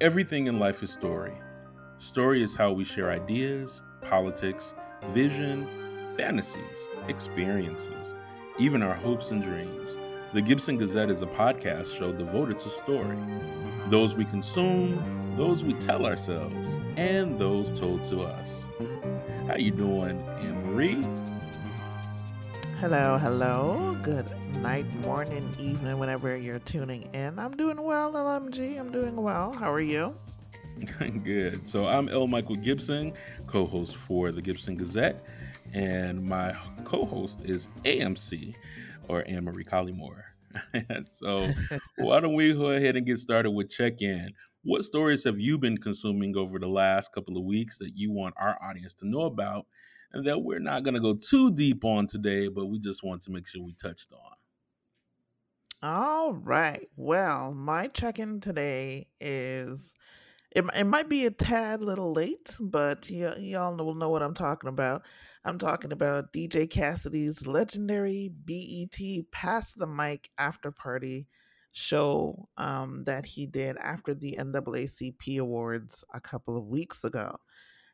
[0.00, 1.32] Everything in life is story.
[1.98, 4.72] Story is how we share ideas, politics,
[5.12, 5.66] vision,
[6.16, 6.78] fantasies,
[7.08, 8.14] experiences,
[8.60, 9.96] even our hopes and dreams.
[10.32, 13.18] The Gibson Gazette is a podcast show devoted to story.
[13.88, 18.68] Those we consume, those we tell ourselves, and those told to us.
[19.48, 21.04] How you doing, Anne Marie?
[22.78, 23.98] Hello, hello.
[24.04, 24.32] Good
[24.62, 27.38] night, morning, evening, whenever you're tuning in.
[27.38, 28.78] I'm doing well, LMG.
[28.78, 29.52] I'm doing well.
[29.52, 30.16] How are you?
[31.22, 31.64] Good.
[31.64, 32.26] So I'm L.
[32.26, 33.12] Michael Gibson,
[33.46, 35.24] co-host for the Gibson Gazette,
[35.72, 38.56] and my co-host is AMC,
[39.08, 40.22] or Anne Marie Collymore.
[41.10, 41.48] so
[41.98, 44.32] why don't we go ahead and get started with check-in?
[44.64, 48.34] What stories have you been consuming over the last couple of weeks that you want
[48.36, 49.66] our audience to know about?
[50.12, 53.20] and that we're not going to go too deep on today, but we just want
[53.20, 54.37] to make sure we touched on.
[55.82, 56.88] All right.
[56.96, 59.94] Well, my check in today is
[60.54, 64.34] it, it might be a tad little late, but y- y'all will know what I'm
[64.34, 65.02] talking about.
[65.44, 71.28] I'm talking about DJ Cassidy's legendary BET Pass the Mic after party
[71.72, 77.38] show um, that he did after the NAACP Awards a couple of weeks ago.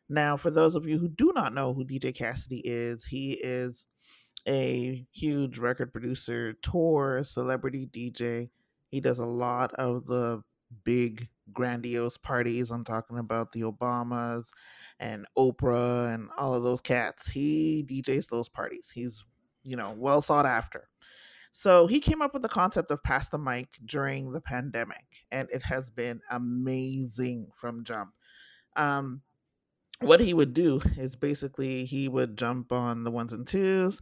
[0.09, 3.89] Now, for those of you who do not know who DJ Cassidy is, he is
[4.47, 8.51] a huge record producer, tour, celebrity DJ.
[8.89, 10.43] He does a lot of the
[10.85, 12.71] big, grandiose parties.
[12.71, 14.51] I'm talking about the Obamas
[14.99, 17.29] and Oprah and all of those cats.
[17.29, 18.91] He DJs those parties.
[18.93, 19.25] He's,
[19.65, 20.89] you know, well sought after.
[21.57, 25.49] So he came up with the concept of pass the mic during the pandemic, and
[25.53, 28.11] it has been amazing from jump.
[28.77, 29.23] Um,
[30.01, 34.01] what he would do is basically he would jump on the ones and twos,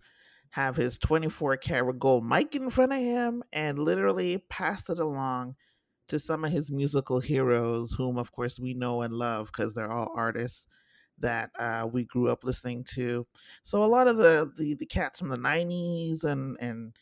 [0.53, 5.57] have his 24 karat gold mic in front of him, and literally pass it along
[6.09, 9.93] to some of his musical heroes, whom of course we know and love because they're
[9.93, 10.67] all artists
[11.19, 13.27] that uh, we grew up listening to.
[13.63, 16.97] So a lot of the the, the cats from the 90s and and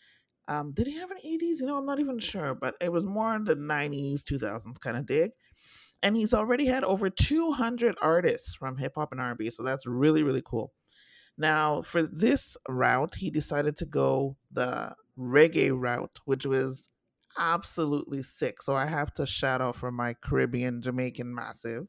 [0.49, 1.61] um, did he have an 80s?
[1.61, 4.97] You know, I'm not even sure, but it was more in the 90s, 2000s kind
[4.97, 5.33] of dig
[6.03, 10.23] and he's already had over 200 artists from hip hop and R&B, so that's really
[10.23, 10.73] really cool.
[11.41, 16.91] Now, for this route, he decided to go the reggae route, which was
[17.39, 18.61] absolutely sick.
[18.61, 21.87] So I have to shout out for my Caribbean Jamaican massive.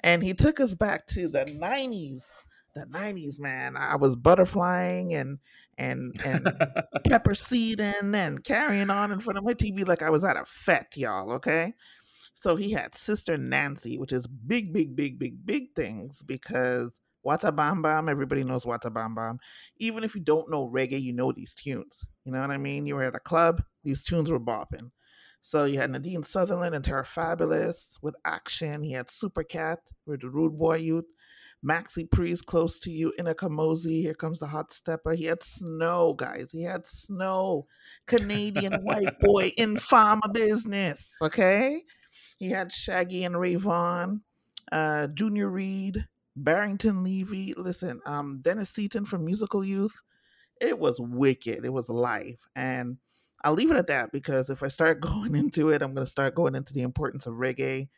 [0.00, 2.24] And he took us back to the 90s.
[2.74, 3.78] The 90s, man.
[3.78, 5.38] I was butterflying and
[5.78, 6.52] and and
[7.08, 10.44] pepper seeding and carrying on in front of my TV like I was at a
[10.44, 11.72] fete, y'all, okay?
[12.34, 17.54] So he had Sister Nancy, which is big, big, big, big, big things because Wata
[17.54, 19.38] Bam Bam, everybody knows Wata Bam Bam.
[19.78, 22.04] Even if you don't know reggae, you know these tunes.
[22.24, 22.86] You know what I mean?
[22.86, 24.90] You were at a club, these tunes were bopping.
[25.40, 28.82] So you had Nadine Sutherland and Terror Fabulous with Action.
[28.82, 31.06] He had Super Cat with the Rude Boy Youth.
[31.64, 35.12] Maxi Priest, Close to You, Ini Kamoze, Here Comes the Hot Stepper.
[35.12, 36.50] He had Snow, guys.
[36.50, 37.66] He had Snow.
[38.06, 41.82] Canadian white boy in pharma business, okay?
[42.38, 44.22] He had Shaggy and Rayvon,
[44.72, 47.54] uh, Junior Reid, Barrington Levy.
[47.56, 50.02] Listen, um, Dennis Seaton from Musical Youth.
[50.60, 51.64] It was wicked.
[51.64, 52.38] It was life.
[52.54, 52.98] And
[53.44, 56.10] I'll leave it at that because if I start going into it, I'm going to
[56.10, 57.88] start going into the importance of reggae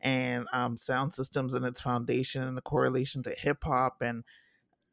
[0.00, 3.96] and um, sound systems and its foundation and the correlation to hip hop.
[4.00, 4.24] And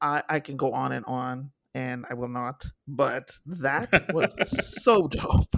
[0.02, 2.66] I, I can go on and on, and I will not.
[2.88, 4.34] But that was
[4.84, 5.56] so dope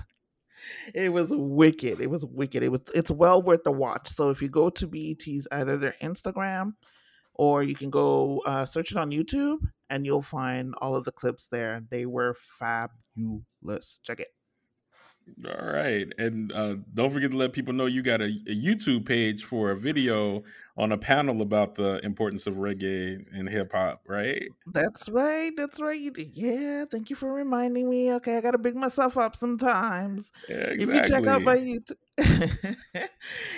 [0.94, 2.02] it was wicked.
[2.02, 2.64] It was wicked.
[2.64, 4.10] It was it's well worth the watch.
[4.10, 6.74] So if you go to BET's either their Instagram
[7.36, 11.12] or you can go uh, search it on YouTube and you'll find all of the
[11.12, 11.84] clips there.
[11.90, 14.00] They were fabulous.
[14.04, 14.30] Check it.
[15.46, 16.08] All right.
[16.18, 19.72] And uh, don't forget to let people know you got a, a, YouTube page for
[19.72, 20.44] a video
[20.78, 24.44] on a panel about the importance of reggae and hip hop, right?
[24.68, 25.52] That's right.
[25.56, 26.00] That's right.
[26.18, 26.86] Yeah.
[26.86, 28.14] Thank you for reminding me.
[28.14, 28.38] Okay.
[28.38, 30.32] I got to big myself up sometimes.
[30.50, 30.84] Yeah, exactly.
[30.84, 31.96] If you check out my YouTube,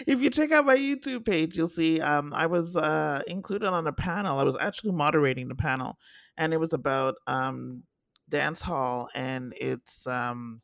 [0.08, 3.88] if you check out my YouTube page, you'll see um, I was uh, included on
[3.88, 4.40] a panel.
[4.40, 5.98] I was actually moderating the panel,
[6.38, 7.84] and it was about um,
[8.30, 10.08] dance hall and it's.
[10.08, 10.62] Um,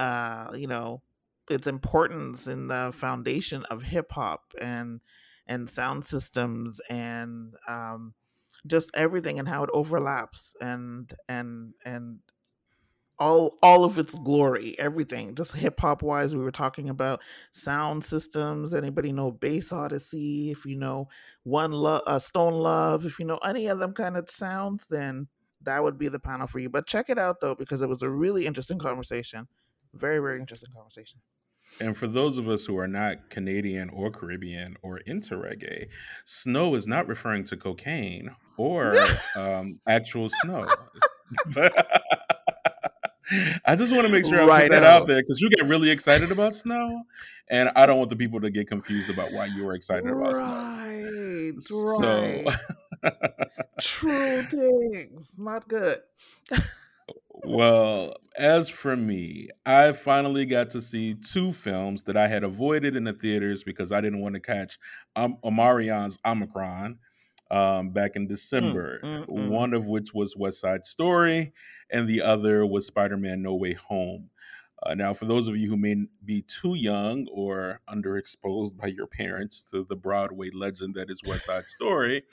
[0.00, 1.02] uh, you know,
[1.50, 5.00] its importance in the foundation of hip hop and
[5.46, 8.14] and sound systems and um,
[8.66, 12.20] just everything and how it overlaps and and and
[13.18, 15.34] all all of its glory, everything.
[15.34, 17.20] Just hip hop wise, we were talking about
[17.52, 18.72] sound systems.
[18.72, 20.50] Anybody know Bass Odyssey?
[20.50, 21.08] If you know
[21.42, 25.28] One Love, uh, Stone Love, if you know any of them kind of sounds, then
[25.62, 26.70] that would be the panel for you.
[26.70, 29.46] But check it out though, because it was a really interesting conversation.
[29.94, 31.20] Very, very interesting conversation.
[31.80, 35.86] And for those of us who are not Canadian or Caribbean or into reggae,
[36.24, 38.92] snow is not referring to cocaine or
[39.36, 40.66] um, actual snow.
[43.64, 45.08] I just want to make sure I Right put that out out.
[45.08, 47.02] there because you get really excited about snow,
[47.48, 50.34] and I don't want the people to get confused about why you are excited about
[50.34, 50.42] snow.
[51.44, 52.44] Right, So.
[53.80, 55.34] True things.
[55.38, 56.00] Not good.
[57.44, 62.96] Well, as for me, I finally got to see two films that I had avoided
[62.96, 64.78] in the theaters because I didn't want to catch
[65.16, 66.98] um, Omarion's Omicron
[67.50, 69.00] um, back in Mm, December.
[69.02, 69.48] mm, mm.
[69.48, 71.52] One of which was West Side Story,
[71.90, 74.30] and the other was Spider Man No Way Home.
[74.82, 75.94] Uh, now, for those of you who may
[76.24, 81.46] be too young or underexposed by your parents to the Broadway legend that is West
[81.46, 82.24] Side Story,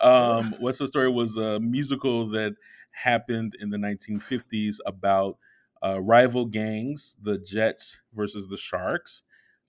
[0.00, 0.54] um.
[0.60, 2.54] West Side Story was a musical that
[2.92, 5.38] happened in the 1950s about
[5.82, 9.22] uh, rival gangs, the Jets versus the Sharks,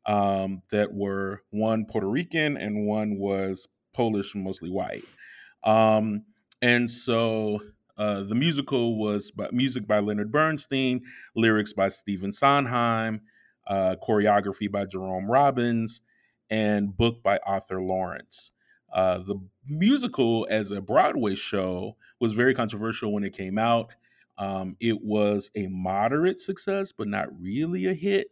[0.06, 5.04] um, that were one Puerto Rican and one was Polish, mostly white.
[5.64, 6.26] Um,
[6.62, 7.62] and so
[7.98, 11.02] uh, the musical was by, music by Leonard Bernstein,
[11.36, 13.22] lyrics by Stephen Sondheim,
[13.68, 16.02] uh, choreography by Jerome Robbins,
[16.50, 18.52] and book by Arthur Laurents.
[18.94, 19.36] Uh, the
[19.68, 23.92] musical, as a Broadway show, was very controversial when it came out.
[24.38, 28.28] Um, it was a moderate success, but not really a hit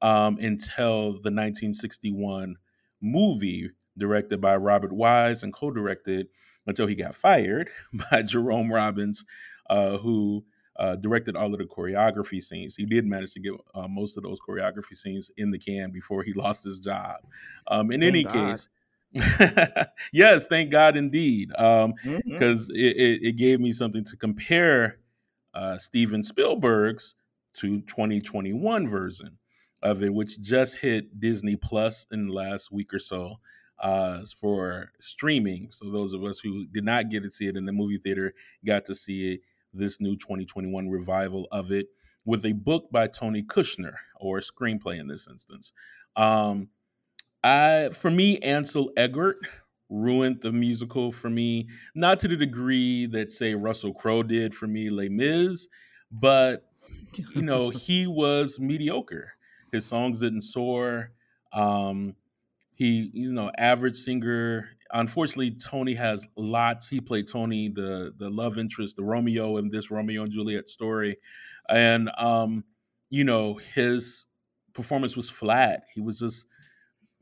[0.00, 2.56] um, until the 1961
[3.00, 6.28] movie directed by Robert Wise and co-directed
[6.66, 7.70] until he got fired
[8.10, 9.24] by Jerome Robbins,
[9.70, 10.44] uh, who
[10.76, 12.74] uh, directed all of the choreography scenes.
[12.74, 16.22] He did manage to get uh, most of those choreography scenes in the can before
[16.22, 17.16] he lost his job.
[17.68, 18.32] Um, in Thank any God.
[18.32, 18.68] case,
[20.12, 24.98] yes, thank God indeed, because it, it, it gave me something to compare
[25.54, 27.14] uh, Steven Spielberg's
[27.54, 29.38] to 2021 version
[29.82, 33.36] of it, which just hit Disney Plus in the last week or so
[33.80, 35.68] uh, for streaming.
[35.70, 38.32] So those of us who did not get to see it in the movie theater
[38.64, 39.40] got to see it,
[39.74, 41.86] this new 2021 revival of it
[42.24, 45.72] with a book by Tony Kushner or a screenplay in this instance.
[46.14, 46.68] Um,
[47.44, 49.34] I for me, Ansel Elgort
[49.88, 54.66] ruined the musical for me, not to the degree that say Russell Crowe did for
[54.66, 55.68] me, Les Mis,
[56.10, 56.64] but
[57.34, 59.32] you know he was mediocre.
[59.72, 61.12] His songs didn't soar.
[61.52, 62.14] Um,
[62.74, 64.68] he, you know, average singer.
[64.92, 66.88] Unfortunately, Tony has lots.
[66.88, 71.16] He played Tony, the the love interest, the Romeo in this Romeo and Juliet story,
[71.68, 72.64] and um,
[73.10, 74.26] you know his
[74.74, 75.84] performance was flat.
[75.94, 76.46] He was just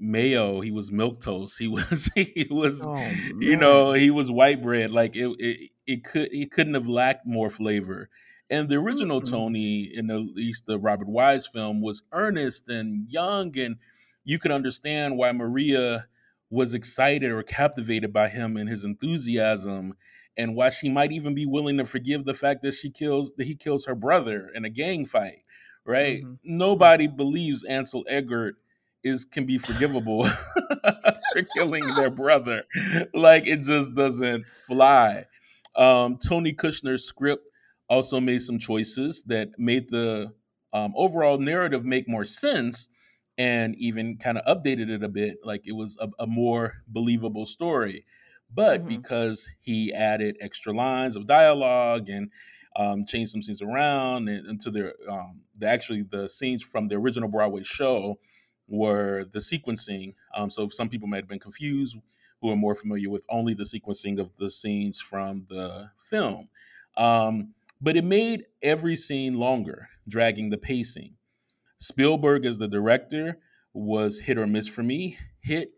[0.01, 0.61] mayo.
[0.61, 1.59] He was milk toast.
[1.59, 4.91] He was he was oh you know he was white bread.
[4.91, 8.09] Like it it, it could it couldn't have lacked more flavor.
[8.51, 9.23] And the original Mm-mm.
[9.23, 13.77] Tony, in at least the Robert Wise film, was earnest and young, and
[14.25, 16.07] you could understand why Maria
[16.51, 19.95] was excited or captivated by him and his enthusiasm,
[20.37, 23.47] and why she might even be willing to forgive the fact that she kills that
[23.47, 25.45] he kills her brother in a gang fight.
[25.85, 26.23] Right?
[26.23, 28.53] hmm hmm Nobody believes Ansel Elgort
[29.03, 30.25] is can be forgivable
[31.33, 32.65] for killing their brother.
[33.15, 35.27] Like it just doesn't fly.
[35.77, 37.47] Um, Tony Kushner's script
[37.89, 40.33] also made some choices that made the
[40.73, 42.89] um, overall narrative make more sense
[43.39, 45.39] and even kind of updated it a bit.
[45.45, 48.05] Like it was a, a more believable story.
[48.53, 52.31] But hmm because he added extra lines of dialogue and
[52.77, 56.97] um, changed some scenes around and into their um, the actually the scenes from the
[56.97, 58.19] original Broadway show
[58.71, 60.15] were the sequencing.
[60.35, 61.97] Um, so some people may have been confused
[62.41, 66.49] who are more familiar with only the sequencing of the scenes from the film.
[66.97, 71.15] Um, but it made every scene longer, dragging the pacing.
[71.79, 73.39] Spielberg as the director
[73.73, 75.19] was hit or miss for me.
[75.41, 75.73] Hit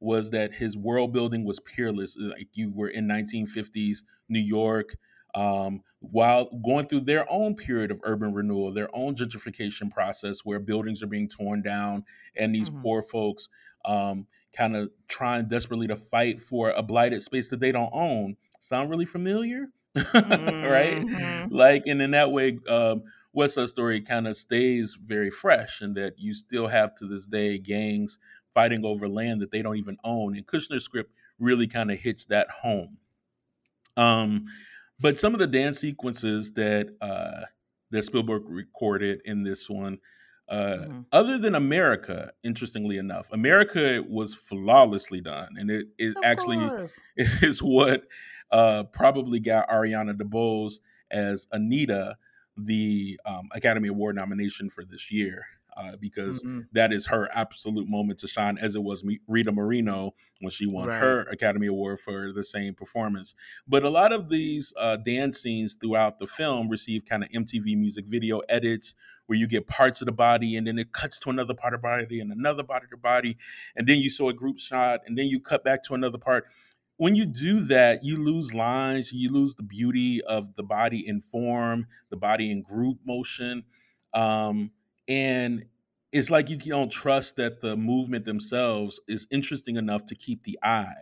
[0.00, 2.16] was that his world building was peerless.
[2.18, 3.98] Like you were in 1950s
[4.28, 4.96] New York,
[5.34, 10.60] um, while going through their own period of urban renewal, their own gentrification process, where
[10.60, 12.04] buildings are being torn down,
[12.36, 13.48] and these hmm poor folks
[13.84, 14.26] um,
[14.56, 18.36] kind of trying desperately to fight for a blighted space that they don't own.
[18.60, 19.66] Sound really familiar?
[20.62, 21.04] right?
[21.12, 25.80] hmm Like, and in that way, um, West Side Story kind of stays very fresh,
[25.80, 28.18] and that you still have to this day gangs
[28.52, 30.36] fighting over land that they don't even own.
[30.36, 32.98] And Kushner's script really kind of hits that home.
[33.96, 34.46] Um,
[35.00, 37.42] but some of the dance sequences that uh,
[37.90, 39.98] that Spielberg recorded in this one,
[40.48, 46.22] uh, hmm other than America, interestingly enough, America was flawlessly done, and it, it Of
[46.22, 47.00] actually course.
[47.16, 48.04] is what
[48.50, 52.16] uh, probably got Ariana DeBose as Anita
[52.56, 55.44] the um, Academy Award nomination for this year.
[55.76, 56.60] Uh, because mm-hmm.
[56.72, 60.88] that is her absolute moment to shine, as it was Rita Moreno when she won
[60.88, 61.00] right.
[61.00, 63.34] her Academy Award for the same performance.
[63.66, 67.76] But a lot of these uh, dance scenes throughout the film receive kind of MTV
[67.78, 68.94] music video edits
[69.26, 71.80] where you get parts of the body and then it cuts to another part of
[71.80, 73.38] the body and another part of the body
[73.74, 76.44] and then you saw a group shot and then you cut back to another part
[76.96, 81.20] when you do that, you lose lines, you lose the beauty of the body in
[81.20, 83.64] form, the body in group motion.
[84.12, 84.70] Um,
[85.08, 85.64] and
[86.12, 90.58] it's like you don't trust that the movement themselves is interesting enough to keep the
[90.62, 90.92] eye.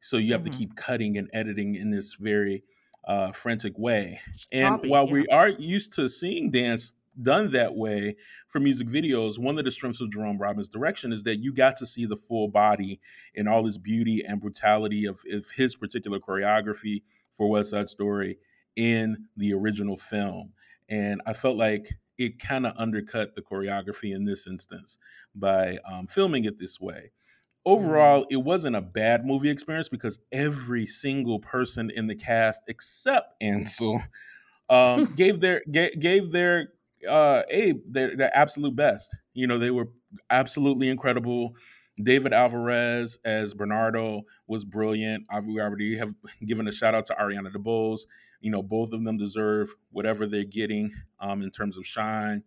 [0.00, 0.52] So you have mm-hmm.
[0.52, 2.62] to keep cutting and editing in this very
[3.06, 4.20] uh, frantic way.
[4.52, 5.12] And while yeah.
[5.12, 8.16] we are used to seeing dance done that way
[8.48, 11.76] for music videos, one of the strengths of Jerome Robbins' direction is that you got
[11.76, 13.00] to see the full body
[13.34, 17.02] and all his beauty and brutality of, of his particular choreography
[17.32, 18.38] for West Side Story
[18.76, 20.52] in the original film.
[20.88, 24.98] And I felt like it kind of undercut the choreography in this instance
[25.34, 27.10] by um, filming it this way.
[27.64, 28.34] Overall, mm-hmm.
[28.34, 34.02] it wasn't a bad movie experience because every single person in the cast except Ansel
[34.68, 36.68] um, gave their gave their
[37.08, 39.16] uh, Abe their, their absolute best.
[39.32, 39.88] You know, they were
[40.28, 41.54] absolutely incredible.
[42.02, 45.24] David Alvarez as Bernardo was brilliant.
[45.44, 46.14] We already have
[46.46, 48.00] given a shout out to Ariana DeBose.
[48.40, 52.42] You know, both of them deserve whatever they're getting um, in terms of shine.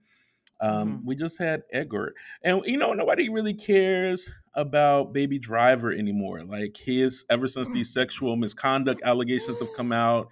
[0.61, 1.07] Um, mm-hmm.
[1.07, 6.43] We just had Edgar, and you know, nobody really cares about Baby Driver anymore.
[6.43, 10.29] Like his, ever since these sexual misconduct allegations have come out,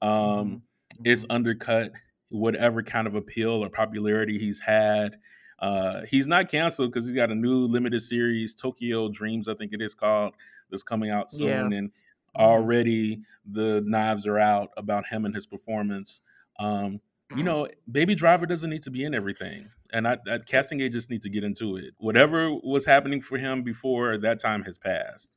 [0.00, 0.56] um, mm-hmm.
[1.04, 1.92] it's undercut
[2.28, 5.16] whatever kind of appeal or popularity he's had.
[5.58, 9.72] Uh, he's not canceled because he's got a new limited series, Tokyo Dreams, I think
[9.72, 10.34] it is called,
[10.70, 11.46] that's coming out soon.
[11.46, 11.60] Yeah.
[11.60, 11.96] And mm-hmm.
[12.36, 16.20] Already the knives are out about him and his performance.
[16.58, 17.00] Um,
[17.30, 17.44] you mm-hmm.
[17.44, 21.22] know, Baby Driver doesn't need to be in everything, and I, I, casting agents need
[21.22, 21.94] to get into it.
[21.98, 25.30] Whatever was happening for him before that time has passed.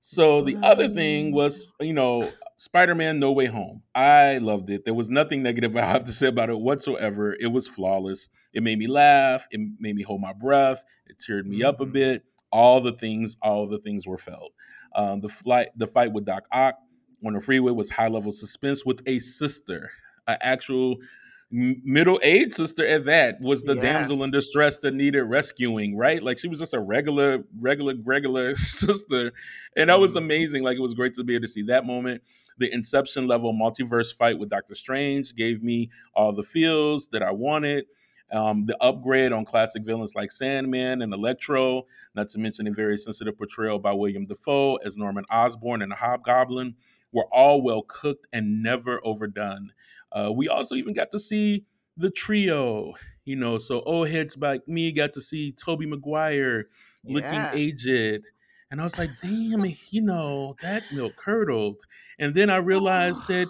[0.00, 3.82] So the other thing was, you know, Spider-Man No Way Home.
[3.94, 4.84] I loved it.
[4.84, 7.34] There was nothing negative I have to say about it whatsoever.
[7.38, 8.28] It was flawless.
[8.52, 9.46] It made me laugh.
[9.50, 10.84] It made me hold my breath.
[11.06, 11.92] It teared me up a mm-hmm.
[11.92, 12.22] bit.
[12.50, 14.52] All the things, all the things were felt.
[14.94, 16.76] Um, the flight, the fight with Doc Ock
[17.24, 19.90] on the freeway was high level suspense with a sister,
[20.26, 20.96] an actual
[21.50, 23.82] middle-aged sister at that was the yes.
[23.82, 26.22] damsel in distress that needed rescuing right?
[26.22, 29.32] Like she was just a regular regular regular sister.
[29.74, 30.18] And that was mm-hmm.
[30.18, 30.62] amazing.
[30.62, 32.22] Like it was great to be able to see that moment.
[32.58, 37.30] The inception level multiverse fight with doctor strange gave me all the feels that i
[37.30, 37.84] wanted
[38.30, 42.96] um, the upgrade on classic villains like Sandman and Electro, not to mention a very
[42.96, 46.74] sensitive portrayal by William Dafoe as Norman Osborn and the Hobgoblin,
[47.12, 49.72] were all well cooked and never overdone.
[50.12, 51.64] Uh, we also even got to see
[51.96, 52.94] the trio,
[53.24, 53.58] you know.
[53.58, 56.68] So old heads like me got to see Tobey Maguire
[57.04, 57.52] looking yeah.
[57.54, 58.22] aged.
[58.70, 61.82] And I was like, damn, you know, that milk curdled.
[62.18, 63.48] And then I realized that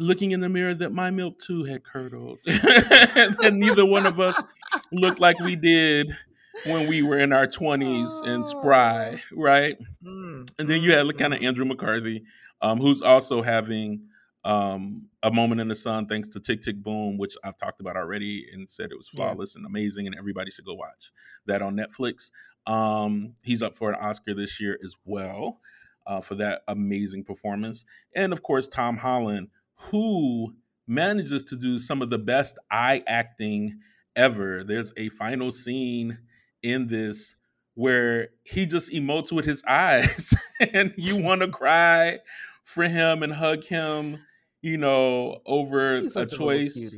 [0.00, 2.38] looking in the mirror that my milk too had curdled.
[2.46, 4.40] and neither one of us
[4.92, 6.16] looked like we did
[6.66, 9.76] when we were in our 20s and spry, right?
[10.04, 11.46] Mm, and then you had kind of mm.
[11.46, 12.24] Andrew McCarthy,
[12.60, 14.08] um, who's also having
[14.44, 17.96] um, a moment in the sun thanks to tick tick boom which i've talked about
[17.96, 19.58] already and said it was flawless yeah.
[19.58, 21.12] and amazing and everybody should go watch
[21.46, 22.30] that on netflix
[22.66, 25.60] um, he's up for an oscar this year as well
[26.06, 27.84] uh, for that amazing performance
[28.16, 29.48] and of course tom holland
[29.84, 30.54] who
[30.86, 33.78] manages to do some of the best eye acting
[34.16, 36.18] ever there's a final scene
[36.62, 37.36] in this
[37.74, 40.34] where he just emotes with his eyes
[40.72, 42.18] and you want to cry
[42.64, 44.18] for him and hug him
[44.62, 46.96] you know, over a choice.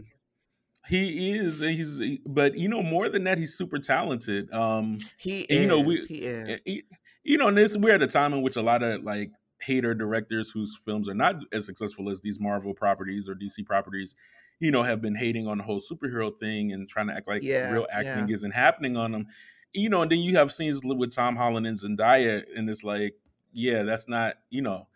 [0.89, 4.53] He is, he's, but you know, more than that, he's super talented.
[4.53, 5.61] Um, he is.
[5.61, 6.63] You know, we, he is.
[6.65, 6.83] He,
[7.23, 9.31] you know, and this we're at a time in which a lot of like
[9.63, 14.17] hater directors whose films are not as successful as these Marvel properties or DC properties,
[14.61, 17.43] you know, have been hating on the whole superhero thing and trying to act like
[17.43, 18.35] yeah, real acting yeah.
[18.35, 19.27] isn't happening on them.
[19.73, 23.15] You know, and then you have scenes with Tom Holland and Zendaya, and it's like,
[23.53, 24.87] yeah, that's not, you know,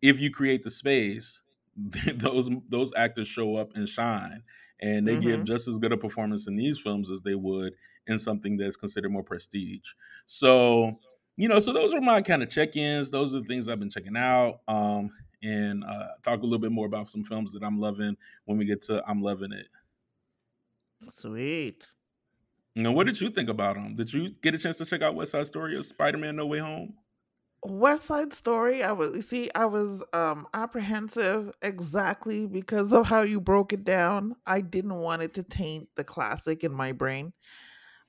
[0.00, 1.40] if you create the space,
[2.14, 4.42] those those actors show up and shine
[4.82, 5.22] and they mm-hmm.
[5.22, 7.72] give just as good a performance in these films as they would
[8.08, 9.88] in something that's considered more prestige
[10.26, 10.98] so
[11.36, 13.90] you know so those are my kind of check-ins those are the things i've been
[13.90, 15.10] checking out um
[15.42, 18.64] and uh talk a little bit more about some films that i'm loving when we
[18.64, 19.66] get to i'm loving it
[21.00, 21.90] sweet
[22.76, 25.14] now what did you think about them did you get a chance to check out
[25.14, 26.94] west side story or spider-man no way home
[27.64, 33.40] West Side Story, I was see, I was um apprehensive exactly because of how you
[33.40, 34.34] broke it down.
[34.44, 37.32] I didn't want it to taint the classic in my brain.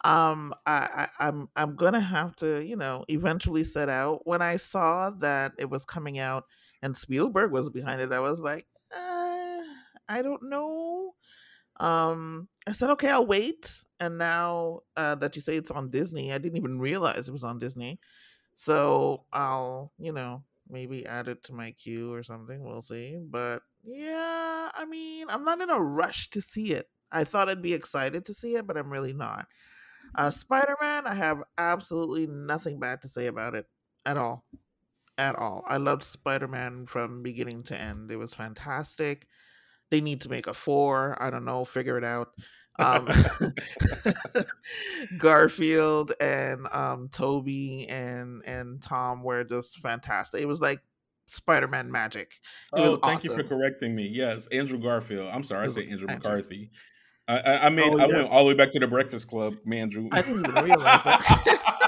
[0.03, 4.27] Um, I, I I'm I'm gonna have to, you know, eventually set out.
[4.27, 6.45] When I saw that it was coming out
[6.81, 9.61] and Spielberg was behind it, I was like, uh,
[10.09, 11.13] I don't know.
[11.79, 13.69] Um, I said, okay, I'll wait.
[13.99, 17.43] And now uh, that you say it's on Disney, I didn't even realize it was
[17.43, 17.99] on Disney.
[18.55, 22.63] So I'll, you know, maybe add it to my queue or something.
[22.63, 23.17] We'll see.
[23.19, 26.87] But yeah, I mean, I'm not in a rush to see it.
[27.11, 29.47] I thought I'd be excited to see it, but I'm really not.
[30.15, 33.65] Uh, Spider Man, I have absolutely nothing bad to say about it
[34.05, 34.45] at all.
[35.17, 35.63] At all.
[35.67, 38.11] I loved Spider Man from beginning to end.
[38.11, 39.27] It was fantastic.
[39.91, 41.17] They need to make a four.
[41.21, 41.65] I don't know.
[41.65, 42.29] Figure it out.
[42.79, 43.07] Um,
[45.19, 50.41] Garfield and um, Tobey and and Tom were just fantastic.
[50.41, 50.79] It was like
[51.27, 52.39] Spider-Man magic.
[52.75, 53.29] It oh, thank awesome.
[53.29, 54.07] you for correcting me.
[54.07, 55.29] Yes, Andrew Garfield.
[55.31, 56.15] I'm sorry, I said Andrew, Andrew.
[56.15, 56.71] McCarthy.
[57.27, 58.03] I, I, I mean, oh, yeah.
[58.03, 60.09] I went all the way back to the Breakfast Club, Andrew.
[60.11, 61.59] I didn't even realize that.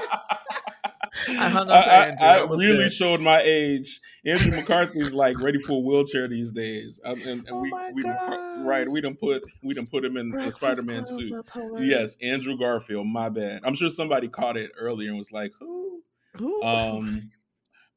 [1.29, 2.25] I hung on to Andrew.
[2.25, 2.93] I, I really good.
[2.93, 4.01] showed my age.
[4.25, 8.03] Andrew McCarthy's like ready for a wheelchair these days, um, and, and oh we we
[8.03, 11.33] done, right we don't put we don't put him in a Spider Man suit.
[11.79, 13.07] Yes, Andrew Garfield.
[13.07, 13.61] My bad.
[13.63, 16.01] I'm sure somebody caught it earlier and was like, "Who?"
[16.37, 16.63] Who?
[16.63, 17.31] Um,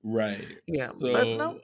[0.03, 0.47] right.
[0.67, 1.61] Yeah, so, no,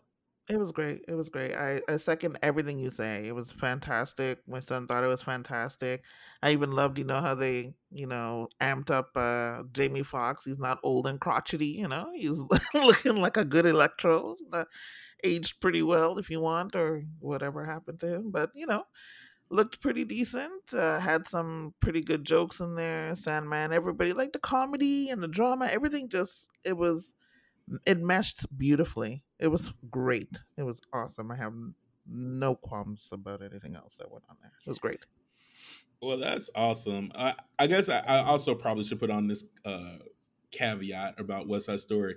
[0.49, 1.03] it was great.
[1.09, 1.55] It was great.
[1.55, 3.25] I, I second everything you say.
[3.27, 4.41] It was fantastic.
[4.47, 6.03] My son thought it was fantastic.
[6.43, 10.45] I even loved, you know, how they, you know, amped up uh Jamie Foxx.
[10.45, 12.11] He's not old and crotchety, you know.
[12.15, 12.39] He's
[12.75, 14.37] looking like a good electro.
[14.53, 14.65] Uh,
[15.25, 18.31] aged pretty well if you want, or whatever happened to him.
[18.31, 18.85] But, you know,
[19.51, 20.73] looked pretty decent.
[20.75, 23.15] Uh, had some pretty good jokes in there.
[23.15, 25.67] Sandman, everybody liked the comedy and the drama.
[25.67, 27.15] Everything just it was
[27.87, 29.23] it meshed beautifully.
[29.39, 30.43] It was great.
[30.57, 31.31] It was awesome.
[31.31, 31.55] I have
[32.07, 34.53] no qualms about anything else that went on there.
[34.65, 35.05] It was great.
[36.03, 37.11] Well, that's awesome.
[37.15, 39.97] I, I guess I, I, also probably should put on this uh,
[40.51, 42.17] caveat about West Side Story.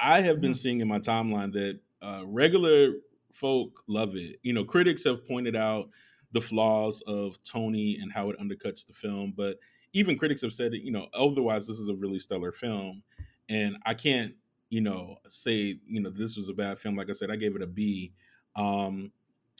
[0.00, 0.56] I have been mm-hmm.
[0.56, 2.92] seeing in my timeline that uh, regular
[3.32, 4.38] folk love it.
[4.42, 5.90] You know, critics have pointed out
[6.32, 9.58] the flaws of Tony and how it undercuts the film, but
[9.92, 13.02] even critics have said, you know, otherwise this is a really stellar film.
[13.48, 14.34] And I can't
[14.70, 16.96] you know, say, you know, this was a bad film.
[16.96, 18.12] Like I said, I gave it a B
[18.56, 19.12] um,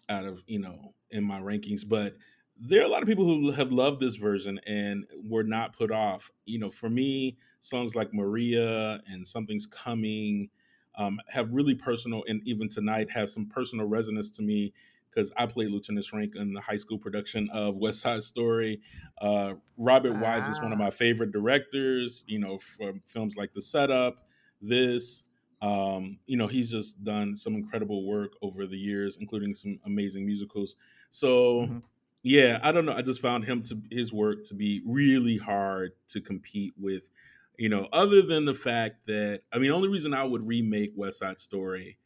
[0.09, 1.89] out of, you know, in my rankings.
[1.89, 2.15] But
[2.61, 5.91] there are a lot of people who have loved this version and were not put
[5.91, 6.31] off.
[6.45, 10.51] You know, for me, songs like Maria and Something's Coming
[10.97, 14.73] um, have really personal, and even tonight have some personal resonance to me
[15.11, 18.81] because I played Lieutenant Schrank in the high school production of West Side Story.
[19.21, 20.21] Uh, Robert.
[20.21, 20.85] Wise is one of ah.
[20.85, 24.28] my favorite directors, you know, from films like The Setup
[24.61, 25.25] this.
[25.61, 30.25] Um, you know, he's just done some incredible work over the years, including some amazing
[30.25, 30.77] musicals.
[31.11, 31.79] So, mm-hmm.
[32.23, 32.93] yeah, I don't know.
[32.93, 37.11] I just found him to his work to be really hard to compete with.
[37.57, 41.19] You know, other than the fact that I mean, only reason I would remake West
[41.19, 41.99] Side Story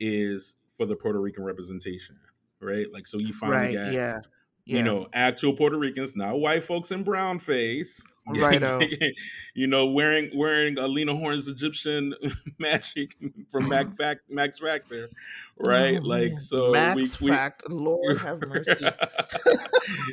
[0.00, 2.16] is for the Puerto Rican representation,
[2.60, 2.86] right?
[2.90, 4.20] Like, so you finally right, got yeah
[4.66, 4.76] yeah.
[4.76, 8.02] you know, actual Puerto Ricans, not white folks in brown face.
[8.36, 8.62] Right.
[9.54, 12.14] you know, wearing wearing Alina Horn's Egyptian
[12.58, 13.14] magic
[13.50, 15.10] from Mac Fact, Max Factor,
[15.58, 15.98] right?
[16.02, 18.72] Oh, like so Max we, Fact, Lord have mercy.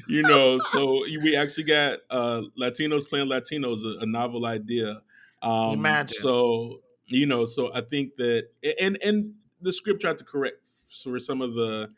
[0.10, 5.02] you know, so we actually got uh Latinos playing Latinos, a, a novel idea.
[5.42, 6.18] Um Imagine.
[6.22, 10.58] so you know, so I think that and and the script tried to correct
[11.02, 11.90] for some of the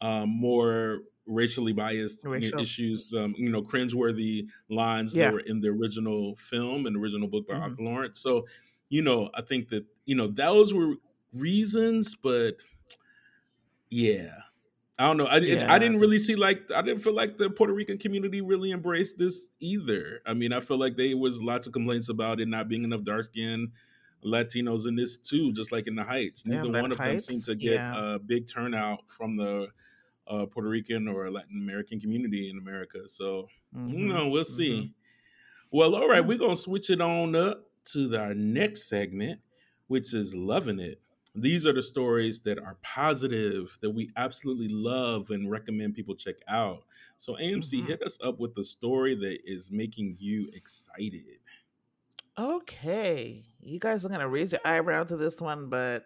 [0.00, 2.60] um, more racially biased Racial.
[2.60, 5.26] issues, um, you know, cringeworthy lines yeah.
[5.26, 7.62] that were in the original film and original book by mm-hmm.
[7.62, 8.20] Arthur Laurents.
[8.20, 8.46] So,
[8.88, 10.94] you know, I think that you know those were
[11.32, 12.56] reasons, but
[13.90, 14.30] yeah,
[14.98, 15.26] I don't know.
[15.26, 15.72] I, yeah.
[15.72, 19.18] I didn't really see like I didn't feel like the Puerto Rican community really embraced
[19.18, 20.20] this either.
[20.24, 23.02] I mean, I feel like there was lots of complaints about it not being enough
[23.02, 23.72] dark skin
[24.24, 26.46] Latinos in this too, just like in the Heights.
[26.46, 28.14] Neither one of Heights, them seemed to get yeah.
[28.14, 29.68] a big turnout from the
[30.28, 33.08] uh, Puerto Rican or Latin American community in America.
[33.08, 33.92] So, mm-hmm.
[33.92, 34.80] you know, we'll see.
[34.80, 35.76] Mm-hmm.
[35.76, 39.40] Well, all right, we're going to switch it on up to our next segment,
[39.88, 41.00] which is Loving It.
[41.34, 46.36] These are the stories that are positive, that we absolutely love and recommend people check
[46.48, 46.84] out.
[47.18, 47.86] So, AMC, mm-hmm.
[47.86, 51.40] hit us up with the story that is making you excited.
[52.38, 53.44] Okay.
[53.60, 56.04] You guys are going to raise your eyebrow to this one, but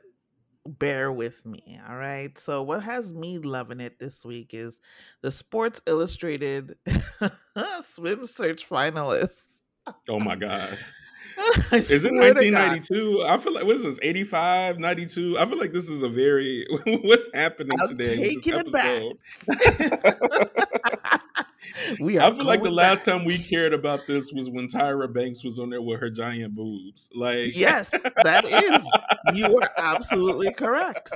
[0.66, 1.80] bear with me.
[1.88, 2.36] All right.
[2.38, 4.80] So, what has me loving it this week is
[5.22, 6.76] the Sports Illustrated
[7.84, 9.60] Swim Search finalists.
[10.08, 10.78] Oh my God.
[11.72, 13.24] is it 1992?
[13.26, 15.38] I feel like what is this 85, 92?
[15.38, 18.34] I feel like this is a very what's happening I'm today.
[18.34, 19.02] Taking it back.
[22.00, 25.12] we I feel like the going last time we cared about this was when Tyra
[25.12, 27.10] Banks was on there with her giant boobs.
[27.14, 29.36] Like, Yes, that is.
[29.36, 31.10] You are absolutely correct.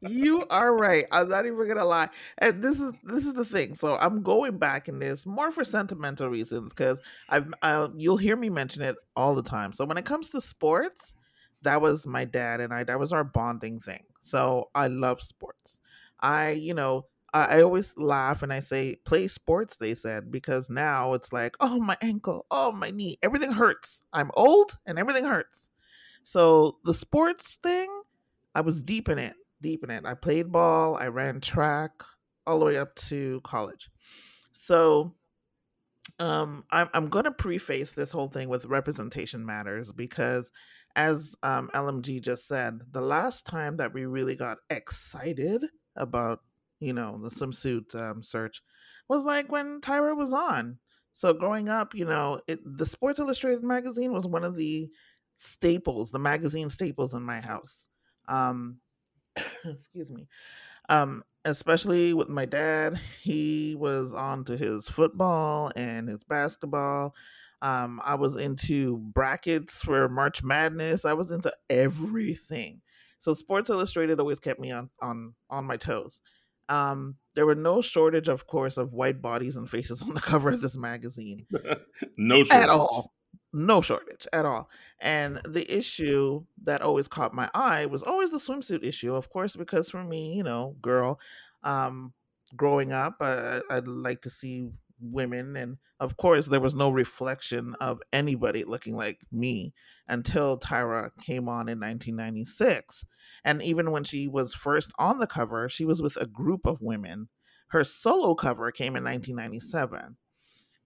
[0.00, 1.04] You are right.
[1.10, 2.08] I'm not even gonna lie.
[2.38, 3.74] And this is this is the thing.
[3.74, 8.36] So I'm going back in this more for sentimental reasons because I've I, you'll hear
[8.36, 9.72] me mention it all the time.
[9.72, 11.14] So when it comes to sports,
[11.62, 12.84] that was my dad and I.
[12.84, 14.04] That was our bonding thing.
[14.20, 15.80] So I love sports.
[16.20, 17.06] I you know
[17.36, 19.76] I, I always laugh and I say play sports.
[19.76, 24.04] They said because now it's like oh my ankle, oh my knee, everything hurts.
[24.12, 25.70] I'm old and everything hurts.
[26.24, 27.88] So the sports thing,
[28.54, 30.06] I was deep in it, deep in it.
[30.06, 31.90] I played ball, I ran track
[32.46, 33.90] all the way up to college.
[34.52, 35.14] So
[36.18, 40.50] um I'm I'm gonna preface this whole thing with representation matters because
[40.94, 46.40] as um LMG just said, the last time that we really got excited about,
[46.80, 48.62] you know, the swimsuit um, search
[49.08, 50.78] was like when Tyra was on.
[51.12, 54.90] So growing up, you know, it, the Sports Illustrated magazine was one of the
[55.36, 57.88] staples, the magazine staples in my house.
[58.28, 58.80] Um,
[59.64, 60.28] excuse me.
[60.88, 67.14] Um, especially with my dad, he was on to his football and his basketball.
[67.62, 71.04] Um, I was into brackets for March Madness.
[71.04, 72.82] I was into everything.
[73.20, 76.20] So Sports Illustrated always kept me on on on my toes.
[76.68, 80.50] Um, there were no shortage, of course, of white bodies and faces on the cover
[80.50, 81.46] of this magazine
[82.16, 83.12] no at all.
[83.52, 84.68] No shortage at all.
[85.00, 89.56] And the issue that always caught my eye was always the swimsuit issue, of course,
[89.56, 91.20] because for me, you know, girl,
[91.62, 92.12] um,
[92.54, 95.56] growing up, uh, I'd like to see women.
[95.56, 99.72] And of course, there was no reflection of anybody looking like me
[100.08, 103.04] until Tyra came on in 1996.
[103.44, 106.80] And even when she was first on the cover, she was with a group of
[106.80, 107.28] women.
[107.68, 110.16] Her solo cover came in 1997.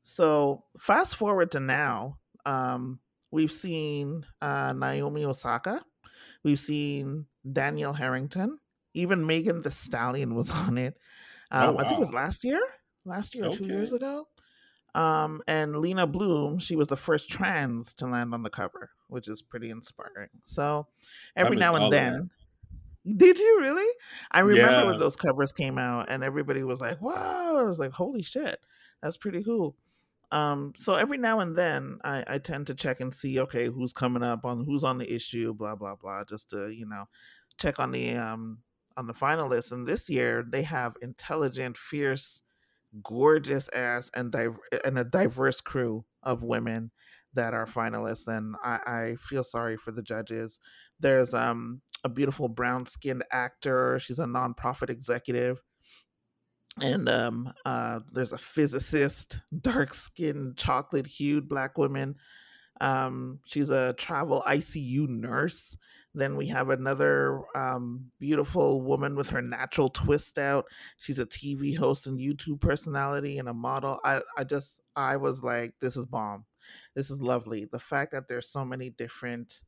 [0.02, 5.82] So fast forward to now, um, we've seen uh, Naomi Osaka,
[6.42, 8.58] we've seen Danielle Herrington,
[8.94, 10.94] even Megan Thee Stallion was on it.
[11.52, 12.60] Oh Um, I think it was last year,
[13.04, 14.28] last year or two years ago.
[14.94, 19.28] Um, and Leyna Bloom, she was the first trans to land on the cover, which
[19.28, 20.28] is pretty inspiring.
[20.44, 20.88] So
[21.36, 22.12] every now and all of that.
[22.12, 22.30] then,
[23.16, 23.94] did you really?
[24.30, 27.58] I remember when those covers came out and everybody was like, wow.
[27.58, 28.58] I was like, holy shit,
[29.02, 29.76] that's pretty cool.
[30.32, 33.92] Um, so every now and then I, I tend to check and see, okay, who's
[33.92, 37.06] coming up on who's on the issue, blah, blah, blah, just to, you know,
[37.58, 38.58] check on the um
[38.96, 39.72] on the finalists.
[39.72, 42.42] And this year they have intelligent, fierce,
[43.02, 46.90] gorgeous ass and div- and a diverse crew of women
[47.32, 50.58] that are finalists and I, I feel sorry for the judges.
[50.98, 55.62] There's um a beautiful brown skinned actor she's a nonprofit executive
[56.80, 62.16] and um uh there's a physicist dark skinned chocolate hued black woman.
[62.80, 65.76] Um she's a travel icu nurse
[66.14, 70.66] then we have another um, beautiful woman with her natural twist out.
[70.98, 74.00] She's a TV host and YouTube personality and a model.
[74.04, 76.46] I, I just, I was like, this is bomb.
[76.94, 77.68] This is lovely.
[77.70, 79.62] The fact that there's so many different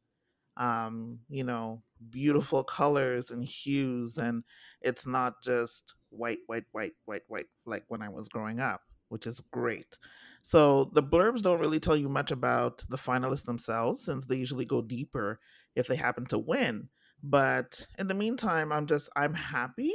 [0.57, 4.45] um, you know, beautiful colors and hues, and
[4.81, 9.27] it's not just white, white, white, white, white, like when I was growing up, which
[9.27, 9.99] is great.
[10.43, 14.65] So the blurbs don't really tell you much about the finalists themselves, since they usually
[14.65, 15.41] go deeper
[15.77, 16.89] if they happen to win.
[17.23, 19.93] But in the meantime, I'm just I'm happy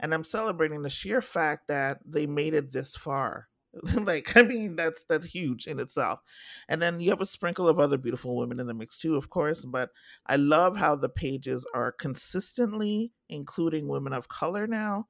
[0.00, 3.48] and I'm celebrating the sheer fact that they made it this far.
[4.02, 6.20] like I mean that's that's huge in itself.
[6.68, 9.30] And then you have a sprinkle of other beautiful women in the mix too, of
[9.30, 9.90] course, but
[10.26, 15.06] I love how the pages are consistently including women of color now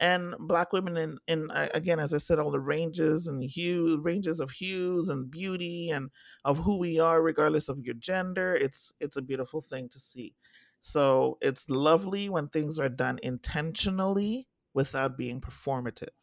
[0.00, 4.38] and black women in, in again as i said all the ranges and hue ranges
[4.38, 6.10] of hues and beauty and
[6.44, 10.34] of who we are regardless of your gender it's it's a beautiful thing to see.
[10.80, 16.14] So it's lovely when things are done intentionally without being performative.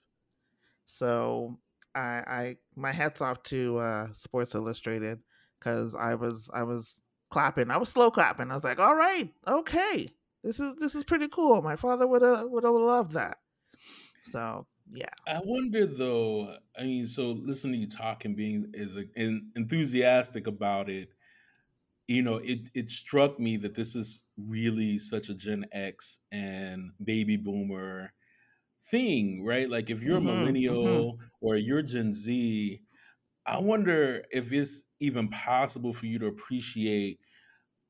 [0.85, 1.59] So
[1.93, 5.19] i i my hats off to uh sports illustrated
[5.57, 7.71] because i was i was clapping.
[7.71, 8.51] I was slow clapping.
[8.51, 10.09] I was like all right okay.
[10.43, 11.61] This is this is pretty cool.
[11.61, 13.38] My father would have would have loved that
[14.25, 15.09] so yeah.
[15.27, 16.57] I wonder though.
[16.77, 21.09] I mean, so listening to you talk and being is en- enthusiastic about it.
[22.07, 26.91] You know, it it struck me that this is really such a Gen X and
[27.03, 28.13] baby boomer
[28.91, 29.69] thing, right?
[29.69, 30.59] Like if you're a Mhm.
[30.67, 31.05] Mhm.
[31.05, 32.81] millennial or you're Gen Z,
[33.45, 37.19] I wonder if it's even possible for you to appreciate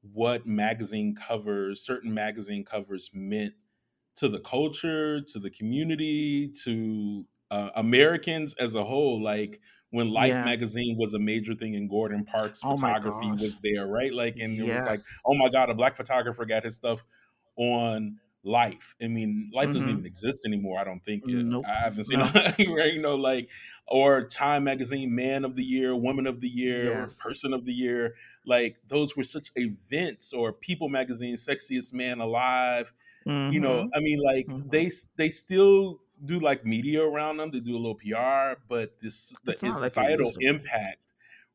[0.01, 3.53] what magazine covers, certain magazine covers meant
[4.17, 9.60] to the culture, to the community, to uh, Americans as a whole, like
[9.91, 10.43] when Life Yeah.
[10.43, 14.13] magazine was a major thing in Gordon Parks Oh photography was there, right?
[14.13, 17.06] Like, and it was like, oh my god, a black photographer got his stuff
[17.58, 18.95] on Life.
[19.01, 19.91] I mean, Life doesn't Mhm.
[19.93, 20.79] even exist anymore.
[20.79, 21.23] I don't think.
[21.25, 21.65] Nope.
[21.67, 22.29] I haven't seen No.
[22.34, 22.93] it, right?
[22.93, 23.49] You know, like
[23.88, 27.19] or Time magazine, Man of the Year, Woman of the Year, Yes.
[27.21, 28.15] Person of the Year.
[28.45, 30.31] Like those were such events.
[30.34, 32.93] Or People magazine, Sexiest Man Alive
[33.27, 33.89] you know Mhm.
[33.95, 34.69] i mean like Mhm.
[34.71, 39.34] they they still do like media around them they do a little pr but this
[39.45, 40.99] the It's like societal to impact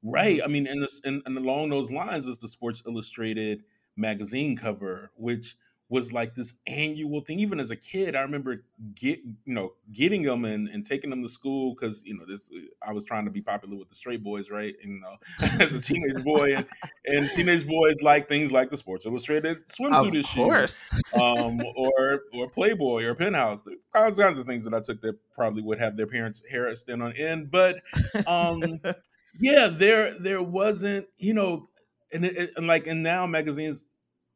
[0.03, 3.63] right i mean and this and, and along those lines is the sports illustrated
[3.97, 5.55] magazine cover which
[5.91, 10.23] was like this annual thing even as a kid i remember get you know getting
[10.23, 12.49] them and, and taking them to school because you know this
[12.87, 15.17] i was trying to be popular with the straight boys right and you know
[15.61, 16.67] as a teenage boy and,
[17.07, 20.09] and teenage boys like things like the sports illustrated swimsuit issue.
[20.09, 20.91] Of issue course.
[21.21, 23.65] um, or or Playboy or Penthouse.
[23.65, 26.73] There's all kinds of things that I took that probably would have their parents' hair
[26.77, 27.51] stand on end.
[27.51, 27.83] But
[28.27, 28.63] um,
[29.41, 31.69] yeah, there there wasn't, you know,
[32.13, 33.87] and, it- and like and now magazines,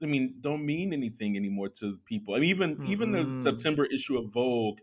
[0.04, 2.34] I mean, don't mean anything anymore to people.
[2.34, 4.80] I mean, even even the September issue of Vogue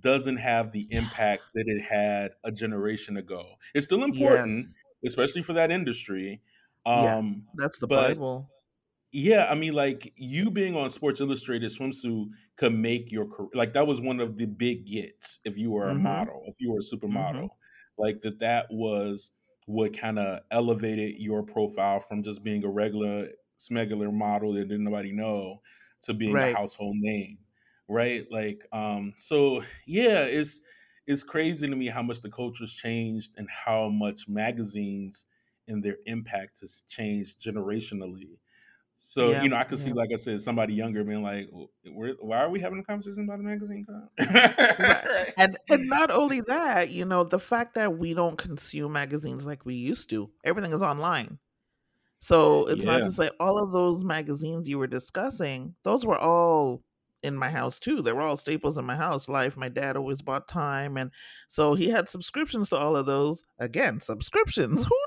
[0.00, 3.56] doesn't have the impact that it had a generation ago.
[3.74, 4.74] It's still important, Yes.
[5.06, 6.42] especially for that industry.
[6.86, 7.16] Yeah.
[7.16, 8.50] Um, That's the but Bible.
[9.12, 13.50] yeah, I mean, like you being on Sports Illustrated swimsuit could make your career.
[13.54, 16.02] Like that was one of the big gets if you were a Mhm.
[16.02, 17.44] model, if you were a supermodel.
[17.44, 17.50] Mhm.
[17.98, 19.30] Like that, that was
[19.66, 24.84] what kind of elevated your profile from just being a regular smegular model that didn't
[24.84, 25.62] nobody know
[26.02, 27.38] to being a household name,
[27.88, 28.26] right?
[28.30, 30.60] Like, um, so yeah, it's
[31.06, 35.26] it's crazy to me how much the culture's changed and how much magazines
[35.68, 38.38] and their impact has changed generationally.
[38.96, 39.40] So Yeah.
[39.40, 41.48] you know, I could see, like I said, somebody younger being like,
[41.84, 43.86] "Why are we having a conversation about a magazine?"
[44.78, 45.04] Right.
[45.08, 45.32] Right.
[45.38, 49.64] And and not only that, you know, the fact that we don't consume magazines like
[49.64, 50.32] we used to.
[50.44, 51.38] Everything is online.
[52.18, 56.82] So it's not to say all of those magazines you were discussing, those were all
[57.22, 58.02] in my house too.
[58.02, 59.28] They were all staples in my house.
[59.28, 60.96] Life, my dad always bought time.
[60.96, 61.10] And
[61.48, 63.42] so he had subscriptions to all of those.
[63.58, 64.84] Again, subscriptions.
[64.88, 64.98] Who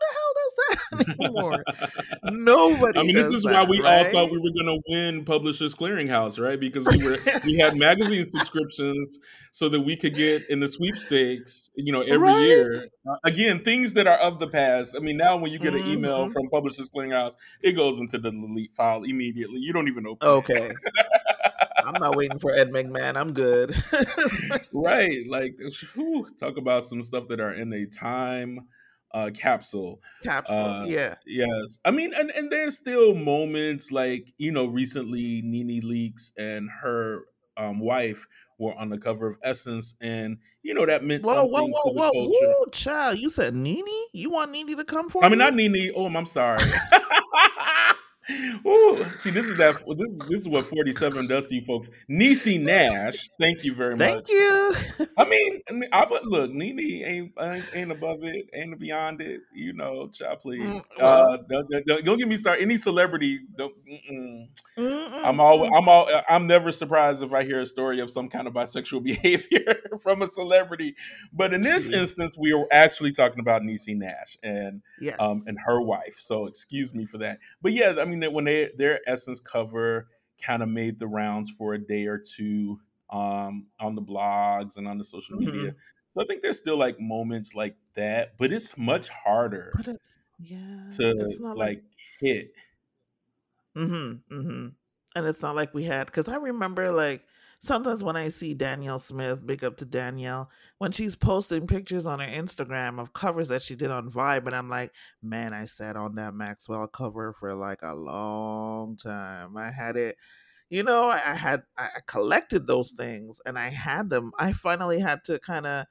[1.08, 1.64] the hell does that anymore?
[2.96, 5.26] I Nobody mean, this is why that, we all thought we were going to win
[5.26, 6.60] Publishers Clearinghouse, right?
[6.60, 9.20] Because we were we had magazine subscriptions
[9.52, 12.36] so that we could get in the sweepstakes, you know, every right?
[12.36, 12.88] year.
[13.08, 14.96] Uh, again, things that are of the past.
[14.96, 18.18] I mean, now when you get an email hmm from Publishers Clearinghouse, it goes into
[18.18, 19.60] the delete file immediately.
[19.60, 20.28] You don't even open.
[20.28, 20.74] Okay.
[21.84, 23.16] I'm not waiting for Ed McMahon.
[23.18, 23.76] I'm good.
[24.74, 25.60] right like
[25.94, 28.68] whew, talk about some stuff that are in a time
[29.14, 30.56] uh capsule Capsule.
[30.56, 31.16] uh Yeah.
[31.26, 36.70] yes i mean and and there's still moments like you know recently NeNe Leakes and
[36.70, 37.26] her
[37.58, 38.26] um wife
[38.60, 41.80] were on the cover of essence and you know that meant Whoa, whoa, something to
[41.86, 43.18] whoa, the whoa, culture whoa, child.
[43.18, 43.86] You said Nene?
[44.14, 46.60] You want Nene to come for i mean not nene oh i'm sorry
[48.66, 49.76] Ooh, see, this is that.
[49.98, 51.90] This is this is what forty seven does to you folks.
[52.10, 54.28] Niecy Nash, thank you very Thank much.
[54.28, 54.74] Thank you.
[55.18, 57.34] I mean, I mean, I but look, Nene ain't
[57.74, 59.42] ain't above it, ain't beyond it.
[59.52, 60.88] You know, child, Mm, please.
[60.98, 62.62] well, Uh, don't, don't, don't get me started.
[62.64, 63.74] Any celebrity, don't.
[63.88, 64.48] Mm-mm.
[64.78, 65.78] I'm mm-mm, all mm.
[65.78, 69.04] I'm all I'm never surprised if I hear a story of some kind of bisexual
[69.04, 70.96] behavior from a celebrity.
[71.34, 71.94] But in this Jeez.
[72.02, 75.18] instance, we are actually talking about Niecy Nash and Yes.
[75.20, 76.18] um and her wife.
[76.20, 77.40] So excuse me for that.
[77.62, 80.08] But yeah, I mean that when they their essence cover
[80.42, 82.80] kind of made the rounds for a day or two
[83.10, 85.72] um on the blogs and on the social media.
[85.72, 85.78] hmm
[86.12, 90.20] So I think there's still like moments like that, but it's much harder But it's,
[90.40, 91.84] yeah, to it's not like, like
[92.20, 92.54] hit.
[93.76, 94.68] mm-hmm, mm-hmm.
[95.16, 97.24] And it's not like we had, because I remember like
[97.60, 102.20] sometimes when I see Danielle Smith, big up to Danielle, when she's posting pictures on
[102.20, 104.92] her Instagram of covers that she did on Vibe, and I'm like,
[105.22, 109.58] man, I sat on that Maxwell cover for like a long time.
[109.58, 110.18] I had it
[110.70, 114.32] you know, I, had I collected those things and I had them.
[114.38, 115.86] I finally had to kind of,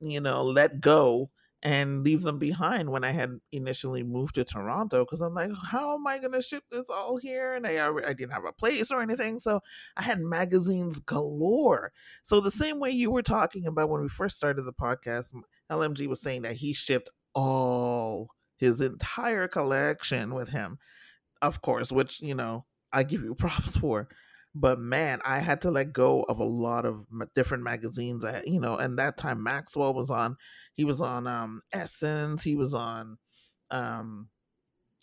[0.00, 1.30] you know, let go
[1.66, 5.94] and leave them behind when I had initially moved to Toronto because I'm like, how
[5.94, 7.54] am I going to ship this all here?
[7.54, 9.60] And I I didn't have a place or anything, so
[9.96, 11.92] I had magazines galore.
[12.22, 15.34] So the same way you were talking about when we first started the podcast,
[15.70, 20.78] LMG was saying that he shipped all his entire collection with him
[21.42, 24.08] of course, which you know I give you props for.
[24.58, 28.24] But man, I had to let go of a lot of different magazines.
[28.24, 30.36] I, you know, and that time Maxwell was on.
[30.74, 32.42] He was on um Essence.
[32.42, 33.18] He was on
[33.70, 34.30] um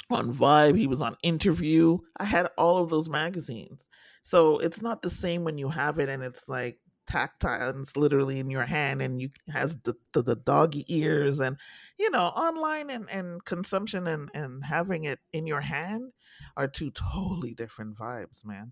[0.09, 0.77] on Vibe.
[0.77, 1.99] He was on Interview.
[2.17, 3.87] I had all of those magazines.
[4.23, 7.97] So it's not the same when you have it and it's like tactile and it's
[7.97, 11.57] literally in your hand and you has the, the, the doggy ears and
[11.99, 16.13] you know online and, and consumption and, and having it in your hand
[16.55, 18.71] are two totally different vibes man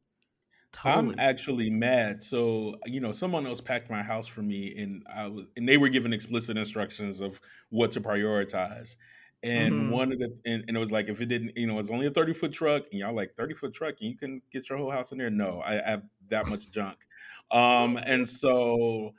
[0.83, 2.23] I'm actually mad.
[2.23, 5.77] So, you know, someone else packed my house for me and I was and they
[5.77, 8.95] were given explicit instructions of what to prioritize.
[9.43, 11.77] And hmm one of the and, and it was like if it didn't, you know,
[11.79, 14.41] it's only a 30 foot truck and y'all like 30 foot truck and you can
[14.51, 15.29] get your whole house in there.
[15.29, 17.05] No, I have that much junk.
[17.51, 19.13] Um, and so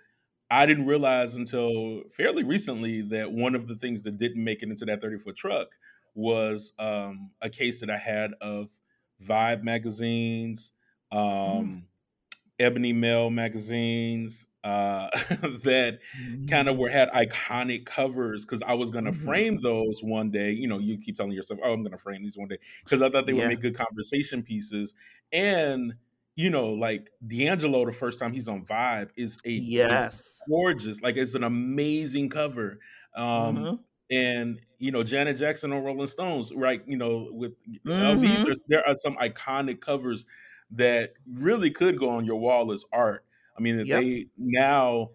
[0.50, 4.68] I didn't realize until fairly recently that one of the things that didn't make it
[4.68, 5.68] into that 30 foot truck
[6.14, 8.70] was um, a case that I had of
[9.22, 10.72] Vibe magazines,
[11.44, 11.86] Mm, um,
[12.58, 15.10] Ebony Mail magazines uh,
[15.64, 16.00] that
[16.48, 19.12] kind of mm, were had iconic covers because I was gonna mhm.
[19.12, 20.52] frame those one day.
[20.52, 23.10] You know, you keep telling yourself, "Oh, I'm gonna frame these one day," because I
[23.10, 24.94] thought they would make good conversation pieces.
[25.32, 25.94] And
[26.36, 30.42] you know, like D'Angelo, the first time he's on Vibe is a is Yes.
[30.48, 31.02] gorgeous.
[31.02, 32.78] Like it's an amazing cover.
[33.14, 33.84] Um, Mhm.
[34.10, 36.82] and you know, Janet Jackson on Rolling Stones, right?
[36.86, 37.52] You know, with
[38.00, 40.24] uh, these are there are some iconic covers
[40.72, 43.24] that really could go on your wall as art.
[43.56, 44.00] I mean, that Yep.
[44.00, 45.10] they now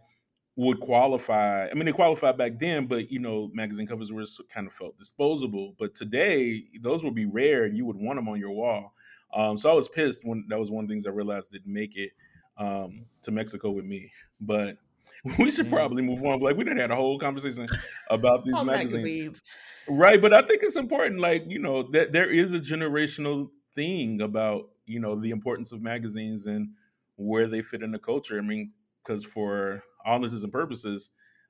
[0.56, 1.68] would qualify.
[1.70, 4.98] I mean, they qualified back then, but you know, magazine covers were kind of felt
[4.98, 5.76] disposable.
[5.78, 8.94] But today, those would be rare, and you would want them on your wall.
[9.34, 11.72] Um, so I was pissed when that was one of the things I realized didn't
[11.72, 12.12] make it
[12.58, 14.12] um, to Mexico with me.
[14.40, 14.78] But
[15.40, 16.40] we should probably move on.
[16.40, 17.68] Like we didn't had a whole conversation
[18.10, 18.94] about these magazines.
[18.94, 19.44] magazines.
[19.90, 24.22] Right, but I think it's important, like, you know, that there is a generational thing
[24.22, 26.70] about, you know, the importance of magazines and
[27.18, 28.38] where they fit in the culture.
[28.38, 28.74] I mean,
[29.04, 31.10] because for all intents and purposes,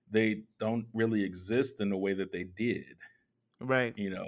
[0.09, 2.97] they don't really exist in the way that they did,
[3.59, 3.95] Right.
[3.97, 4.23] you know.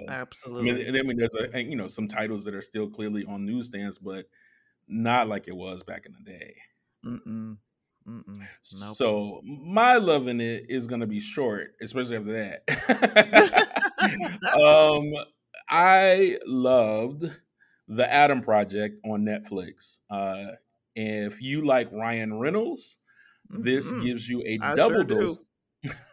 [0.58, 0.86] I mean, Absolutely.
[0.86, 3.98] and I mean, there's a, you know, some titles that are still clearly on newsstands,
[3.98, 4.26] but
[4.88, 6.56] not like it was back in the day.
[7.04, 7.58] Mm-mm.
[8.06, 8.48] Mm-mm.
[8.72, 8.96] Nope.
[8.96, 13.72] So my loving it is gonna be short, especially after that.
[14.54, 15.12] um,
[15.68, 17.24] I loved
[17.90, 19.98] the Adam Project on Netflix.
[20.10, 20.52] Uh,
[20.96, 22.98] if you like Ryan Reynolds,
[23.50, 24.02] this Mm-mm.
[24.04, 25.14] gives you a I double sure do.
[25.14, 25.48] dose.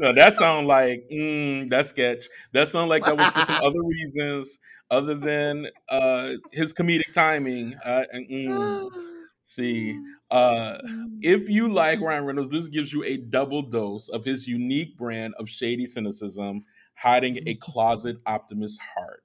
[0.00, 2.28] no, that sound like mm, that sketch.
[2.52, 4.58] That sound like that was for some other reasons
[4.90, 7.74] other than uh, his comedic timing.
[7.84, 8.90] Uh, and, mm,
[9.42, 9.98] see,
[10.30, 10.78] uh,
[11.22, 15.34] if you like Ryan Reynolds, this gives you a double dose of his unique brand
[15.38, 16.64] of shady cynicism,
[16.96, 19.22] hiding a closet optimist heart.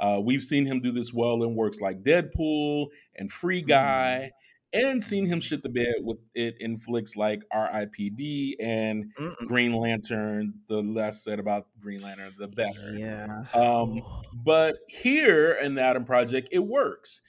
[0.00, 2.86] Uh, we've seen him do this well in works like Deadpool
[3.16, 3.68] and Free Mhm.
[3.68, 4.30] Guy,
[4.72, 8.56] and seen him shit the bed with it in flicks like R.I.P.D.
[8.60, 9.36] and Mm-mm.
[9.46, 10.54] Green Lantern.
[10.68, 12.92] The less said about Green Lantern, the better.
[12.94, 13.44] Yeah.
[13.52, 14.00] Um,
[14.32, 17.20] but here in the Adam Project, it works.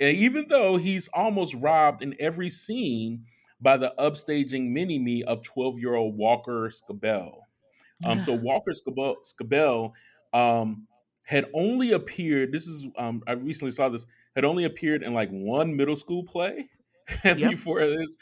[0.00, 3.26] And even though he's almost robbed in every scene
[3.60, 7.40] by the upstaging mini me of 12 year old Walker Scobell.
[8.06, 9.92] Um, so Walker Scobell, Scobell
[10.32, 10.86] um,
[11.30, 15.30] had only appeared, this is, um, I recently saw this, had only appeared in like
[15.30, 16.68] one middle school play
[17.24, 17.36] Yep.
[17.36, 18.16] before this,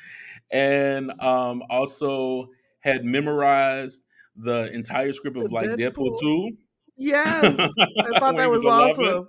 [0.51, 4.03] and um, also had memorized
[4.37, 6.21] the entire script of like Deadpool Deadpool.
[6.21, 6.57] 2
[6.99, 7.59] Yes.
[7.99, 9.29] I thought that was was 11 awesome.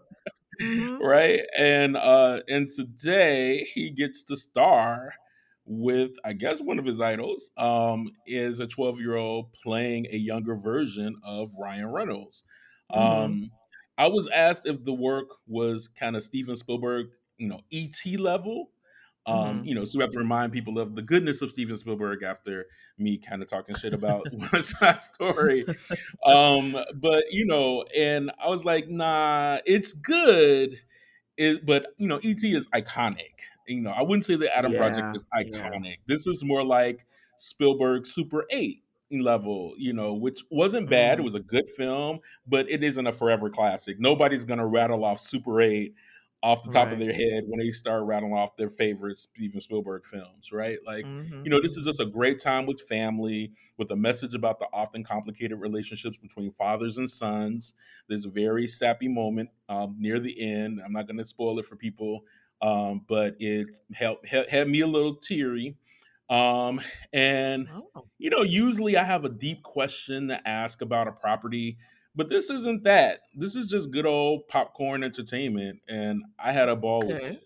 [0.61, 0.99] Mhm.
[0.99, 1.41] right?
[1.57, 5.13] And uh and today he gets to star
[5.65, 11.15] with I guess one of his idols um is a 12-year-old playing a younger version
[11.23, 12.43] of Ryan Reynolds.
[12.93, 12.97] Mhm.
[12.97, 13.51] Um
[13.99, 18.71] I was asked if the work was kind of Steven Spielberg, you know, ET level.
[19.25, 19.65] Um, Mhm.
[19.67, 22.65] you know, so we have to remind people of the goodness of Steven Spielberg after
[22.97, 25.65] me kind of talking shit about West Side Story
[26.25, 30.75] um, but you know, and I was like, nah, it's good.
[31.37, 33.39] It, but you know, ET is iconic.
[33.67, 35.13] You know, I wouldn't say the Adam Project Yeah.
[35.15, 35.69] is Yeah.
[35.69, 35.97] iconic.
[36.07, 37.05] This is more like
[37.37, 41.19] Spielberg Super 8 level, you know, which wasn't bad.
[41.19, 41.23] It Mm.
[41.23, 43.99] was a good film, but it isn't a forever classic.
[43.99, 45.93] Nobody's gonna rattle off Super 8
[46.41, 50.05] off the top of their head when they start rattling off their favorite Steven Spielberg
[50.05, 50.77] films, right?
[50.85, 51.09] Like,
[51.43, 51.51] you Mhm.
[51.51, 55.03] know, this is just a great time with family, with a message about the often
[55.03, 57.73] complicated relationships between fathers and sons.
[58.07, 60.79] There's a very sappy moment um, near the end.
[60.83, 62.21] I'm not going to spoil it for people,
[62.61, 65.77] um, but it helped had me a little teary.
[66.29, 66.79] Um,
[67.11, 71.77] and Oh, you know, usually I have a deep question to ask about a property,
[72.15, 73.21] but this isn't that.
[73.33, 77.25] This is just good old popcorn entertainment, and I had a ball with okay.
[77.27, 77.43] it.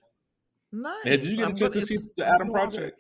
[1.04, 2.52] Hey, did you get a chance gonna see the Adam.
[2.52, 3.00] Project?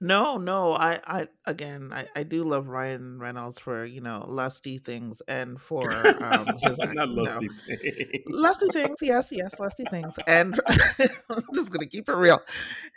[0.00, 0.72] No, no.
[0.74, 5.60] I, I again, I, I do love Ryan Reynolds for you know lusty things and
[5.60, 6.92] for um his act.
[6.94, 7.80] Not No, lusty things.
[8.26, 8.98] lusty things.
[9.02, 10.18] Yes, yes, lusty things.
[10.26, 10.58] And
[11.30, 12.40] I'm just gonna keep it real.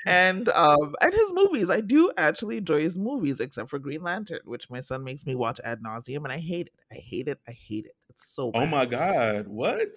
[0.06, 4.42] And um and his movies, I do actually enjoy his movies, except for Green Lantern,
[4.46, 6.74] which my son makes me watch ad nauseum, and I hate it.
[6.92, 7.40] I hate it.
[7.48, 7.96] I hate it.
[8.10, 9.48] It's so Oh my God.
[9.48, 9.96] What?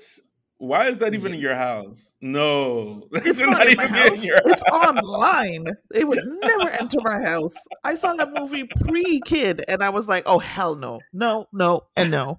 [0.59, 1.36] Why is that even Yeah.
[1.36, 2.14] in your house?
[2.20, 3.09] No.
[3.12, 4.24] It's not not in my in house.
[4.24, 4.96] your It's house.
[4.96, 5.66] online.
[5.92, 7.55] They would never enter my house.
[7.82, 11.00] I saw that movie pre kid and I was like, oh, hell no.
[11.12, 12.38] No, no, and no.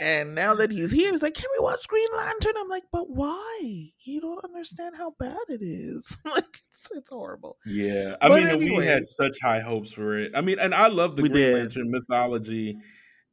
[0.00, 2.54] And now that he's here, he's like, can we watch Green Lantern?
[2.58, 3.60] I'm like, but why?
[4.04, 6.18] You don't understand how bad it is.
[6.24, 7.56] like, it's, it's horrible.
[7.64, 8.16] Yeah.
[8.20, 10.32] I But mean, and we had such high hopes for it.
[10.34, 11.54] I mean, and I love the Green did.
[11.54, 12.76] Lantern mythology,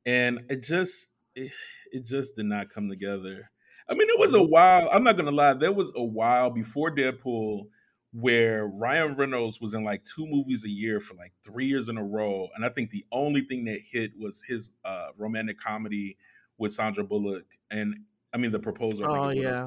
[0.05, 1.51] and it just it,
[1.91, 3.49] it just did not come together.
[3.89, 4.89] I mean, it was a while.
[4.91, 5.53] I'm not gonna lie.
[5.53, 7.67] There was a while before Deadpool
[8.11, 11.97] where Ryan Reynolds was in like two movies a year for like three years in
[11.97, 16.17] a row, and I think the only thing that hit was his uh, romantic comedy
[16.57, 17.95] with Sandra Bullock, and
[18.33, 19.05] I mean, The Proposal.
[19.09, 19.65] I Oh, yeah.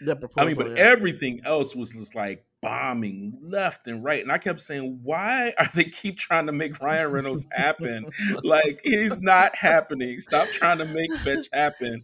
[0.00, 0.74] The I mean, but yeah.
[0.76, 4.22] everything else was just like bombing left and right.
[4.22, 8.06] And I kept saying, why are they keep trying to make Ryan Reynolds happen?
[8.42, 10.20] Like he's not happening.
[10.20, 12.02] Stop trying to make fetch happen.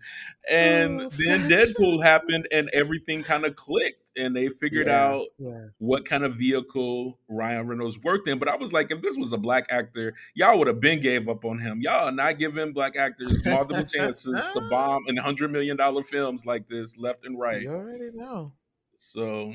[0.51, 1.51] And oh, then fetch.
[1.51, 5.69] Deadpool happened and everything kind of clicked and they figured Yeah, out yeah.
[5.79, 8.39] what kind of vehicle Ryan Reynolds worked in.
[8.39, 11.29] But I was like, if this was a black actor, y'all would have been gave
[11.29, 11.81] up on him.
[11.81, 16.45] Y'all are not giving black actors multiple chances to bomb in hundred million dollar films
[16.47, 17.63] like this left and right.
[17.63, 18.53] you already know.
[18.95, 19.55] So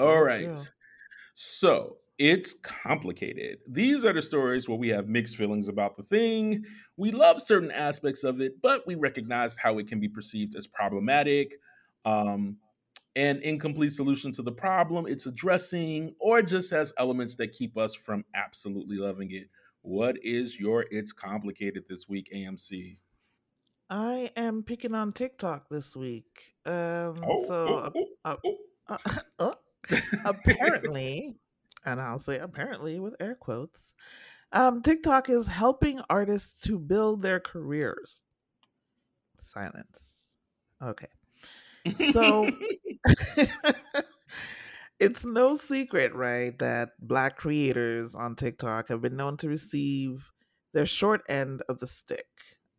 [0.00, 0.44] all right.
[0.44, 0.64] true.
[1.34, 3.60] So it's complicated.
[3.66, 6.66] These are the stories where we have mixed feelings about the thing.
[6.98, 10.66] We love certain aspects of it, but we recognize how it can be perceived as
[10.66, 11.54] problematic,
[12.04, 12.58] um,
[13.16, 17.94] an incomplete solution to the problem it's addressing, or just has elements that keep us
[17.94, 19.48] from absolutely loving it.
[19.80, 22.98] What is your It's Complicated this week, AMC?
[23.88, 26.54] I am picking on TikTok this week.
[26.66, 28.56] Um, Oh, so oh, oh, uh, oh.
[28.88, 28.98] uh,
[29.38, 29.54] uh,
[30.24, 31.36] apparently,
[31.84, 33.94] and I'll say apparently with air quotes,
[34.52, 38.24] um, TikTok is helping artists to build their careers.
[39.38, 40.36] Silence.
[40.82, 41.06] Okay.
[42.12, 42.50] So
[45.00, 50.30] it's no secret, right, that black creators on TikTok have been known to receive
[50.72, 52.26] their short end of the stick.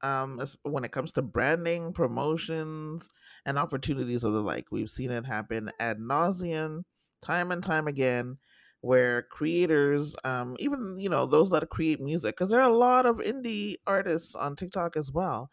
[0.04, 3.08] Um, when it comes to branding, promotions,
[3.46, 6.84] and opportunities of the like, we've seen it happen ad nauseum,
[7.22, 8.38] time and time again,
[8.82, 13.06] where creators, um, even you know those that create music, because there are a lot
[13.06, 15.52] of indie artists on TikTok as well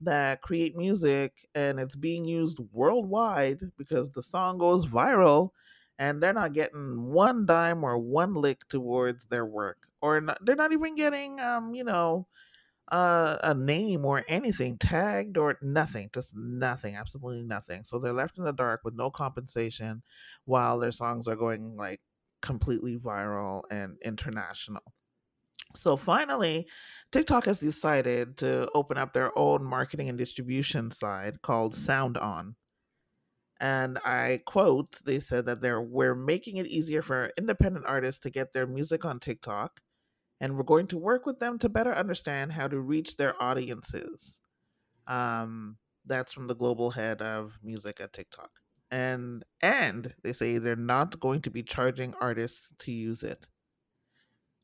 [0.00, 5.50] that create music and it's being used worldwide because the song goes viral
[5.98, 10.54] and they're not getting one dime or one lick towards their work or not, they're
[10.56, 12.26] not even getting um you know
[12.92, 18.44] a name or anything tagged or nothing just nothing absolutely nothing so they're left in
[18.44, 20.02] the dark with no compensation
[20.44, 22.00] while their songs are going like
[22.42, 24.82] completely viral and international
[25.74, 26.66] so finally,
[27.12, 32.54] TikTok has decided to open up their own marketing and distribution side called SoundOn.
[33.60, 38.30] And I quote, they said that they're we're making it easier for independent artists to
[38.30, 39.80] get their music on TikTok,
[40.40, 44.40] and we're going to work with them to better understand how to reach their audiences.
[45.06, 48.50] Um, that's from the global head of music at TikTok.
[48.90, 53.48] And and they say they're not going to be charging artists to use it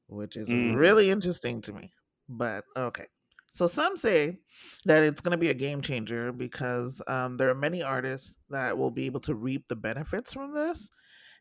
[0.07, 0.77] which is Mm.
[0.77, 1.93] really interesting to me.
[2.29, 3.07] But okay.
[3.53, 4.39] So some say
[4.87, 8.79] that it's going to be a game changer because um, there are many artists that
[8.79, 10.91] will be able to reap the benefits from this.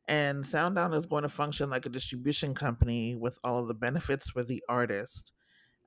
[0.07, 4.29] And SoundOn is going to function like a distribution company with all of the benefits
[4.29, 5.31] for the artist.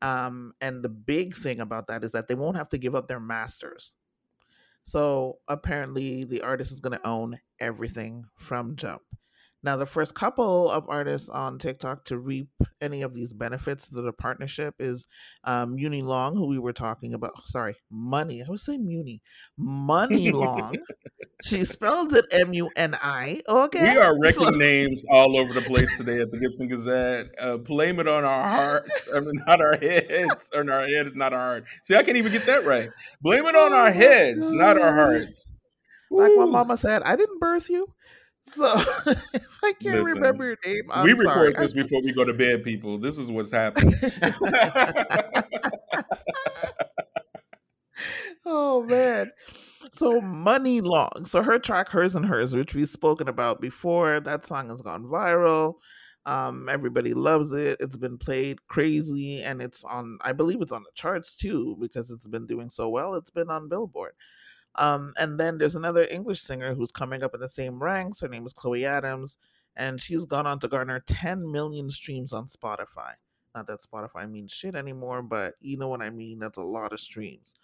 [0.03, 3.09] Um, and the big thing about that is that they won't have to give up
[3.09, 3.97] their masters.
[4.85, 9.03] So apparently, the artist is going to own everything from jump.
[9.63, 12.51] Now, the first couple of artists on TikTok to reap
[12.83, 15.09] any of these benefits to the partnership is
[15.45, 17.33] um, Muni Long, who we were talking about.
[17.47, 18.43] Sorry, Money.
[18.43, 19.23] I would say Muni.
[19.57, 20.77] Money Long.
[21.45, 23.43] She spells it M U N I.
[23.49, 23.93] Okay.
[23.93, 27.35] We are So- wrecking names all over the place today at the Gibson Gazette.
[27.39, 31.33] Uh, blame it on our hearts, I mean, not our heads, or our heads, not
[31.33, 31.65] our heart.
[31.83, 32.89] See, I can't even get that right.
[33.21, 35.47] Blame it on Oh our my heads, not our hearts.
[36.11, 37.89] like my mama said, I didn't birth you.
[38.47, 41.49] So if I can't Listen, remember your name, I'm we sorry.
[41.49, 42.99] record this before we go to bed, people.
[42.99, 43.95] This is what's happening.
[48.47, 49.31] oh man.
[49.95, 51.25] So Money Long.
[51.25, 55.05] So her track Hers and Hers, which we've spoken about before, that song has gone
[55.05, 55.77] viral.
[56.27, 57.77] Um, everybody loves it.
[57.79, 60.19] It's been played crazy, and it's on.
[60.23, 63.15] I believe it's on the charts too because it's been doing so well.
[63.15, 64.15] It's been on Billboard.
[64.75, 68.21] Um, and then there's another English singer who's coming up in the same ranks.
[68.21, 69.39] Her name is Chloe Adams,
[69.77, 73.13] and she's gone on to garner 10 million streams on Spotify.
[73.55, 76.41] Not that Spotify means shit anymore, but you know what I mean.
[76.41, 77.55] That's a lot of streams.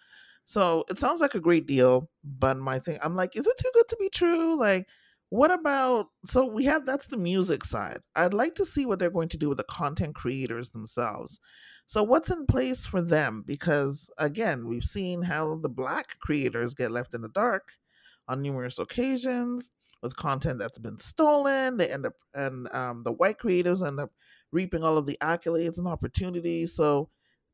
[0.51, 3.71] So it sounds like a great deal, but my thing, I'm like, is it too
[3.73, 4.59] good to be true?
[4.59, 4.89] Like,
[5.29, 6.07] what about?
[6.27, 8.01] So we have that's the music side.
[8.17, 11.39] I'd like to see what they're going to do with the content creators themselves.
[11.87, 13.45] So what's in place for them?
[13.47, 17.69] Because again, we've seen how the black creators get left in the dark
[18.27, 19.71] on numerous occasions
[20.03, 21.77] with content that's been stolen.
[21.77, 24.11] They end up, and um, the white creators end up
[24.51, 26.75] reaping all of the accolades and opportunities.
[26.75, 27.09] So,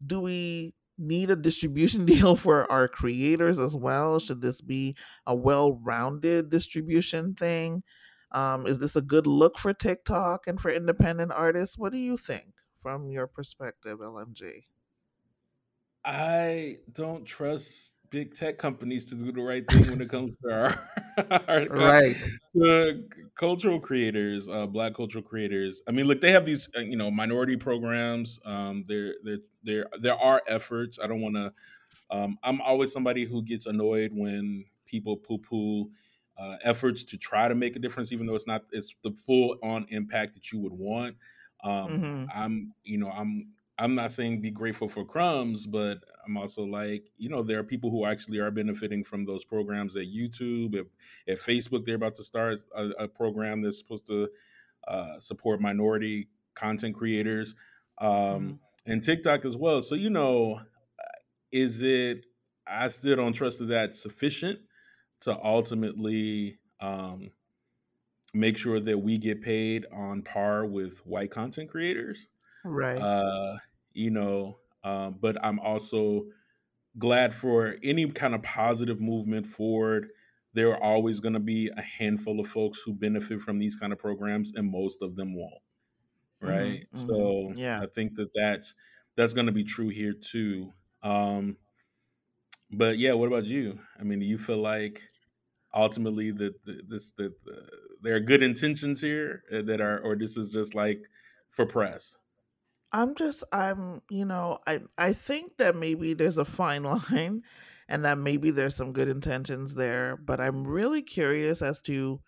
[0.07, 4.19] do we need a distribution deal for our creators as well?
[4.19, 7.83] Should this be a well rounded distribution thing?
[8.33, 11.79] Um, is this a good look for TikTok and for independent artists?
[11.79, 14.65] What do you think from your perspective, LMG?
[16.05, 20.51] I don't trust big tech companies to do the right thing when it comes to
[20.51, 22.17] our, our right
[22.55, 23.05] to
[23.35, 25.83] cultural creators, uh, black cultural creators.
[25.87, 28.41] I mean, look, they have these uh, you know minority programs.
[28.47, 30.99] Um, there, there, there, there are efforts.
[30.99, 31.53] I don't want to.
[32.11, 35.91] Um, I'm always somebody who gets annoyed when people poo poo.
[36.39, 39.57] Uh, efforts to try to make a difference, even though it's not it's the full
[39.63, 41.17] on impact that you would want.
[41.65, 42.25] Um, mm-hmm.
[42.35, 43.49] I'm, you know, I'm
[43.79, 47.65] I'm not saying be grateful for crumbs, but I'm also like, you know, there are
[47.65, 50.87] people who actually are benefiting from those programs at YouTube, at,
[51.29, 51.85] at Facebook.
[51.85, 54.29] They're about to start a, a program that's supposed to
[54.89, 57.55] uh, support minority content creators,
[57.99, 58.53] um, mm-hmm.
[58.93, 59.83] and TikTok as well.
[59.83, 60.61] So, you know,
[61.53, 62.25] is it?
[62.67, 64.59] I still don't trust that that's sufficient
[65.21, 67.31] to ultimately um,
[68.35, 72.27] make sure that we get paid on par with white content creators.
[72.65, 73.01] Right.
[73.01, 73.59] Uh,
[73.97, 76.27] you know, um, but I'm also
[76.99, 80.11] glad for any kind of positive movement forward.
[80.55, 83.93] There are always going to be a handful of folks who benefit from these kind
[83.93, 85.63] of programs, and most of them won't.
[86.45, 86.87] Mm-hmm, right.
[86.95, 88.75] Mm-hmm, so yeah, I think that that's
[89.17, 90.73] that's going to be true here too.
[91.03, 91.59] Um,
[92.71, 93.81] but yeah, what about you?
[93.99, 95.09] I mean, do you feel like
[95.75, 97.69] ultimately that this that the,
[98.03, 101.07] there are good intentions here uh, that are, or this is just like
[101.49, 102.17] for press?
[102.93, 107.43] I'm just I'm you know I I think that maybe there's a fine line
[107.89, 112.21] and that maybe there's some good intentions there but I'm really curious as to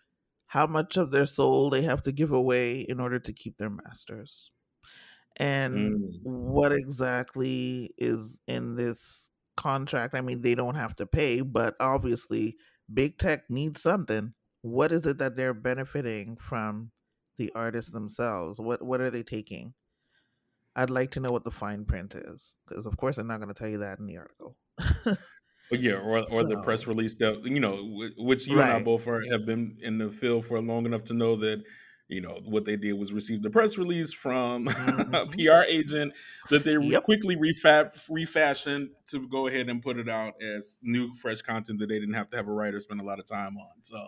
[0.47, 3.69] how much of their soul they have to give away in order to keep their
[3.69, 4.51] masters
[5.37, 6.19] and mm.
[6.23, 10.15] what exactly is in this contract.
[10.15, 12.57] I mean they don't have to pay but obviously
[12.91, 14.33] big tech needs something.
[14.61, 16.91] What is it that they're benefiting from
[17.37, 18.59] the artists themselves?
[18.59, 19.73] What what are they taking
[20.79, 23.53] I'd like to know what the fine print is because, of course, I'm not going
[23.53, 24.55] to tell you that in the article.
[25.69, 28.69] But yeah, or, or so, the press release that you know, which you right.
[28.69, 31.63] and I both are, have been in the field for long enough to know that
[32.07, 35.13] you know what they did was receive the press release from mm-hmm.
[35.13, 36.13] a PR agent
[36.49, 37.03] that they yep.
[37.03, 41.89] quickly refab refashioned to go ahead and put it out as new fresh content that
[41.89, 43.83] they didn't have to have a writer spend a lot of time on.
[43.83, 44.07] So,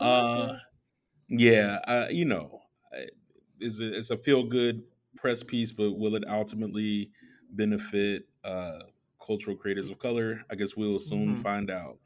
[0.00, 0.54] uh,
[1.28, 2.62] yeah, uh, you know,
[3.58, 4.82] it's a, it's a feel good
[5.16, 7.10] press piece, but will it ultimately
[7.52, 8.80] benefit uh,
[9.24, 10.42] cultural creators of color?
[10.50, 11.42] I guess we'll soon mm-hmm.
[11.42, 11.98] find out.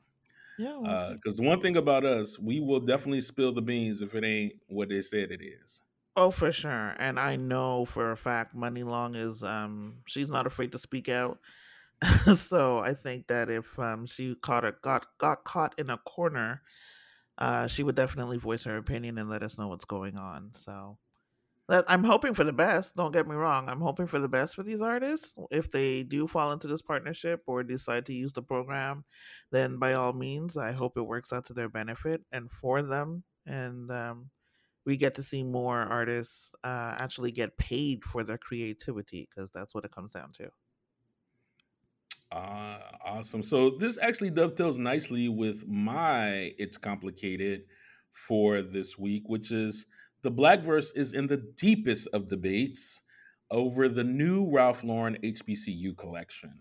[0.58, 4.14] Yeah, because we'll uh, one thing about us, we will definitely spill the beans if
[4.14, 5.80] it ain't what they said it is.
[6.16, 10.46] Oh, for sure, and I know for a fact, Money Long is um she's not
[10.46, 11.38] afraid to speak out.
[12.36, 16.62] so I think that if um she caught a, got got caught in a corner,
[17.38, 20.50] uh, she would definitely voice her opinion and let us know what's going on.
[20.52, 20.98] So
[21.68, 22.94] I'm hoping for the best.
[22.94, 23.68] Don't get me wrong.
[23.68, 25.34] I'm hoping for the best for these artists.
[25.50, 29.04] If they do fall into this partnership or decide to use the program,
[29.50, 33.24] then by all means, I hope it works out to their benefit and for them.
[33.46, 34.30] And um,
[34.84, 39.74] we get to see more artists uh, actually get paid for their creativity because that's
[39.74, 40.50] what it comes down to.
[42.30, 43.42] Uh, awesome.
[43.42, 47.62] So this actually dovetails nicely with my It's Complicated
[48.10, 49.86] for this week, which is
[50.24, 53.02] the Black Verse is in the deepest of debates
[53.50, 56.60] over the new Ralph Lauren HBCU collection.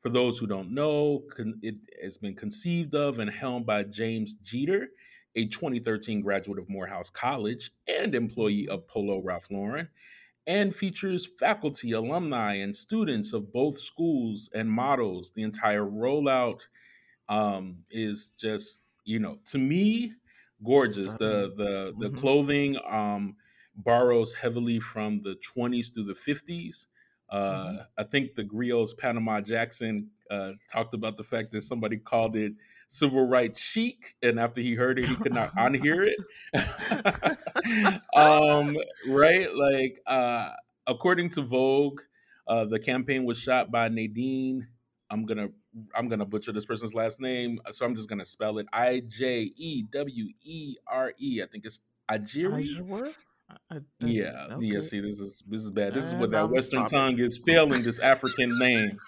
[0.00, 1.22] For those who don't know,
[1.62, 4.88] it has been conceived of and helmed by James Jeter,
[5.36, 9.88] a 2013 graduate of Morehouse College and employee of Polo Ralph Lauren,
[10.48, 15.30] and features faculty, alumni, and students of both schools and models.
[15.30, 16.66] The entire rollout
[17.28, 20.14] um, is just, you know, to me,
[20.64, 21.12] gorgeous.
[21.12, 22.16] The the the mm-hmm.
[22.16, 23.36] clothing um,
[23.76, 26.86] borrows heavily from the 20s through the 50s.
[27.28, 27.76] Uh, mm-hmm.
[27.98, 32.52] I think the Grio's Panama Jackson uh, talked about the fact that somebody called it
[32.88, 38.00] civil rights chic, and after he heard it, he could not unhear it.
[38.16, 38.76] um,
[39.08, 39.52] right?
[39.52, 40.50] Like, uh,
[40.86, 42.00] according to Vogue,
[42.46, 44.68] uh, the campaign was shot by Nadine.
[45.10, 45.48] I'm gonna
[45.94, 49.50] I'm gonna butcher this person's last name, so I'm just gonna spell it I J
[49.56, 51.42] E W E R E.
[51.42, 53.14] I think it's Ajiri.
[53.48, 54.66] I, I, yeah, okay.
[54.66, 54.80] yeah.
[54.80, 55.94] See, this is this is bad.
[55.94, 58.98] This is what that I'm Western tongue is failing this African name.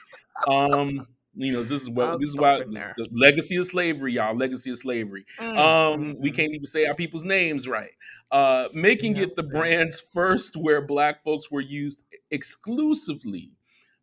[0.47, 4.37] Um, you know, this is what I'll this is why the legacy of slavery, y'all.
[4.37, 5.25] Legacy of slavery.
[5.39, 6.21] Mm, um, mm-hmm.
[6.21, 7.91] we can't even say our people's names right.
[8.31, 13.53] Uh, making it the brand's first where black folks were used exclusively,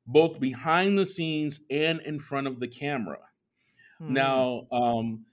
[0.07, 3.19] both behind the scenes and in front of the camera.
[4.01, 4.09] Mm.
[4.09, 5.25] Now, um,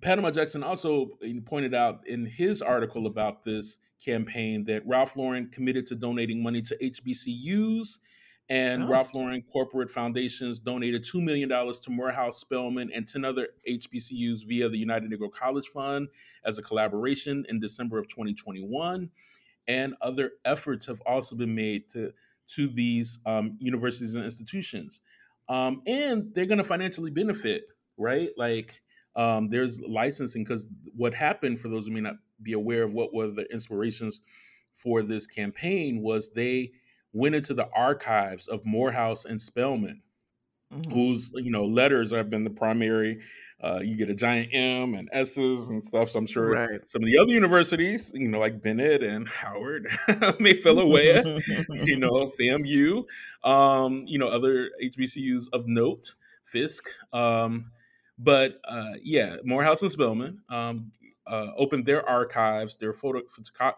[0.00, 1.10] Panama Jackson also
[1.46, 6.62] pointed out in his article about this campaign that Ralph Lauren committed to donating money
[6.62, 7.98] to HBCUs,
[8.48, 8.88] and oh.
[8.88, 14.68] Ralph Lauren corporate foundations donated $2 million to Morehouse Spelman and 10 other HBCUs via
[14.68, 16.08] the United Negro College Fund
[16.44, 19.10] as a collaboration in December of 2021.
[19.66, 22.12] And other efforts have also been made to,
[22.54, 25.00] to these um, universities and institutions.
[25.48, 27.64] Um, and they're going to financially benefit,
[27.96, 28.30] right?
[28.36, 28.80] Like,
[29.16, 33.12] um, there's licensing because what happened for those who may not be aware of what
[33.12, 34.20] were the inspirations
[34.72, 36.72] for this campaign was they
[37.12, 40.02] went into the archives of Morehouse and Spelman,
[40.72, 40.90] mm-hmm.
[40.90, 43.20] whose you know letters have been the primary.
[43.60, 46.10] Uh, you get a giant M and S's and stuff.
[46.10, 46.88] So I'm sure right.
[46.88, 49.88] some of the other universities, you know, like Bennett and Howard,
[50.38, 53.04] may fill away, you know, FAMU,
[53.42, 56.14] um, you know, other HBCUs of note,
[56.44, 56.88] Fisk.
[57.12, 57.72] Um,
[58.16, 60.92] but uh, yeah, Morehouse and Spelman um,
[61.26, 63.22] uh, opened their archives, their photo,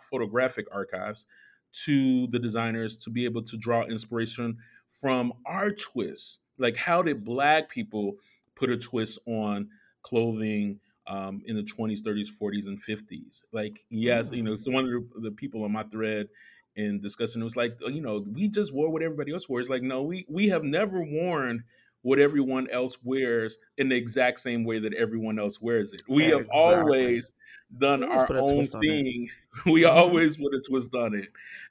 [0.02, 1.24] photographic archives,
[1.72, 4.58] to the designers to be able to draw inspiration
[4.90, 6.38] from our twists.
[6.60, 8.16] Like, how did Black people
[8.54, 9.68] put a twist on
[10.02, 13.42] clothing um, in the 20s, 30s, 40s, and 50s?
[13.52, 16.28] Like, yes, you know, so one of the, the people on my thread
[16.76, 19.60] in discussing it was like, you know, we just wore what everybody else wore.
[19.60, 21.64] It's like, no, we we have never worn
[22.02, 26.00] what everyone else wears in the exact same way that everyone else wears it.
[26.08, 27.34] We have always
[27.76, 29.28] done our own thing.
[29.66, 29.98] We mm-hmm.
[29.98, 31.28] always put a twist on it.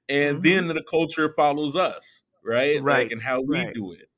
[0.10, 0.68] And mm-hmm.
[0.68, 2.82] then the culture follows us, right?
[2.84, 3.04] Right.
[3.04, 3.74] Like, and how we right.
[3.74, 4.09] do it.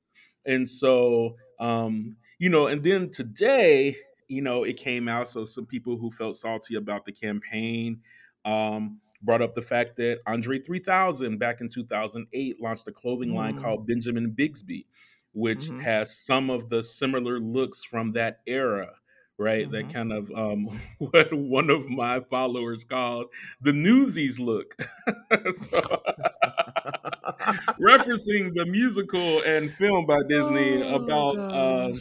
[0.46, 3.96] And so, um, you know, and then today,
[4.28, 5.28] you know, it came out.
[5.28, 8.02] So some people who felt salty about the campaign
[8.46, 13.36] um, brought up the fact that Andre 3000 back in 2008 launched a clothing mm.
[13.36, 14.88] line called Benjamin Bixby
[15.34, 15.80] which mm-hmm.
[15.80, 18.90] has some of the similar looks from that era
[19.42, 19.70] right?
[19.70, 19.88] Mm-hmm.
[19.88, 23.28] that kind of um, what one of my followers called
[23.62, 24.76] the newsies look.
[25.56, 25.80] So
[27.80, 31.94] referencing the musical and film by disney oh, about uh,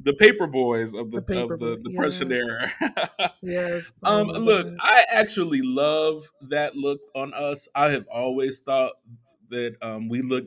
[0.00, 2.36] the paper boys of the, the of the depression yeah.
[2.36, 3.32] era.
[3.42, 7.68] Yes um look i actually love that look on us.
[7.74, 8.92] I have always thought
[9.50, 10.46] that um, we look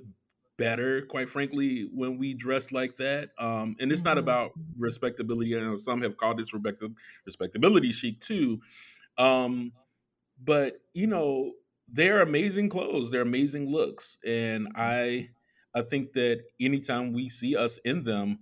[0.57, 3.29] better, quite frankly, when we dress like that.
[3.37, 4.09] Um, and it's mm-hmm.
[4.09, 5.55] not about respectability.
[5.55, 6.53] I know some have called this
[7.25, 8.61] respectability chic too.
[9.17, 9.71] Um,
[10.43, 11.53] but you know,
[11.87, 13.11] they're amazing clothes.
[13.11, 15.29] They're amazing looks, and I,
[15.73, 18.39] I think that anytime we see us in them,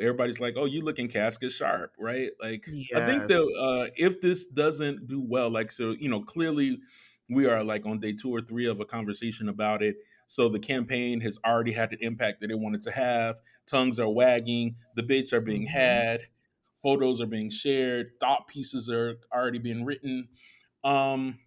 [0.00, 3.00] everybody's like, "Oh, you looking casket sharp, right?" Like, yes.
[3.00, 6.80] I think that uh, if this doesn't do well, like, so you know, clearly
[7.30, 9.96] we are like on day two or three of a conversation about it
[10.30, 13.40] so the campaign has already had the impact that it wanted to have.
[13.66, 15.76] Tongues are wagging, debates are being mm-hmm.
[15.76, 16.20] had,
[16.80, 20.28] photos are being shared, thought pieces are already being written.
[20.84, 21.40] Um,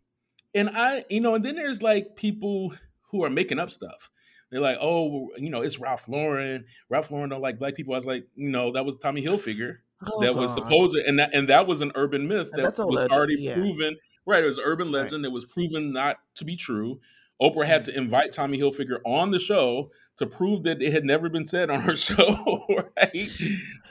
[0.54, 2.74] and I, you know, and then there's like people
[3.10, 4.12] who are making up stuff.
[4.52, 6.66] They're like, oh, you know, it's Ralph Lauren.
[6.90, 7.94] Ralph Lauren don't like black people.
[7.94, 9.78] I was like, you know, that was Tommy Hilfiger.
[10.06, 10.42] Oh, that God.
[10.42, 13.54] was supposed and that and that was an urban myth that was legend, already yeah.
[13.54, 13.96] proven.
[14.26, 15.30] Right, it was urban legend right.
[15.30, 17.00] that was proven not to be true.
[17.44, 21.28] Oprah had to invite Tommy Hilfiger on the show to prove that it had never
[21.28, 22.66] been said on her show,
[22.98, 23.30] right?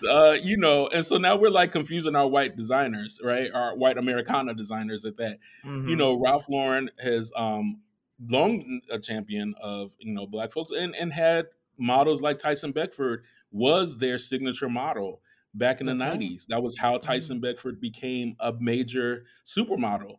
[0.08, 3.50] Uh, you know, and so now we're like confusing our white designers, right?
[3.52, 5.38] Our white Americana designers at that.
[5.64, 5.88] Mm-hmm.
[5.88, 7.80] You know, Ralph Lauren has um,
[8.28, 11.46] long a champion of you know black folks and and had
[11.78, 15.20] models like Tyson Beckford was their signature model
[15.54, 16.30] back in the That's 90s.
[16.30, 16.40] Right.
[16.48, 17.42] That was how Tyson mm-hmm.
[17.42, 20.16] Beckford became a major supermodel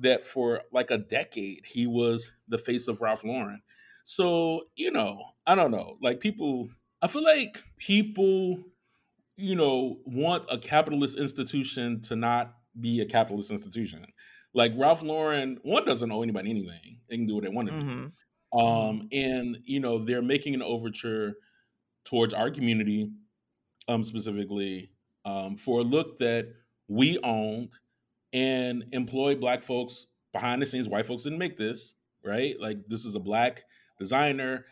[0.00, 3.62] that for like a decade he was the face of Ralph Lauren.
[4.04, 5.96] So, you know, I don't know.
[6.02, 6.68] Like people
[7.02, 8.64] I feel like people
[9.36, 14.04] you know want a capitalist institution to not be a capitalist institution.
[14.52, 17.74] Like Ralph Lauren, one doesn't owe anybody anything; they can do what they want to
[17.74, 17.80] do.
[17.82, 18.58] Mm-hmm.
[18.58, 21.34] Um, and you know they're making an overture
[22.04, 23.10] towards our community,
[23.88, 24.90] um, specifically
[25.24, 26.48] um, for a look that
[26.88, 27.70] we owned
[28.32, 30.88] and employ black folks behind the scenes.
[30.88, 32.54] White folks didn't make this, right?
[32.60, 33.64] Like this is a black
[33.98, 34.66] designer.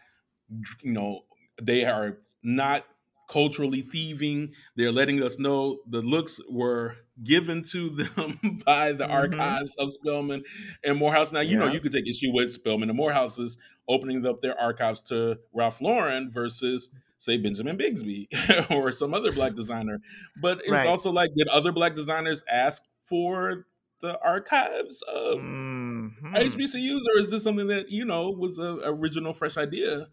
[0.83, 1.21] You know,
[1.61, 2.85] they are not
[3.29, 4.53] culturally thieving.
[4.77, 9.13] They're letting us know the looks were given to them by the mm-hmm.
[9.13, 10.45] archives of Spelman
[10.85, 11.33] and Morehouse.
[11.33, 11.67] Now, you yeah.
[11.67, 15.81] know, you could take issue with Spelman and Morehouse's opening up their archives to Ralph
[15.81, 18.29] Lauren versus say Benjamin Bixby
[18.71, 20.01] or some other black designer.
[20.41, 20.87] But it's right.
[20.87, 23.67] also like, did other black designers ask for
[24.01, 26.35] the archives of mm-hmm.
[26.35, 30.07] HBCUs, or is this something that you know was an original, fresh idea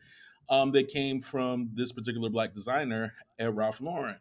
[0.50, 4.18] um, that came from this particular black designer at Ralph Lauren?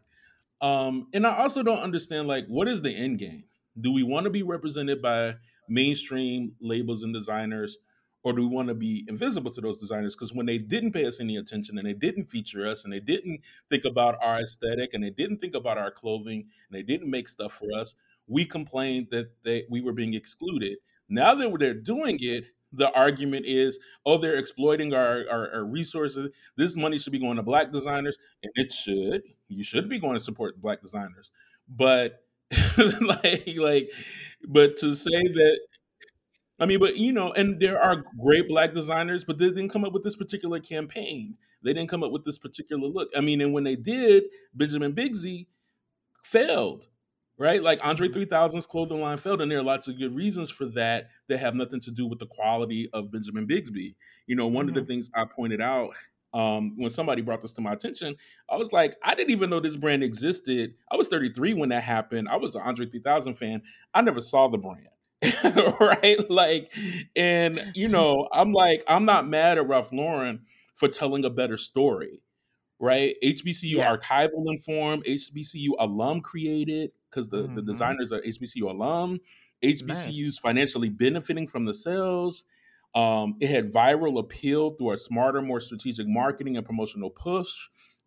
[0.61, 3.45] Um, and I also don't understand like what is the end game?
[3.79, 5.35] Do we want to be represented by
[5.67, 7.77] mainstream labels and designers,
[8.23, 10.15] or do we want to be invisible to those designers?
[10.15, 12.99] Because when they didn't pay us any attention and they didn't feature us and they
[12.99, 17.09] didn't think about our aesthetic and they didn't think about our clothing and they didn't
[17.09, 17.95] make stuff for us,
[18.27, 20.77] we complained that they we were being excluded.
[21.09, 26.29] Now that they're doing it, the argument is, oh, they're exploiting our, our, our, resources.
[26.57, 29.21] This money should be going to black designers, and it should.
[29.47, 31.31] You should be going to support black designers.
[31.69, 32.23] But
[33.01, 33.91] like, like,
[34.47, 35.59] but to say that
[36.59, 39.83] I mean, but you know, and there are great black designers, but they didn't come
[39.83, 41.35] up with this particular campaign.
[41.63, 43.09] They didn't come up with this particular look.
[43.15, 45.47] I mean, and when they did, Benjamin Bixby
[46.23, 46.87] failed,
[47.37, 47.61] right?
[47.61, 51.09] Like Andre 3000's clothing line failed, and there are lots of good reasons for that
[51.27, 53.95] that have nothing to do with the quality of Benjamin Bixby.
[54.27, 54.69] You know, one mm-hmm.
[54.69, 54.87] of the mm-hmm.
[54.87, 55.91] things I pointed out
[56.35, 58.15] um, when somebody brought this to my attention,
[58.49, 60.75] I was like, I didn't even know this brand existed.
[60.91, 62.27] I was 33 when that happened.
[62.29, 63.61] I was an Andre 3000 fan.
[63.93, 64.89] I never saw the brand.
[65.79, 66.29] right?
[66.29, 66.73] Like,
[67.15, 70.41] and you know, I'm like, I'm not mad at Ralph Lauren
[70.75, 72.21] for telling a better story,
[72.79, 73.15] right?
[73.23, 73.95] HBCU yeah.
[73.95, 77.55] archival informed, HBCU alum created because the, mm-hmm.
[77.55, 79.19] the designers are HBCU alum,
[79.63, 80.37] HBCUs nice.
[80.37, 82.43] financially benefiting from the sales.
[82.93, 87.49] Um, it had viral appeal through a smarter, more strategic marketing and promotional push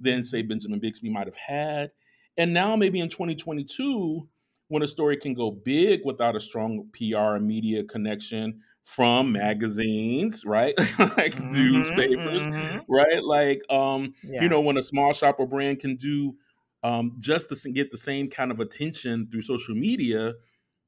[0.00, 0.42] than, say.
[0.42, 1.90] Benjamin Bixby might have had.
[2.36, 4.28] And now, maybe in 2022,
[4.68, 10.44] when a story can go big without a strong PR and media connection from magazines,
[10.46, 10.74] right?
[10.98, 12.78] like mm-hmm, newspapers, mm-hmm.
[12.88, 13.22] right?
[13.22, 14.42] Like, um, yeah.
[14.42, 16.36] you know, when a small shop or brand can do
[16.82, 20.34] um, just to get the same kind of attention through social media,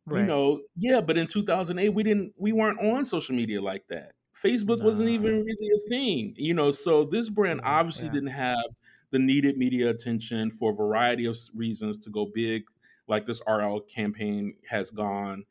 [0.07, 0.21] right.
[0.21, 1.01] you know, yeah.
[1.01, 4.13] But in 2008, we didn't, we weren't on social media like that.
[4.43, 4.87] Facebook no.
[4.87, 6.71] wasn't even really a thing, you know.
[6.71, 8.13] So this brand obviously yeah.
[8.13, 8.65] didn't have
[9.11, 12.63] the needed media attention for a variety of reasons to go big
[13.09, 15.45] like this RL campaign has gone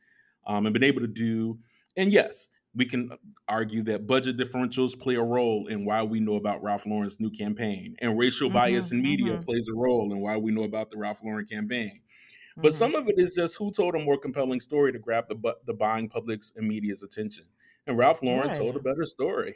[0.47, 1.59] um, and been able to do.
[1.97, 3.09] And yes, we can
[3.47, 7.30] argue that budget differentials play a role in why we know about Ralph Lauren's new
[7.30, 9.43] campaign, and racial mm-hmm, bias in media mm-hmm.
[9.43, 12.01] plays a role in why we know about the Ralph Lauren campaign.
[12.01, 12.61] Mm-hmm.
[12.61, 15.55] But some of it is just who told a more compelling story to grab the
[15.65, 17.45] the buying public's and media's attention.
[17.88, 18.57] And Ralph Lauren right.
[18.57, 19.55] told a better story.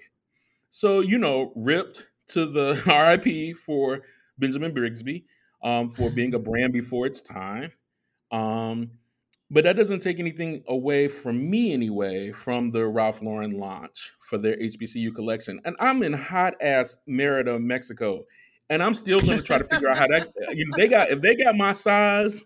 [0.69, 4.01] So you know, ripped to the RIP for
[4.39, 5.25] Benjamin Bixby
[5.63, 7.71] um, for being a brand before its time.
[8.31, 8.91] Um,
[9.51, 14.37] but that doesn't take anything away from me anyway from the Ralph Lauren launch for
[14.37, 15.59] their HBCU collection.
[15.65, 18.23] And I'm in hot ass Merida, Mexico,
[18.69, 20.27] and I'm still going to try to figure out how that.
[20.27, 22.43] Uh, you know, they got if they got my size.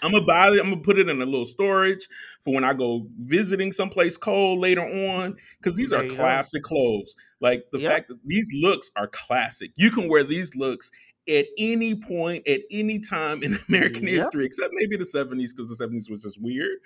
[0.00, 0.60] I'm gonna buy it.
[0.60, 2.06] I'm gonna put it in a little storage
[2.42, 5.36] for when I go visiting someplace cold later on.
[5.58, 6.68] Because these there are classic go.
[6.68, 7.16] clothes.
[7.40, 7.92] Like the yep.
[7.92, 9.72] fact that these looks are classic.
[9.74, 10.92] You can wear these looks
[11.28, 14.16] at any point, at any time in American yep.
[14.16, 16.78] history, except maybe the 70s, because the 70s was just weird.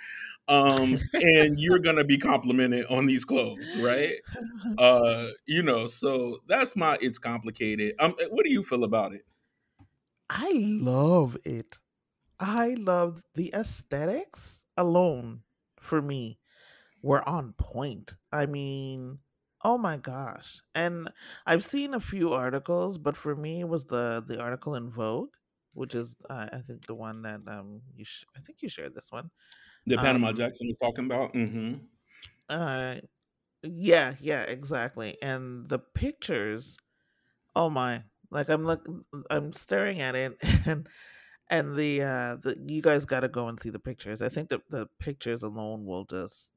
[0.48, 4.14] Um, and you're gonna be complimented on these clothes, right?
[4.78, 7.94] Uh, you know, so that's my it's complicated.
[7.98, 9.26] Um, eh, what do you feel about it?
[10.30, 11.78] I love it.
[12.40, 15.42] I love the aesthetics alone
[15.78, 16.38] for me
[17.02, 18.16] were on point.
[18.32, 19.18] I mean,
[19.64, 20.60] Oh my gosh.
[20.74, 21.12] And
[21.46, 25.34] I've seen a few articles, but for me it was the the article in Vogue,
[25.72, 28.94] which is uh, I think the one that um you sh- I think you shared
[28.94, 29.30] this one.
[29.86, 31.34] The Panama um, Jackson was talking about.
[31.34, 31.74] Mm-hmm.
[32.48, 32.96] Uh
[33.62, 35.18] yeah, yeah, exactly.
[35.22, 36.78] And the pictures,
[37.56, 38.04] oh my.
[38.30, 38.86] Like I'm look
[39.30, 40.88] I'm staring at it and
[41.50, 44.22] and the uh the you guys got to go and see the pictures.
[44.22, 46.51] I think the the pictures alone will just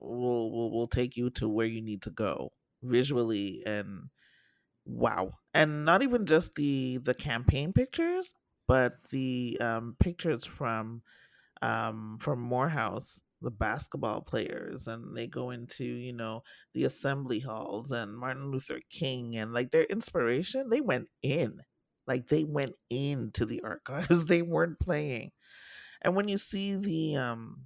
[0.00, 4.08] will will will take you to where you need to go visually and
[4.86, 8.34] wow and not even just the the campaign pictures
[8.66, 11.02] but the um pictures from
[11.62, 16.42] um, from Morehouse, the basketball players, and they go into you know
[16.74, 20.70] the assembly halls and Martin Luther King and like their inspiration.
[20.70, 21.60] They went in,
[22.06, 24.26] like they went into the archives.
[24.26, 25.32] They weren't playing.
[26.02, 27.64] And when you see the um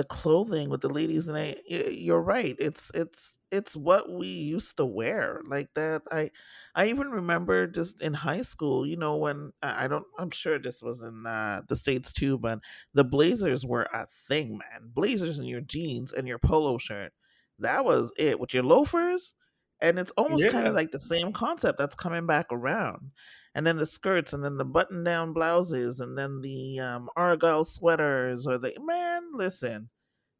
[0.00, 2.56] the clothing with the ladies and I you're right.
[2.58, 6.30] It's it's it's what we used to wear like that i
[6.76, 10.80] i even remember just in high school you know when i don't i'm sure this
[10.80, 12.60] was in uh, the states too but
[12.94, 17.12] the blazers were a thing man blazers and your jeans and your polo shirt
[17.58, 19.34] that was it with your loafers
[19.80, 20.52] and it's almost yeah.
[20.52, 23.10] kind of like the same concept that's coming back around
[23.54, 27.64] and then the skirts and then the button down blouses and then the um, argyle
[27.64, 29.88] sweaters or the man listen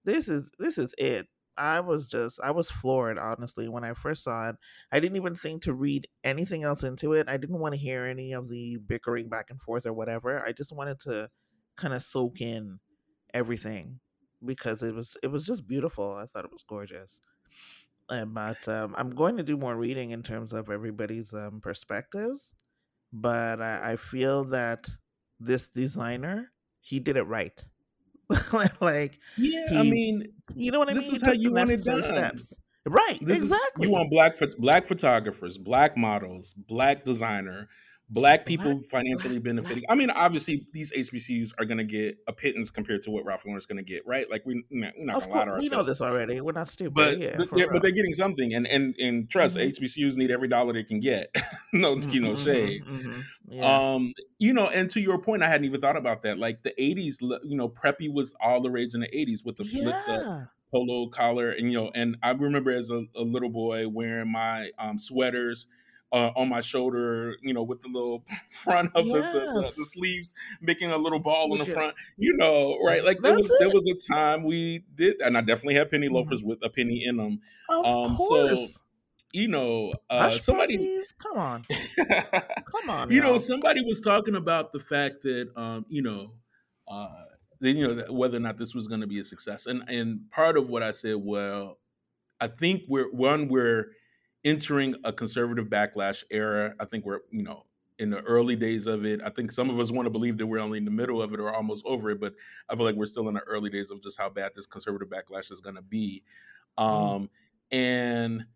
[0.04, 1.26] this is this is it
[1.60, 4.56] I was just I was floored honestly when I first saw it.
[4.90, 7.28] I didn't even think to read anything else into it.
[7.28, 10.42] I didn't want to hear any of the bickering back and forth or whatever.
[10.44, 11.28] I just wanted to
[11.76, 12.78] kind of soak in
[13.34, 14.00] everything
[14.44, 16.14] because it was it was just beautiful.
[16.14, 17.20] I thought it was gorgeous.
[18.08, 22.54] And, but um, I'm going to do more reading in terms of everybody's um, perspectives.
[23.12, 24.88] But I, I feel that
[25.38, 27.64] this designer he did it right.
[28.80, 31.14] like yeah, he, I mean, you know what I this mean.
[31.14, 32.04] This is how you want it done.
[32.04, 32.58] Steps.
[32.86, 33.84] Right, this exactly.
[33.84, 37.68] Is, you want black black photographers, black models, black designer,
[38.10, 39.84] black people black, financially black, benefiting.
[39.86, 39.90] Black.
[39.90, 43.44] I mean, obviously, these HBCUs are going to get a pittance compared to what Ralph
[43.46, 44.28] Lauren is going to get, right?
[44.30, 45.70] Like we, we're not, going to lie to ourselves.
[45.70, 46.40] We know this already.
[46.40, 46.94] We're not stupid.
[46.94, 49.84] But yeah, but, they're, but, they're, getting something, and and and trust mm-hmm.
[49.84, 51.34] HBCUs need every dollar they can get.
[51.72, 52.84] no, mm-hmm, you know, mm-hmm, shade.
[52.84, 53.92] Mm-hmm, yeah.
[53.92, 56.38] Um, you know, and to your point, I hadn't even thought about that.
[56.38, 59.64] Like the '80s, you know, preppy was all the rage in the '80s with the
[59.64, 63.88] flip the polo collar, and you know, and I remember as a, a little boy
[63.88, 65.66] wearing my um, sweaters
[66.12, 69.32] uh, on my shoulder, you know, with the little front of yes.
[69.32, 70.24] the, the, the, the,
[70.60, 73.04] making a little ball in the front, you know, right?
[73.04, 73.56] Like there was it.
[73.60, 76.16] there was a time we did, and I definitely had penny mm-hmm.
[76.16, 77.40] loafers with a penny in them.
[77.68, 78.74] Of um, course.
[78.74, 78.80] So,
[79.32, 81.14] you know, uh, somebody, puppies?
[81.22, 81.64] come on,
[82.72, 83.32] come on, you y'all.
[83.32, 86.32] know, somebody was talking about the fact that, um, you know,
[86.90, 87.08] uh,
[87.60, 90.56] you know, whether or not this was going to be a success, and and part
[90.56, 91.78] of what I said, well,
[92.40, 93.92] I think we're one we're
[94.44, 96.74] entering a conservative backlash era.
[96.80, 97.64] I think we're, you know,
[97.98, 99.20] in the early days of it.
[99.22, 101.34] I think some of us want to believe that we're only in the middle of
[101.34, 102.34] it or almost over it, but
[102.68, 105.08] I feel like we're still in the early days of just how bad this conservative
[105.08, 106.22] backlash is going to be.
[106.78, 107.14] Mm-hmm.
[107.14, 107.30] Um,
[107.70, 108.46] and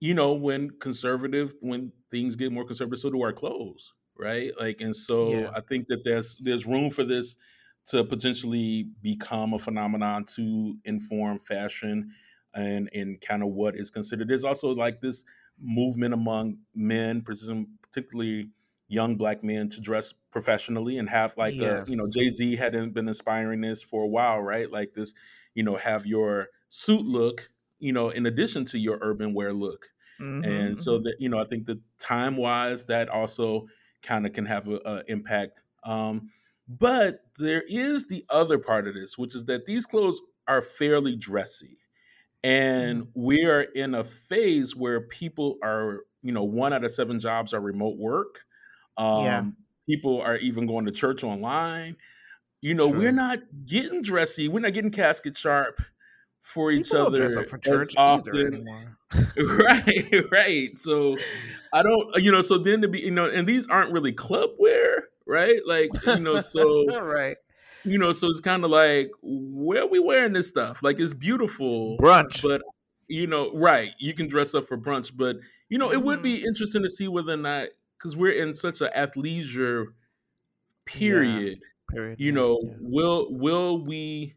[0.00, 4.50] you know, when conservative, when things get more conservative, so do our clothes, right?
[4.60, 5.50] Like, and so yeah.
[5.54, 7.36] I think that there's there's room for this
[7.86, 12.12] to potentially become a phenomenon to inform fashion
[12.54, 14.28] and and kind of what is considered.
[14.28, 15.24] There's also like this
[15.60, 18.50] movement among men, particularly
[18.88, 21.88] young black men, to dress professionally and have like yes.
[21.88, 24.70] a, you know Jay Z hadn't been inspiring this for a while, right?
[24.70, 25.14] Like this,
[25.54, 29.88] you know, have your suit look, you know, in addition to your urban wear look.
[30.20, 31.04] Mm-hmm, and so mm-hmm.
[31.04, 33.66] that you know, I think the time wise, that also
[34.02, 35.60] kind of can have an impact.
[35.84, 36.30] Um,
[36.68, 41.16] but there is the other part of this, which is that these clothes are fairly
[41.16, 41.78] dressy
[42.44, 43.22] and mm-hmm.
[43.22, 47.54] we are in a phase where people are you know one out of seven jobs
[47.54, 48.40] are remote work.
[48.96, 49.44] Um, yeah.
[49.88, 51.96] people are even going to church online.
[52.60, 53.00] You know True.
[53.00, 54.48] we're not getting dressy.
[54.48, 55.80] We're not getting casket sharp
[56.42, 58.66] for people each other for church often.
[59.36, 60.78] right right.
[60.78, 61.16] So
[61.74, 64.50] i don't you know so then to be you know and these aren't really club
[64.58, 65.60] wear right?
[65.66, 67.36] Like you know so right
[67.84, 70.82] you know, so it's kind of like, where are we wearing this stuff?
[70.82, 71.96] Like, it's beautiful.
[71.98, 72.42] Brunch.
[72.42, 72.62] But,
[73.08, 73.90] you know, right.
[73.98, 75.12] You can dress up for brunch.
[75.14, 75.36] But,
[75.68, 76.46] you know, it would be mm-hmm.
[76.46, 77.68] interesting to see whether or not,
[77.98, 79.86] because we're in such an athleisure
[80.84, 82.72] period, yeah, period you yeah, know, yeah.
[82.80, 84.34] will will we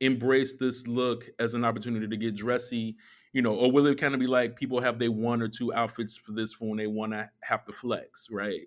[0.00, 2.96] embrace this look as an opportunity to get dressy?
[3.32, 5.72] You know, or will it kind of be like people have their one or two
[5.72, 8.62] outfits for this for when they want to have to flex, right?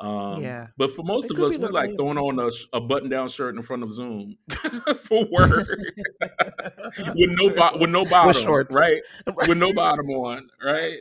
[0.00, 0.68] Um, yeah.
[0.76, 3.56] But for most it of us, we like throwing on a, a button down shirt
[3.56, 4.36] in front of Zoom
[4.96, 5.50] for work
[7.14, 9.02] with no bo- with no bottom, with right?
[9.48, 10.98] with no bottom on, right?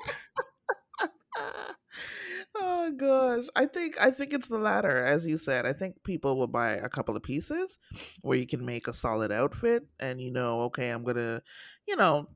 [2.55, 6.37] oh gosh i think i think it's the latter as you said i think people
[6.37, 7.77] will buy a couple of pieces
[8.21, 11.41] where you can make a solid outfit and you know okay i'm gonna
[11.87, 12.27] you know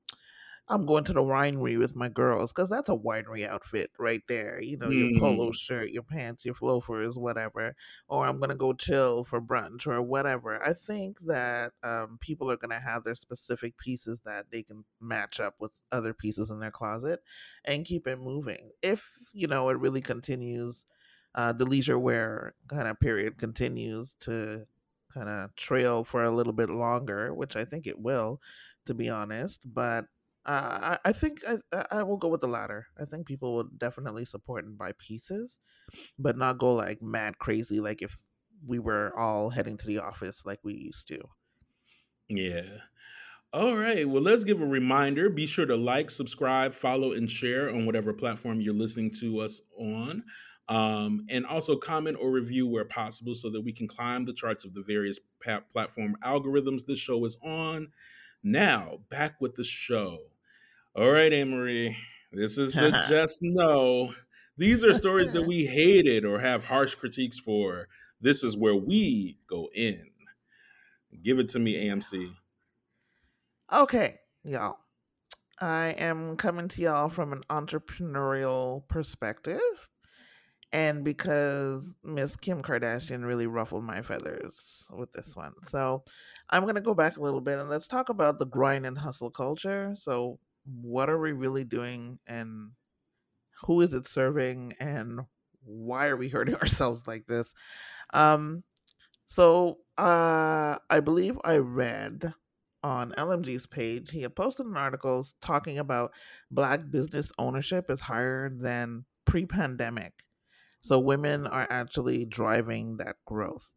[0.71, 4.61] I'm going to the winery with my girls because that's a winery outfit right there.
[4.61, 5.11] You know, mm.
[5.11, 5.51] your polo mm-hmm.
[5.51, 7.75] shirt, your pants, your loafers, whatever.
[8.07, 10.63] Or I'm going to go chill for brunch or whatever.
[10.65, 14.85] I think that um, people are going to have their specific pieces that they can
[15.01, 17.19] match up with other pieces in their closet
[17.65, 18.71] and keep it moving.
[18.81, 20.85] If, you know, it really continues,
[21.35, 24.67] uh, the leisure wear kind of period continues to
[25.13, 28.39] kind of trail for a little bit longer, which I think it will,
[28.85, 29.61] to be honest.
[29.65, 30.05] But
[30.45, 32.87] uh, I, I think I, I will go with the latter.
[32.99, 35.59] I think people will definitely support and buy pieces,
[36.17, 38.23] but not go like mad crazy like if
[38.65, 41.19] we were all heading to the office like we used to.
[42.27, 42.77] Yeah.
[43.53, 44.07] All right.
[44.07, 45.29] Well, let's give a reminder.
[45.29, 49.61] Be sure to like, subscribe, follow, and share on whatever platform you're listening to us
[49.77, 50.23] on.
[50.69, 54.63] Um, and also comment or review where possible so that we can climb the charts
[54.63, 55.19] of the various
[55.73, 57.89] platform algorithms this show is on.
[58.41, 60.30] Now, back with the show.
[60.93, 61.95] All right, Amory,
[62.33, 64.13] this is the just know.
[64.57, 67.87] These are stories that we hated or have harsh critiques for.
[68.19, 70.03] This is where we go in.
[71.23, 72.31] Give it to me, AMC.
[73.71, 74.79] Okay, y'all.
[75.61, 79.61] I am coming to y'all from an entrepreneurial perspective.
[80.73, 85.53] And because Miss Kim Kardashian really ruffled my feathers with this one.
[85.67, 86.03] So
[86.49, 88.97] I'm going to go back a little bit and let's talk about the grind and
[88.97, 89.93] hustle culture.
[89.95, 90.39] So,
[90.81, 92.71] what are we really doing and
[93.63, 95.21] who is it serving and
[95.63, 97.53] why are we hurting ourselves like this?
[98.13, 98.63] Um,
[99.25, 102.33] so uh, I believe I read
[102.83, 106.13] on LMG's page, he had posted an article talking about
[106.49, 110.13] black business ownership is higher than pre-pandemic.
[110.81, 113.69] So women are actually driving that growth.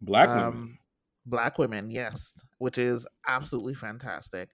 [0.00, 0.78] Black um, women.
[1.26, 4.50] Black women, yes, which is absolutely fantastic.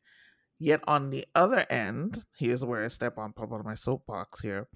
[0.63, 4.69] Yet on the other end, here's where I step on top of my soapbox here.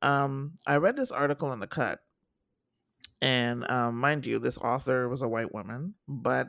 [0.00, 1.98] Um, I read this article in the cut,
[3.20, 6.48] and um, mind you, this author was a white woman, but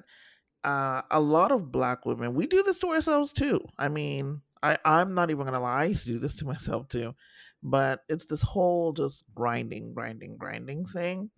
[0.64, 3.60] uh, a lot of black women, we do this to ourselves too.
[3.78, 6.88] I mean, I, I'm not even gonna lie, I used to do this to myself
[6.88, 7.14] too.
[7.62, 11.30] But it's this whole just grinding, grinding, grinding thing.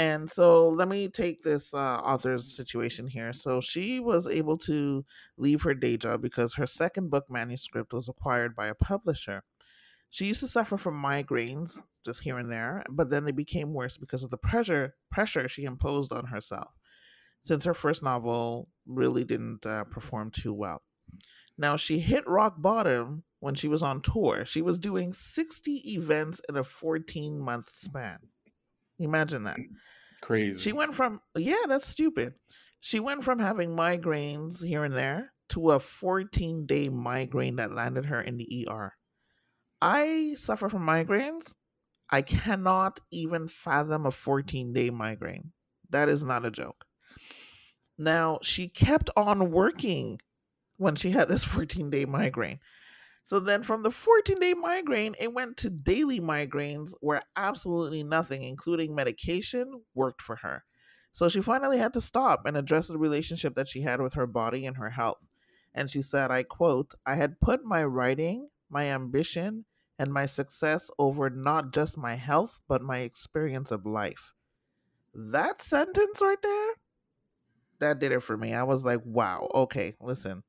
[0.00, 3.34] And so let me take this uh, author's situation here.
[3.34, 5.04] So she was able to
[5.36, 9.42] leave her day job because her second book manuscript was acquired by a publisher.
[10.08, 13.98] She used to suffer from migraines just here and there, but then they became worse
[13.98, 16.72] because of the pressure pressure she imposed on herself
[17.42, 20.80] since her first novel really didn't uh, perform too well.
[21.58, 24.46] Now, she hit rock bottom when she was on tour.
[24.46, 28.20] She was doing 60 events in a 14 month span.
[29.00, 29.58] Imagine that.
[30.20, 30.60] Crazy.
[30.60, 32.34] She went from, yeah, that's stupid.
[32.80, 38.06] She went from having migraines here and there to a 14 day migraine that landed
[38.06, 38.94] her in the ER.
[39.80, 41.54] I suffer from migraines.
[42.10, 45.52] I cannot even fathom a 14 day migraine.
[45.90, 46.84] That is not a joke.
[47.98, 50.20] Now, she kept on working
[50.76, 52.60] when she had this 14 day migraine.
[53.30, 58.42] So then from the 14 day migraine, it went to daily migraines where absolutely nothing,
[58.42, 60.64] including medication, worked for her.
[61.12, 64.26] So she finally had to stop and address the relationship that she had with her
[64.26, 65.20] body and her health.
[65.72, 69.64] And she said, I quote, I had put my writing, my ambition,
[69.96, 74.34] and my success over not just my health, but my experience of life.
[75.14, 76.70] That sentence right there
[77.78, 78.54] that did it for me.
[78.54, 80.42] I was like, wow, okay, listen.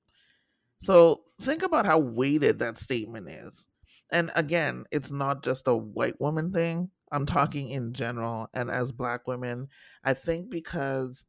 [0.82, 3.68] So think about how weighted that statement is.
[4.12, 6.90] And again, it's not just a white woman thing.
[7.12, 8.48] I'm talking in general.
[8.54, 9.68] And as black women,
[10.04, 11.26] I think because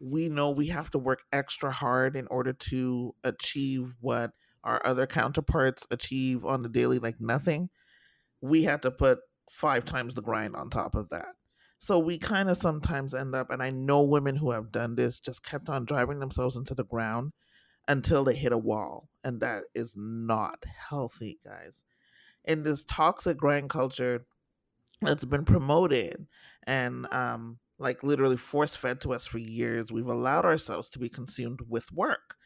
[0.00, 4.32] we know we have to work extra hard in order to achieve what
[4.64, 7.68] our other counterparts achieve on the daily, like nothing,
[8.40, 9.18] we had to put
[9.50, 11.28] five times the grind on top of that.
[11.78, 15.20] So we kind of sometimes end up, and I know women who have done this
[15.20, 17.32] just kept on driving themselves into the ground
[17.88, 19.08] until they hit a wall.
[19.22, 21.84] And that is not healthy, guys.
[22.44, 24.26] In this toxic grind culture
[25.00, 26.26] that's been promoted
[26.66, 31.08] and um, like literally force fed to us for years, we've allowed ourselves to be
[31.08, 32.36] consumed with work.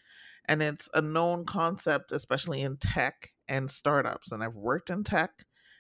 [0.47, 4.33] And it's a known concept, especially in tech and startups.
[4.33, 5.31] And I've worked in tech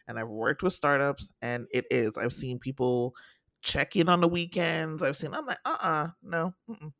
[0.08, 2.16] and I've worked with startups, and it is.
[2.16, 3.14] I've seen people
[3.60, 5.02] check in on the weekends.
[5.02, 6.54] I've seen, I'm like, uh uh-uh, uh no.
[6.68, 6.92] Mm-mm.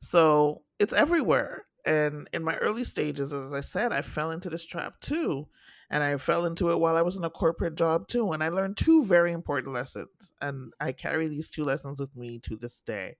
[0.00, 1.66] So it's everywhere.
[1.86, 5.48] And in my early stages, as I said, I fell into this trap too.
[5.90, 8.32] And I fell into it while I was in a corporate job too.
[8.32, 10.32] And I learned two very important lessons.
[10.40, 13.16] And I carry these two lessons with me to this day.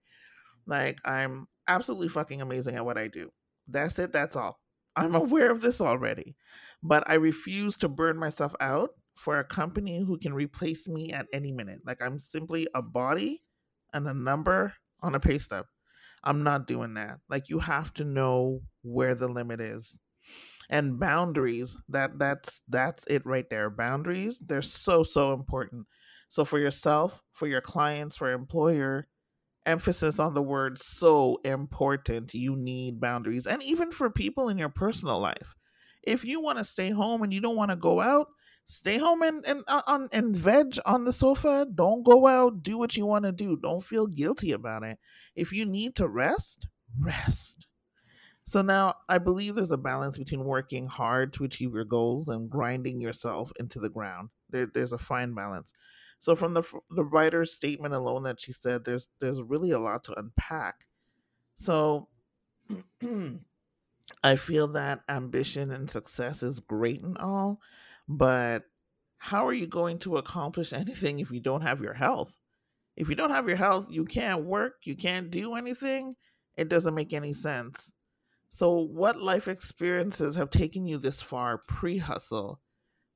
[0.67, 3.31] Like, I'm absolutely fucking amazing at what I do.
[3.69, 4.13] That's it.
[4.13, 4.61] That's all.
[4.97, 6.37] I'm aware of this already.
[6.83, 11.27] But I refuse to burn myself out for a company who can replace me at
[11.33, 11.81] any minute.
[11.85, 13.43] Like I'm simply a body
[13.93, 15.67] and a number on a pay stub.
[16.25, 17.19] I'm not doing that.
[17.29, 19.97] Like you have to know where the limit is.
[20.71, 23.69] And boundaries, that that's that's it right there.
[23.69, 25.87] Boundaries, they're so so important.
[26.31, 29.07] So for yourself, for your clients, for employer,
[29.67, 32.35] emphasis on the word so important.
[32.35, 33.47] You need boundaries.
[33.47, 35.55] And even for people in your personal life.
[36.03, 38.27] If you want to stay home and you don't want to go out,
[38.67, 41.67] stay home and and uh, on and veg on the sofa.
[41.73, 42.63] Don't go out.
[42.63, 43.57] Do what you want to do.
[43.57, 44.99] Don't feel guilty about it.
[45.35, 47.67] If you need to rest, rest.
[48.45, 52.51] So now I believe there's a balance between working hard to achieve your goals and
[52.51, 54.29] grinding yourself into the ground.
[54.51, 55.73] There, there's a fine balance.
[56.19, 60.05] So from the the writer's statement alone that she said, there's there's really a lot
[60.05, 60.87] to unpack.
[61.55, 62.09] So
[64.23, 67.61] I feel that ambition and success is great and all,
[68.09, 68.65] but
[69.19, 72.37] how are you going to accomplish anything if you don't have your health?
[72.97, 76.15] If you don't have your health, you can't work, you can't do anything.
[76.57, 77.93] It doesn't make any sense.
[78.51, 82.61] So, what life experiences have taken you this far pre hustle?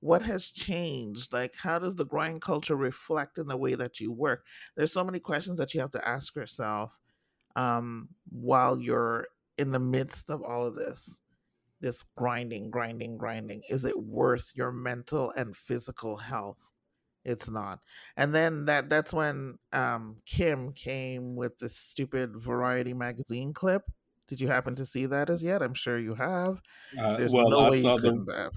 [0.00, 1.32] What has changed?
[1.32, 4.44] Like, how does the grind culture reflect in the way that you work?
[4.76, 6.92] There's so many questions that you have to ask yourself
[7.54, 11.20] um, while you're in the midst of all of this
[11.80, 16.58] this grinding grinding grinding is it worth your mental and physical health?
[17.24, 17.80] It's not.
[18.16, 23.82] And then that that's when um kim came with this stupid variety magazine clip.
[24.28, 25.62] Did you happen to see that as yet?
[25.62, 26.60] I'm sure you have.
[26.98, 28.52] Uh, There's well no i saw the have.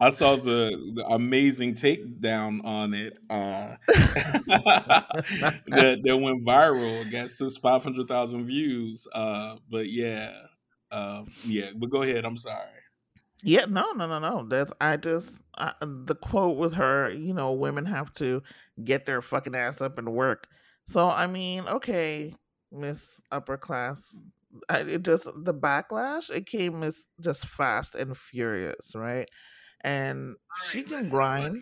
[0.00, 7.56] I saw the, the, amazing takedown on it uh, that, that went viral, got since
[7.56, 9.06] five hundred thousand views.
[9.14, 10.32] Uh, but yeah,
[10.94, 11.70] um, yeah.
[11.74, 12.24] But go ahead.
[12.24, 12.68] I'm sorry.
[13.42, 14.46] Yeah, no, no, no, no.
[14.48, 17.10] That's I just I, the quote with her.
[17.10, 18.42] You know, women have to
[18.82, 20.46] get their fucking ass up and work.
[20.86, 22.34] So I mean, okay,
[22.72, 24.16] Miss Upper Class.
[24.68, 26.30] I, it just the backlash.
[26.30, 29.28] It came as just fast and furious, right?
[29.80, 30.36] And
[30.70, 31.58] she can grind,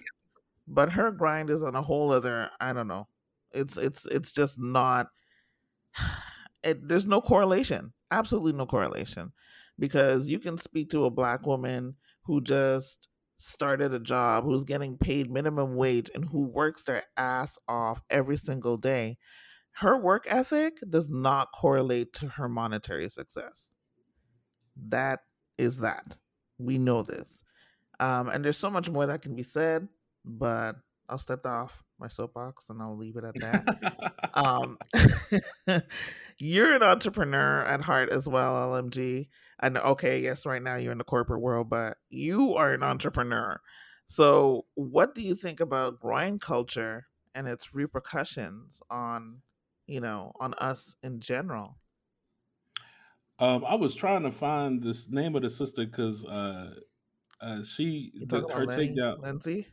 [0.68, 2.50] but her grind is on a whole other.
[2.60, 3.08] I don't know.
[3.52, 5.08] It's it's it's just not.
[6.64, 7.92] It, there's no correlation.
[8.12, 9.32] Absolutely no correlation
[9.78, 13.08] because you can speak to a black woman who just
[13.38, 18.36] started a job, who's getting paid minimum wage, and who works their ass off every
[18.36, 19.16] single day.
[19.72, 23.72] Her work ethic does not correlate to her monetary success.
[24.88, 25.20] That
[25.56, 26.18] is that.
[26.58, 27.42] We know this.
[27.98, 29.88] Um, and there's so much more that can be said,
[30.24, 30.76] but
[31.08, 34.30] I'll step off my soapbox and I'll leave it at that.
[34.34, 34.76] um,
[36.38, 39.28] you're an entrepreneur at heart as well, LMG.
[39.60, 43.60] And okay, yes, right now you're in the corporate world, but you are an entrepreneur.
[44.04, 49.38] So, what do you think about grind culture and its repercussions on,
[49.86, 51.78] you know, on us in general?
[53.38, 56.74] Um, I was trying to find this name of the sister because uh,
[57.40, 59.68] uh, she the, her takedown Lindsay.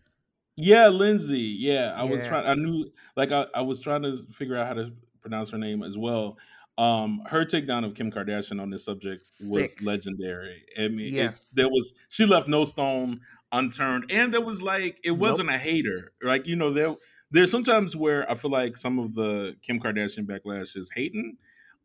[0.61, 1.39] Yeah, Lindsay.
[1.39, 2.11] Yeah, I yeah.
[2.11, 2.45] was trying.
[2.45, 4.91] I knew, like, I, I was trying to figure out how to
[5.21, 6.37] pronounce her name as well.
[6.77, 9.83] Um, her takedown of Kim Kardashian on this subject was Sick.
[9.83, 10.63] legendary.
[10.77, 11.51] I mean, yes.
[11.51, 15.55] It, there was she left no stone unturned, and there was like it wasn't nope.
[15.55, 16.11] a hater.
[16.21, 16.95] Like you know, there
[17.31, 21.37] there's sometimes where I feel like some of the Kim Kardashian backlash is hating.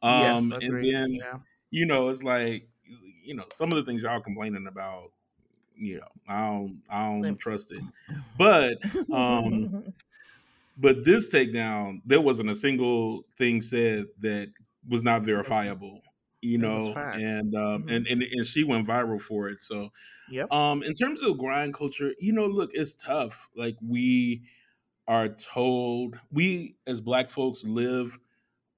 [0.03, 1.39] Um, yes, and then yeah.
[1.71, 2.69] you know, it's like
[3.23, 5.11] you know some of the things y'all complaining about.
[5.77, 7.83] You know, I don't I don't trust it,
[8.39, 8.79] but
[9.13, 9.93] um.
[10.77, 14.51] But this takedown, there wasn't a single thing said that
[14.89, 16.03] was not verifiable
[16.45, 17.89] you know and um mm-hmm.
[17.89, 19.91] and, and and she went viral for it so
[20.31, 20.53] yep.
[20.53, 24.43] um in terms of grind culture you know look it's tough like we
[25.09, 28.19] are told we as black folks live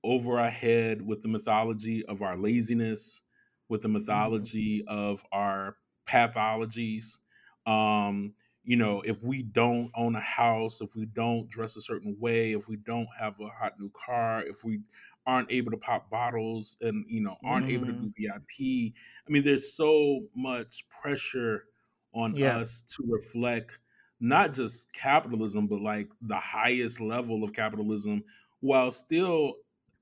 [0.05, 3.21] over our head with the mythology of our laziness
[3.69, 3.99] with the mm-hmm.
[3.99, 4.97] mythology mm-hmm.
[4.97, 5.77] of our
[6.07, 7.19] pathologies
[7.67, 8.33] um
[8.65, 12.53] you know if we don't own a house if we don't dress a certain way
[12.53, 14.81] if we don't have a hot new car if we
[15.27, 17.73] aren't able to pop bottles and you know aren't mm.
[17.73, 18.23] able to do mm-hmm.
[18.23, 18.95] VIP.
[19.27, 21.65] I mean, there's so much pressure
[22.15, 22.59] on yeah.
[22.59, 23.79] us to reflect
[24.21, 28.23] not just capitalism, but like the highest level of capitalism,
[28.61, 29.55] while still,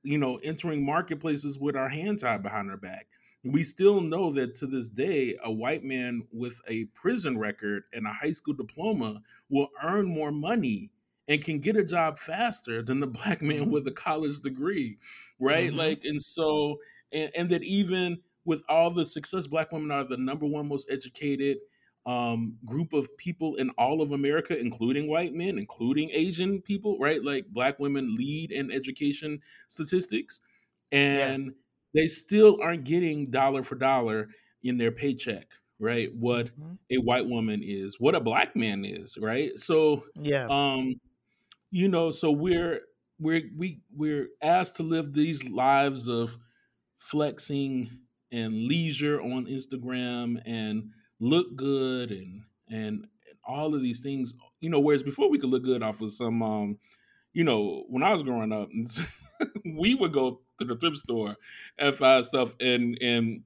[0.02, 3.06] you know, entering marketplaces with our hand tied behind our back.
[3.44, 8.06] We still know that to this day, a white man with a prison record and
[8.06, 10.90] a high school diploma will earn more money
[11.28, 13.70] and can get a job faster than the black man mm-hmm.
[13.70, 14.98] with a college degree,
[15.38, 15.68] right?
[15.68, 15.78] Mm-hmm.
[15.78, 16.78] Like, and so,
[17.12, 20.88] and, and that even with all the success, black women are the number one most
[20.90, 21.58] educated
[22.06, 27.22] um, group of people in all of America, including white men, including Asian people, right?
[27.24, 30.40] Like, black women lead in education statistics,
[30.92, 31.50] and yeah.
[31.94, 34.28] They still aren't getting dollar for dollar
[34.62, 35.48] in their paycheck
[35.80, 36.74] right what mm-hmm.
[36.90, 40.94] a white woman is what a black man is right so yeah um
[41.70, 42.80] you know so we're
[43.18, 46.38] we're we we're asked to live these lives of
[46.98, 47.90] flexing
[48.32, 50.90] and leisure on Instagram and
[51.20, 53.06] look good and and
[53.46, 54.34] all of these things.
[54.60, 56.78] You know, whereas before we could look good off of some um,
[57.32, 58.68] you know, when I was growing up,
[59.76, 61.36] we would go to the thrift store
[61.78, 63.42] and find stuff and and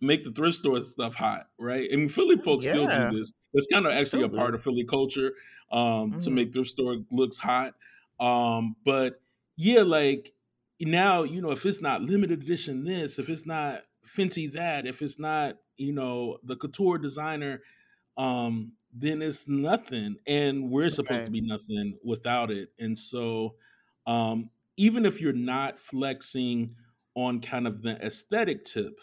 [0.00, 1.90] make the thrift store stuff hot, right?
[1.90, 2.72] And Philly folks yeah.
[2.72, 3.32] still do this.
[3.52, 5.32] It's kind of actually a part of Philly culture
[5.70, 6.18] um, mm-hmm.
[6.18, 7.74] to make thrift store looks hot.
[8.18, 9.20] Um, but
[9.56, 10.32] yeah, like
[10.80, 15.02] now, you know, if it's not limited edition this, if it's not Fenty that, if
[15.02, 17.60] it's not, you know, the couture designer,
[18.16, 20.16] um, then it's nothing.
[20.26, 21.24] And we're supposed okay.
[21.24, 22.70] to be nothing without it.
[22.78, 23.54] And so
[24.06, 24.50] um,
[24.80, 26.74] even if you're not flexing
[27.14, 28.98] on kind of the aesthetic tip,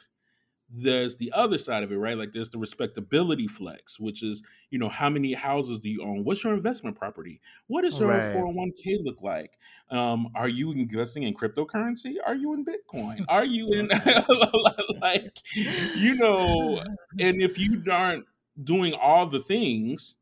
[0.72, 2.18] there's the other side of it, right?
[2.18, 4.42] Like there's the respectability flex, which is,
[4.72, 6.24] you know, how many houses do you own?
[6.24, 7.42] What's your investment property?
[7.68, 8.36] What does your right.
[8.36, 9.60] 401k look like?
[9.92, 12.16] Um, are you investing in cryptocurrency?
[12.26, 13.24] Are you in Bitcoin?
[13.30, 13.88] Are you in
[15.00, 16.82] like, you know,
[17.20, 18.26] and if you aren't
[18.64, 20.16] doing all the things,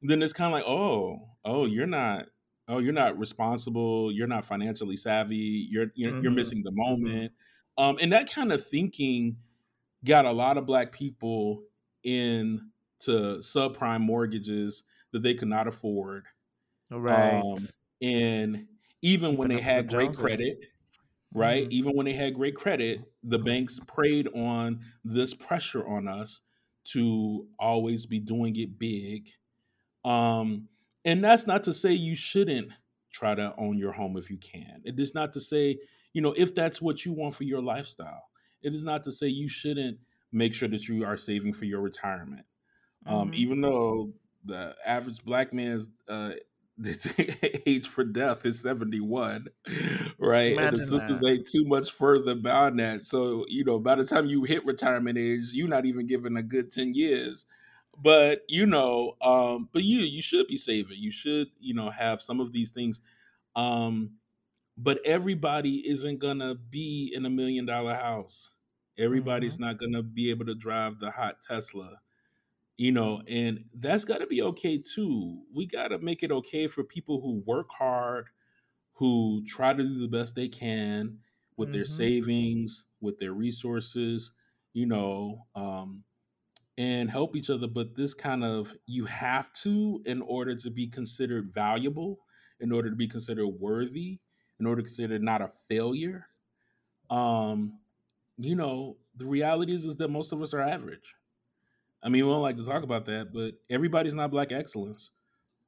[0.00, 2.24] then it's kind of like, oh, oh, you're not,
[2.68, 4.12] oh, you're not responsible.
[4.12, 5.68] You're not financially savvy.
[5.70, 6.22] You're you're, mm-hmm.
[6.22, 7.04] you're missing the mm-hmm.
[7.04, 7.32] moment.
[7.76, 9.36] Um, and that kind of thinking
[10.04, 11.62] got a lot of black people
[12.04, 12.60] into
[13.08, 16.26] subprime mortgages that they could not afford.
[16.90, 17.40] Right.
[17.40, 17.56] Um,
[18.02, 18.66] and
[19.02, 20.58] even Keeping when they had the great credit,
[21.32, 21.64] right?
[21.64, 21.72] Mm-hmm.
[21.72, 26.42] Even when they had great credit, the banks preyed on this pressure on us
[26.84, 29.28] to always be doing it big.
[30.04, 30.68] Um,
[31.04, 32.68] and that's not to say you shouldn't
[33.12, 34.82] try to own your home if you can.
[34.84, 35.78] It is not to say,
[36.12, 38.24] you know, if that's what you want for your lifestyle.
[38.62, 39.98] It is not to say you shouldn't
[40.32, 42.44] make sure that you are saving for your retirement.
[43.06, 43.22] Um, mm-hmm.
[43.22, 44.12] Um, even though
[44.44, 46.30] the average black man's uh,
[47.66, 49.46] age for death is 71,
[50.18, 50.52] right?
[50.52, 51.28] Imagine and the sisters that.
[51.28, 53.02] ain't too much further beyond that.
[53.02, 56.42] So, you know, by the time you hit retirement age, you're not even given a
[56.42, 57.46] good 10 years.
[58.02, 60.98] But, you know, um, but you you should be saving.
[60.98, 63.00] You should, you know, have some of these things.
[63.56, 64.12] Um,
[64.76, 68.50] but everybody isn't gonna be in a million dollar house.
[68.98, 69.64] Everybody's mm-hmm.
[69.64, 72.00] not to be able to drive the hot Tesla,
[72.76, 75.42] you know, and that's got to be okay too.
[75.52, 78.26] We got to make it okay for people who work hard,
[78.92, 81.18] who try to do the best they can
[81.56, 81.76] with mm-hmm.
[81.76, 84.30] their savings, with their resources,
[84.72, 86.04] you know, um,
[86.76, 87.66] and help each other.
[87.66, 92.18] But this kind of, you have to in order to be considered valuable,
[92.60, 94.18] in order to be considered worthy,
[94.60, 96.26] in order to consider not a failure.
[97.10, 97.78] Um,
[98.38, 101.14] you know, the reality is is that most of us are average.
[102.02, 105.10] I mean, we don't like to talk about that, but everybody's not black excellence.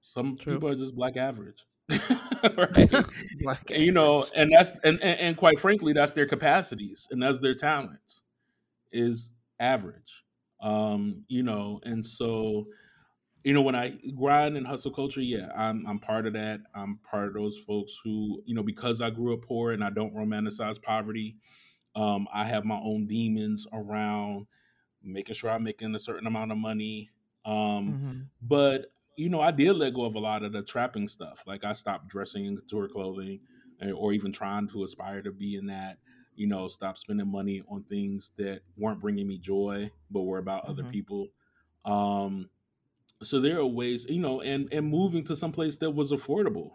[0.02, 0.54] Some True.
[0.54, 1.64] people are just black average.
[2.56, 2.90] right?
[3.40, 7.22] black and, you know, and that's and, and, and quite frankly, that's their capacities and
[7.22, 8.22] that's their talents
[8.92, 10.24] is average.
[10.60, 12.66] Um, you know, and so
[13.46, 16.60] you know, when I grind and hustle culture, yeah, I'm I'm part of that.
[16.74, 19.90] I'm part of those folks who, you know, because I grew up poor and I
[19.90, 21.36] don't romanticize poverty,
[21.94, 24.46] um, I have my own demons around
[25.00, 27.08] making sure I'm making a certain amount of money.
[27.44, 28.20] Um, mm-hmm.
[28.42, 31.44] But you know, I did let go of a lot of the trapping stuff.
[31.46, 33.38] Like I stopped dressing in couture clothing,
[33.94, 35.98] or even trying to aspire to be in that.
[36.36, 40.62] You know, stop spending money on things that weren't bringing me joy, but were about
[40.62, 40.70] mm-hmm.
[40.72, 41.28] other people.
[41.84, 42.50] Um,
[43.22, 46.72] so there are ways, you know, and and moving to some place that was affordable.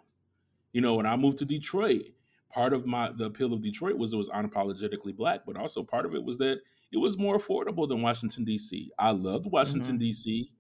[0.73, 2.05] You know, when I moved to Detroit,
[2.49, 6.05] part of my the appeal of Detroit was it was unapologetically black, but also part
[6.05, 6.59] of it was that
[6.91, 8.91] it was more affordable than Washington D.C.
[8.97, 10.05] I loved Washington mm-hmm.
[10.05, 10.51] D.C.,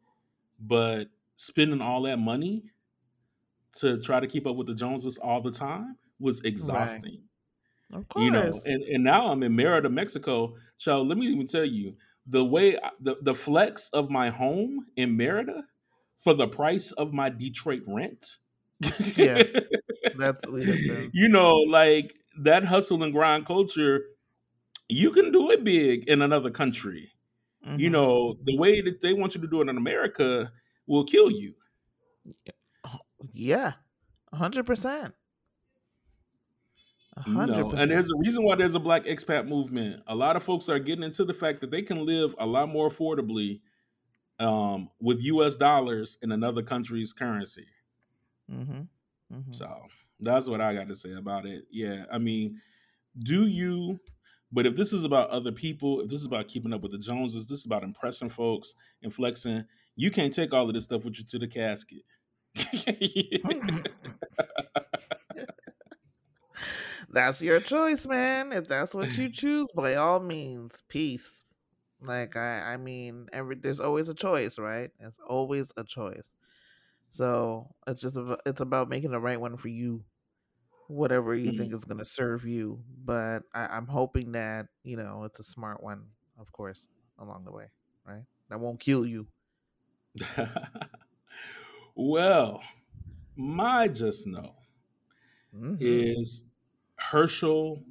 [0.59, 2.63] but spending all that money
[3.79, 7.11] to try to keep up with the Joneses all the time was exhausting.
[7.11, 7.21] Right.
[7.93, 8.25] Of course.
[8.25, 10.55] You know, and, and now I'm in Merida, Mexico.
[10.77, 11.95] So let me even tell you
[12.27, 15.63] the way the, the flex of my home in Merida
[16.17, 18.37] for the price of my Detroit rent.
[19.15, 19.43] yeah.
[20.17, 20.41] That's
[21.13, 24.01] you know, like that hustle and grind culture.
[24.87, 27.11] You can do it big in another country.
[27.65, 27.79] Mm-hmm.
[27.79, 30.51] You know, the way that they want you to do it in America
[30.87, 31.53] will kill you.
[33.31, 33.73] Yeah,
[34.33, 34.65] hundred
[37.23, 37.51] percent.
[37.51, 40.01] No, and there's a reason why there's a black expat movement.
[40.07, 42.69] A lot of folks are getting into the fact that they can live a lot
[42.69, 43.61] more affordably
[44.39, 45.55] um, with U.S.
[45.55, 47.67] dollars in another country's currency.
[48.51, 48.81] Mm-hmm.
[49.33, 49.51] Mm-hmm.
[49.51, 49.83] So
[50.19, 51.65] that's what I got to say about it.
[51.71, 52.61] Yeah, I mean,
[53.19, 53.99] do you?
[54.51, 56.97] But if this is about other people, if this is about keeping up with the
[56.97, 59.63] Joneses, this is about impressing folks and flexing.
[59.95, 62.03] You can't take all of this stuff with you to the casket.
[67.11, 68.51] that's your choice, man.
[68.53, 71.43] If that's what you choose, by all means, peace.
[72.01, 74.91] Like I, I mean, every there's always a choice, right?
[74.99, 76.35] It's always a choice.
[77.11, 80.05] So it's just about, it's about making the right one for you,
[80.87, 81.73] whatever you think Mhm.
[81.73, 82.83] is going to serve you.
[83.05, 86.07] But I, I'm hoping that you know it's a smart one,
[86.39, 86.89] of course,
[87.19, 87.71] along the way,
[88.05, 88.25] right?
[88.49, 89.27] That won't kill you.
[91.95, 92.61] well,
[93.35, 94.55] my just know
[95.53, 96.43] hmm is
[97.01, 97.83] Herschel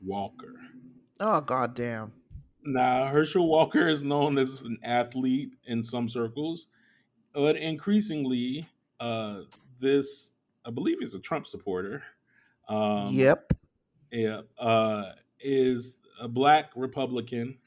[0.00, 0.54] Walker.
[1.20, 2.12] Oh goddamn!
[2.64, 6.68] Now, Herschel Walker is known as an athlete in some circles,
[7.32, 8.68] but increasingly,
[9.00, 9.42] uh,
[9.80, 10.32] this
[10.64, 12.02] I believe he's a Trump supporter.
[12.68, 13.52] Um, Yep.
[14.10, 17.58] yeah, uh, is a black Republican,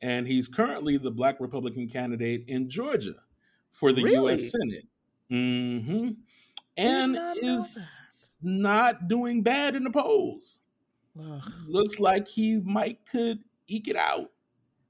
[0.00, 3.14] and he's currently the black Republican candidate in Georgia
[3.72, 4.34] for the Really?
[4.34, 4.52] U.S.
[4.52, 4.86] Senate.
[5.28, 6.10] hmm
[6.76, 8.25] And is.
[8.42, 10.60] Not doing bad in the polls.
[11.20, 11.42] Ugh.
[11.66, 14.32] Looks like he might could eke it out,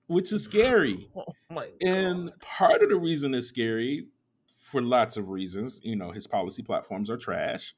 [0.08, 1.08] which is scary.
[1.16, 4.08] Oh And part of the reason it's scary,
[4.48, 7.74] for lots of reasons, you know, his policy platforms are trash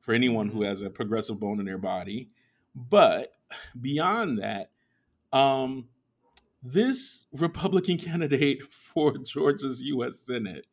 [0.00, 0.66] for anyone who Mhm.
[0.66, 2.30] has a progressive bone in their body.
[2.74, 3.32] But
[3.80, 4.70] beyond that,
[5.32, 5.88] um,
[6.62, 10.18] this Republican candidate for Georgia's U.S.
[10.20, 10.66] Senate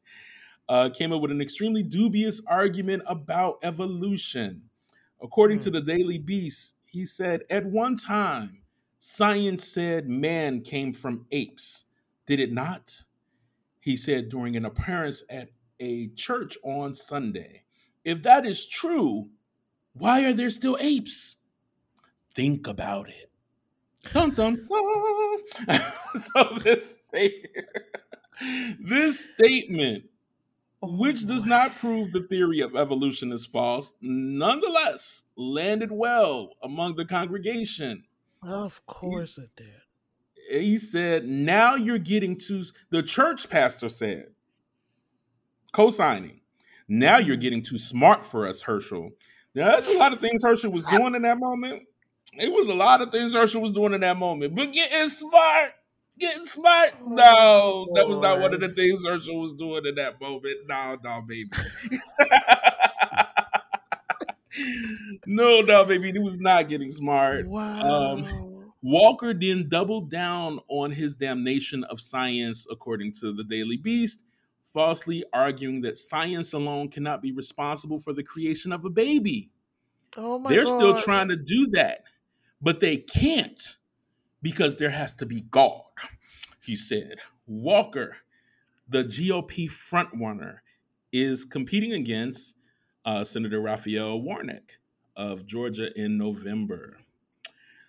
[0.69, 4.69] uh, came up with an extremely dubious argument about evolution.
[5.22, 5.73] According to Mm.
[5.73, 8.64] the Daily Beast, he said, At one time,
[8.99, 11.85] science said man came from apes.
[12.26, 13.03] Did it not?
[13.81, 15.49] He said during an appearance at
[15.80, 17.64] a church on Sunday.
[18.06, 19.30] If that is true,
[19.94, 21.38] why are there still apes?
[22.34, 23.31] Think about it.
[24.14, 25.40] Dun, dun, dun.
[26.18, 26.98] so this
[28.80, 30.06] this statement
[30.85, 37.05] which does not prove the theory of evolution is false, nonetheless landed well among the
[37.05, 38.03] congregation.
[38.41, 40.61] Of course He's- it did.
[40.61, 44.27] He said, Now you're getting to, the church pastor said,
[45.72, 46.41] co signing,
[46.88, 49.11] now you're getting too smart for us, Herschel.
[49.53, 51.84] There's a lot of things Herschel was doing in that moment.
[52.34, 55.72] It was a lot of things Herschel was doing in that moment, but getting smart,
[56.19, 56.94] getting smart.
[57.02, 60.57] Oh, no, that was not one of the things Herschel was doing in that moment.
[60.68, 61.49] No, no, baby.
[65.26, 66.11] no, no, baby.
[66.11, 67.45] He was not getting smart.
[67.45, 68.23] Um, wow.
[68.81, 74.23] Walker then doubled down on his damnation of science, according to the Daily Beast,
[74.61, 79.49] falsely arguing that science alone cannot be responsible for the creation of a baby.
[80.18, 80.77] oh my They're god.
[80.77, 82.03] still trying to do that,
[82.61, 83.77] but they can't
[84.43, 85.81] because there has to be God,
[86.61, 87.15] he said.
[87.47, 88.17] Walker,
[88.87, 90.57] the GOP frontrunner,
[91.11, 92.55] is competing against
[93.05, 94.77] uh, Senator Raphael Warnock
[95.15, 96.97] of Georgia in November.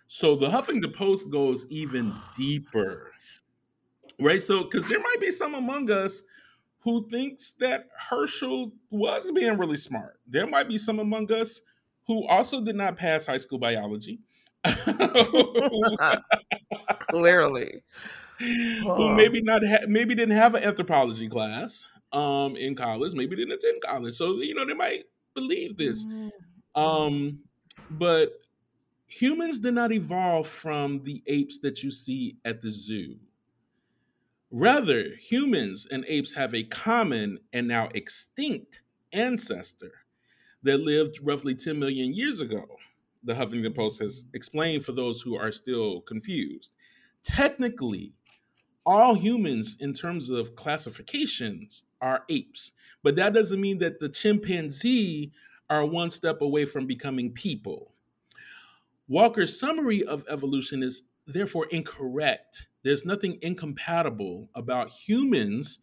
[0.06, 3.10] So the Huffington Post goes even deeper,
[4.20, 4.42] right?
[4.42, 6.22] So, because there might be some among us
[6.80, 10.20] who thinks that Herschel was being really smart.
[10.26, 11.62] There might be some among us
[12.06, 14.20] who also did not pass high school biology,
[16.98, 17.82] Clearly.
[18.38, 23.52] who maybe not ha- maybe didn't have an anthropology class um, in college, maybe didn't
[23.52, 24.14] attend college.
[24.14, 25.04] So you know they might
[25.34, 26.04] believe this.
[26.04, 26.30] Mm.
[26.74, 27.40] Um,
[27.90, 28.40] but
[29.06, 33.16] humans did not evolve from the apes that you see at the zoo.
[34.50, 38.82] Rather, humans and apes have a common and now extinct
[39.12, 39.92] ancestor
[40.62, 42.64] that lived roughly 10 million years ago.
[43.24, 46.72] The Huffington Post has explained for those who are still confused.
[47.22, 48.12] Technically,
[48.86, 52.72] all humans, in terms of classifications, are apes,
[53.02, 55.32] but that doesn't mean that the chimpanzee
[55.70, 57.92] are one step away from becoming people.
[59.08, 62.66] Walker's summary of evolution is therefore incorrect.
[62.82, 65.78] There's nothing incompatible about humans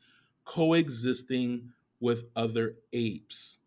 [0.45, 1.69] coexisting
[1.99, 3.57] with other apes.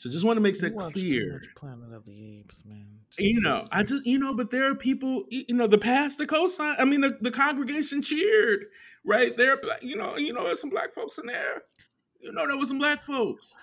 [0.00, 1.42] So just want to make that clear.
[1.56, 2.86] Planet of the Apes, man.
[3.18, 6.74] You know, I just you know, but there are people, you know, the pastor co-sign.
[6.78, 8.64] I mean, the, the congregation cheered,
[9.04, 9.36] right?
[9.36, 11.64] There, you know, you know, there's some black folks in there.
[12.18, 13.54] You know, there was some black folks.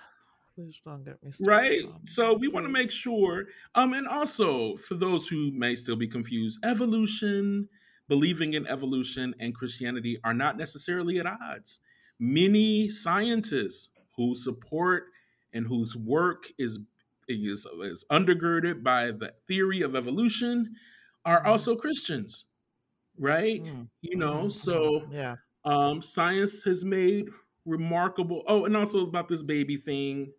[0.54, 1.50] Please don't get me started.
[1.50, 3.44] right so we want to make sure
[3.76, 7.68] um and also for those who may still be confused evolution
[8.08, 11.78] believing in evolution and christianity are not necessarily at odds
[12.18, 15.04] many scientists who support
[15.52, 16.78] and whose work is
[17.28, 20.74] is, is undergirded by the theory of evolution
[21.24, 21.46] are Mhm.
[21.46, 22.46] also christians
[23.18, 25.12] right Mm, you know mhm, so mhm.
[25.12, 25.36] yeah.
[25.64, 27.28] um, science has made
[27.64, 28.42] remarkable.
[28.46, 30.32] Oh, and also about this baby thing,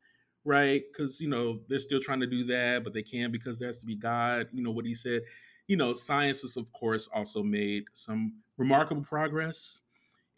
[0.43, 0.83] right?
[0.91, 3.79] Because you know they're still trying to do that, but they can't because there has
[3.79, 4.47] to be God.
[4.53, 5.23] You know what he said.
[5.67, 9.81] You know, science has of course also made some remarkable progress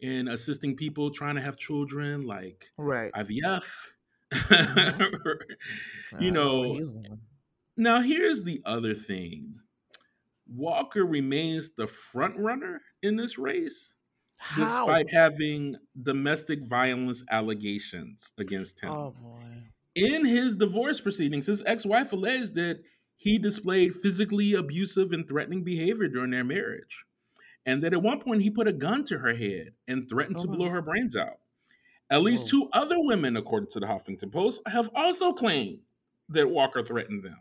[0.00, 3.14] in assisting people trying to have children, like Right.
[3.14, 3.91] IVF.
[6.20, 7.20] You know where know, he's going.
[7.76, 9.54] now here's the other thing.
[10.46, 13.94] Walker remains the front runner in this race
[14.38, 14.64] How?
[14.64, 18.90] despite having domestic violence allegations against him.
[18.90, 19.40] Oh boy.
[19.94, 22.80] In his divorce proceedings, his ex wife alleged that
[23.16, 27.04] he displayed physically abusive and threatening behavior during their marriage,
[27.64, 30.42] and that at one point he put a gun to her head and threatened Oh
[30.42, 30.56] to uh-huh.
[30.56, 31.38] blow her brains out.
[32.12, 32.66] At least Whoa.
[32.66, 35.78] two other women, according to the Huffington Post, have also claimed
[36.28, 37.38] that Walker threatened them.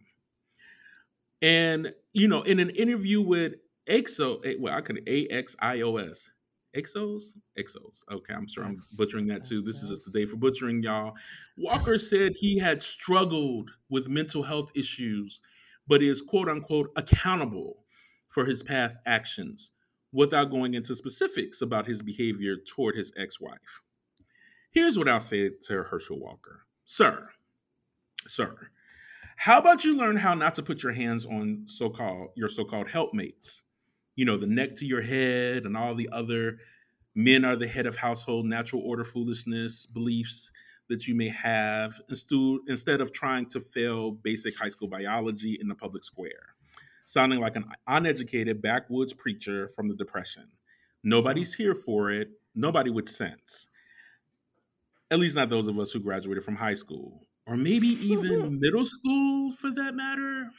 [1.42, 3.56] And you know, in an interview with
[3.90, 6.30] Exo, well, I could A X I O S,
[6.74, 8.04] Exos, Exos.
[8.10, 9.62] Okay, I'm sure I'm butchering that too.
[9.62, 11.16] This is just the day for butchering, y'all.
[11.58, 15.42] Walker said he had struggled with mental health issues,
[15.86, 17.84] but is quote unquote accountable
[18.28, 19.72] for his past actions,
[20.14, 23.82] without going into specifics about his behavior toward his ex-wife.
[24.72, 27.28] Here's what I'll say to Herschel Walker, sir,
[28.26, 28.56] sir.
[29.36, 33.64] How about you learn how not to put your hands on so-called your so-called helpmates?
[34.16, 36.60] You know, the neck to your head and all the other
[37.16, 40.54] men are the head of household, natural order foolishness, beliefs
[40.88, 42.00] that you may have,
[42.68, 46.56] instead of trying to fail basic high school biology in the public square.
[47.04, 50.48] Sounding like an uneducated backwoods preacher from the Depression.
[51.04, 52.30] Nobody's here for it.
[52.56, 53.68] Nobody with sense.
[55.12, 58.86] At least not those of us who graduated from high school, or maybe even middle
[58.86, 60.52] school for that matter.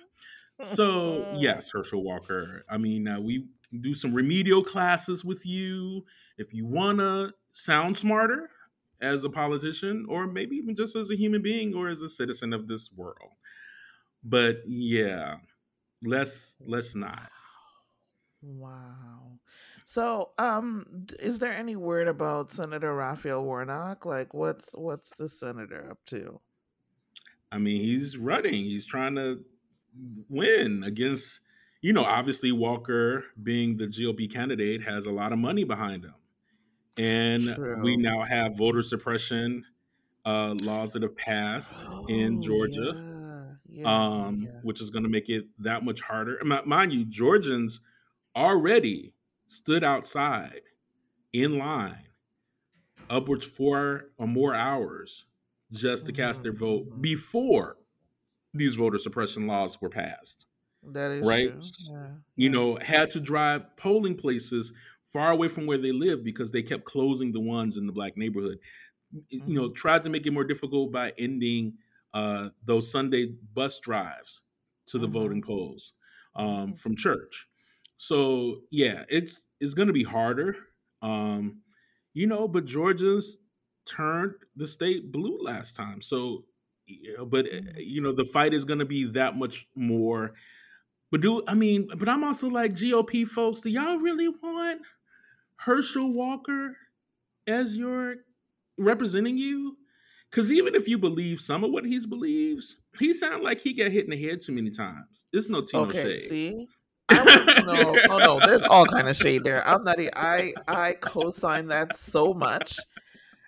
[0.61, 2.65] So, yes, Herschel Walker.
[2.69, 3.49] I mean, uh, we
[3.81, 6.05] do some remedial classes with you
[6.39, 8.51] if you want to sound smarter
[9.01, 12.53] as a politician, or maybe even just as a human being or as a citizen
[12.53, 13.33] of this world.
[14.24, 15.39] But yeah,
[16.03, 17.31] let's let's not.
[18.43, 19.39] Wow.
[19.85, 20.87] So, um,
[21.19, 24.07] is there any word about Senator Raphael Warnock?
[24.07, 26.41] Like, what's what's the senator up to?
[27.51, 28.65] I mean, he's running.
[28.65, 29.45] He's trying to
[30.29, 31.41] win against,
[31.83, 36.15] you know, obviously Walker being the GOP candidate has a lot of money behind him.
[36.97, 39.65] And we now have voter suppression
[40.25, 44.61] uh, laws that have passed in Oh Georgia, yeah, yeah, um, yeah.
[44.63, 46.37] which is going to make it that much harder.
[46.37, 47.81] And Mind you, Georgians
[48.37, 49.15] already
[49.53, 50.62] stood outside
[51.33, 52.09] in line
[53.11, 55.24] upwards four or more hours
[55.73, 57.01] just to cast their vote mhm.
[57.01, 57.79] before
[58.55, 60.47] these voter suppression laws were passed,
[60.85, 61.53] That is right?
[61.79, 64.73] Yeah, You know, had to drive polling places
[65.03, 68.16] far away from where they live because they kept closing the ones in the black
[68.16, 68.59] neighborhood.
[69.31, 71.79] You know, hmm tried to make it more difficult by ending
[72.15, 74.43] uh, those Sunday bus drives
[74.87, 75.95] to the hmm voting polls
[76.37, 77.49] um, hmm from church.
[77.97, 80.56] So yeah, it's it's going to be harder,
[81.02, 81.62] um,
[82.14, 82.48] you know.
[82.48, 83.39] But Georgia's
[83.86, 86.44] turned the state blue last time, so
[86.86, 90.35] you know, but uh, you know the fight is going to be that much more.
[91.10, 91.89] But do I mean?
[91.97, 93.60] But I'm also like GOP folks.
[93.60, 94.82] Do y'all really want
[95.56, 96.77] Herschel Walker
[97.47, 98.16] as your
[98.78, 99.77] representing you?
[100.31, 103.93] Because even if you believe some of what he believes, he sounds like he got
[103.93, 105.27] hit in the head too many times.
[105.32, 106.20] It's no tea, no Okay, shade.
[106.20, 106.69] see,
[107.14, 109.66] I no, oh no, there's all kind of shade there.
[109.66, 109.98] I'm not.
[110.14, 112.78] I I co-sign that so much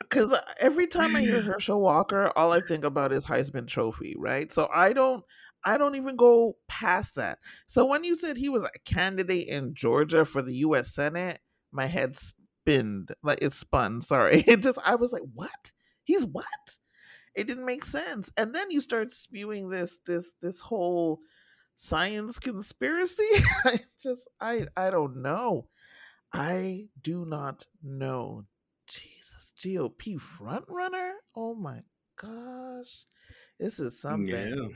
[0.01, 4.51] because every time I hear Herschel Walker, all I think about is Heisman Trophy, right?
[4.53, 5.25] So I don't.
[5.67, 7.39] I don't even go past that.
[7.67, 10.95] So when you said he was a candidate in Georgia for the U.S.
[10.95, 11.39] Senate,
[11.73, 14.03] my head spinned like it spun.
[14.03, 15.73] Sorry, it just I was like, what?
[16.05, 16.45] He's what?
[17.35, 18.31] It didn't make sense.
[18.37, 21.21] And then you start spewing this this this whole
[21.77, 23.29] science conspiracy.
[23.65, 25.67] I just I I don't know.
[26.33, 28.45] I do not know.
[28.87, 31.15] Jesus, GOP front runner?
[31.35, 31.81] Oh my
[32.17, 33.05] gosh.
[33.59, 34.35] This is something.
[34.35, 34.69] Yeah.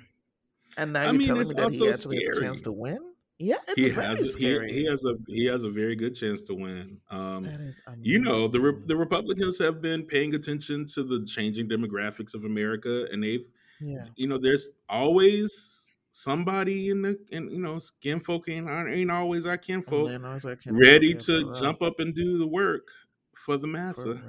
[0.77, 2.99] And now I you're mean, telling me that he actually has a chance to win?
[3.41, 6.43] Yeah, it's He very has he, he has a he has a very good chance
[6.43, 6.99] to win.
[7.09, 11.25] Um, That is you know the Re- the Republicans have been paying attention to the
[11.25, 13.47] changing demographics of America, and they've
[13.81, 14.07] Yeah.
[14.16, 19.47] you know there's always somebody in the in you know skin folk ain't, ain't always
[19.47, 22.47] our And kinfolk then I was like, kinfolk, ready to jump up and do the
[22.47, 22.89] work
[23.37, 24.23] for the massa.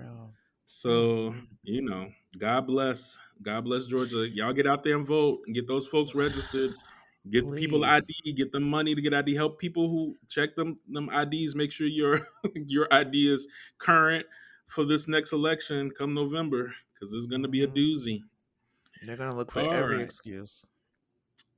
[0.65, 4.27] So you know, God bless, God bless Georgia.
[4.29, 6.71] Y'all get out there and vote and get those folks registered.
[7.29, 7.93] Get the people Please.
[8.23, 8.33] ID.
[8.33, 9.35] Get them money to get ID.
[9.35, 11.55] Help people who check them them IDs.
[11.55, 12.21] Make sure your
[12.55, 13.47] your ID is
[13.77, 14.25] current
[14.67, 18.21] for this next election come November because it's going to be a hmm doozy.
[19.01, 20.01] They're gonna look for All every right.
[20.01, 20.65] excuse.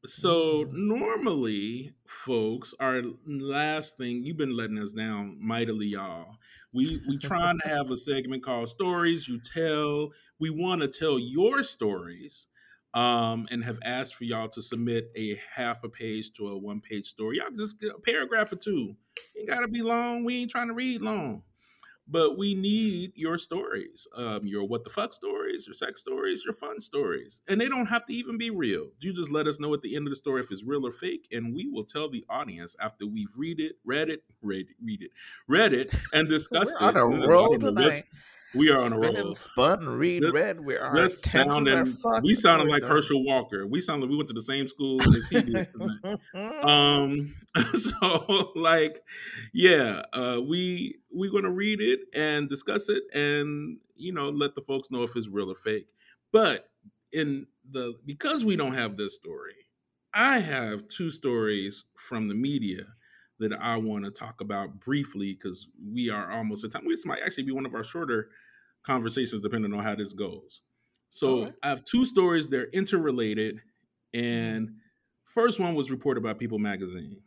[0.05, 0.87] So mm-hmm.
[0.87, 6.37] normally, folks, our last thing you've been letting us down mightily, y'all.
[6.73, 10.09] We we trying to have a segment called Stories You Tell.
[10.39, 12.47] We want to tell your stories,
[12.93, 16.81] um, and have asked for y'all to submit a half a page to a one
[16.81, 17.37] page story.
[17.37, 18.95] Y'all just get a paragraph or two.
[19.37, 20.23] Ain't gotta be long.
[20.23, 21.43] We ain't trying to read long
[22.11, 26.53] but we need your stories um, your what the fuck stories your sex stories your
[26.53, 28.89] fun stories and they don't have to even be real.
[28.99, 30.91] You just let us know at the end of the story if it's real or
[30.91, 35.01] fake and we will tell the audience after we've read it read it read, read
[35.01, 35.11] it
[35.47, 38.03] read it and discussed it on a roll tonight
[38.53, 39.35] we are on a roll.
[39.35, 40.59] Spun, read, this, read.
[40.59, 40.95] We are.
[40.95, 43.65] This sounding, we sounded like Herschel Walker.
[43.65, 46.19] We sounded like we went to the same school as he did tonight.
[46.63, 47.35] um,
[47.73, 48.99] so like,
[49.53, 54.61] yeah, uh, we we're gonna read it and discuss it, and you know, let the
[54.61, 55.87] folks know if it's real or fake.
[56.31, 56.69] But
[57.11, 59.55] in the because we don't have this story,
[60.13, 62.83] I have two stories from the media
[63.41, 66.84] that I want to talk about briefly because we are almost at time.
[66.88, 68.30] This might actually be one of our shorter
[68.84, 70.61] conversations, depending on how this goes.
[71.09, 71.53] So right.
[71.63, 73.61] I have two stories; they're interrelated,
[74.15, 74.26] mm-hmm.
[74.26, 74.69] and
[75.26, 77.22] first one was reported by People Magazine.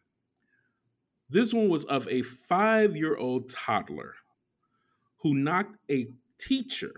[1.30, 4.14] This one was of a five-year-old toddler
[5.18, 6.08] who knocked a
[6.38, 6.94] teacher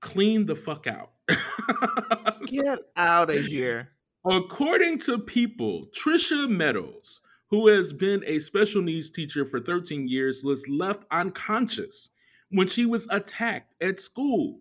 [0.00, 1.12] clean the fuck out.
[2.46, 3.90] Get out of here.
[4.24, 7.20] According to People, Trisha Meadows
[7.50, 12.10] who has been a special needs teacher for 13 years, was left unconscious
[12.50, 14.60] when she was attacked at school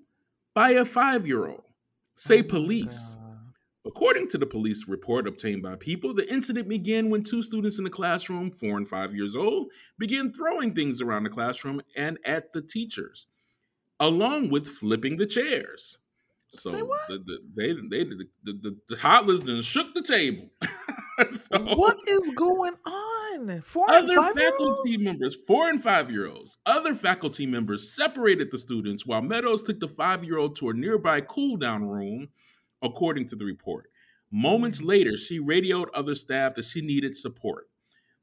[0.53, 1.63] by a five year old,
[2.15, 3.17] say oh police.
[3.85, 7.85] According to the police report obtained by People, the incident began when two students in
[7.85, 12.51] the classroom, four and five years old, began throwing things around the classroom and at
[12.51, 13.27] the teachers,
[14.01, 15.97] along with flipping the chairs.
[16.49, 20.49] So the, the, they, they, the, the, the toddlers then shook the table.
[21.31, 23.61] so, what is going on?
[23.61, 29.05] Four other faculty members, four and five year olds, other faculty members separated the students
[29.05, 32.29] while Meadows took the five year old to a nearby cool down room,
[32.81, 33.89] according to the report.
[34.31, 34.85] Moments mm.
[34.85, 37.69] later, she radioed other staff that she needed support.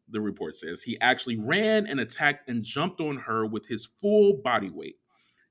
[0.08, 4.40] The report says he actually ran and attacked and jumped on her with his full
[4.42, 4.96] body weight.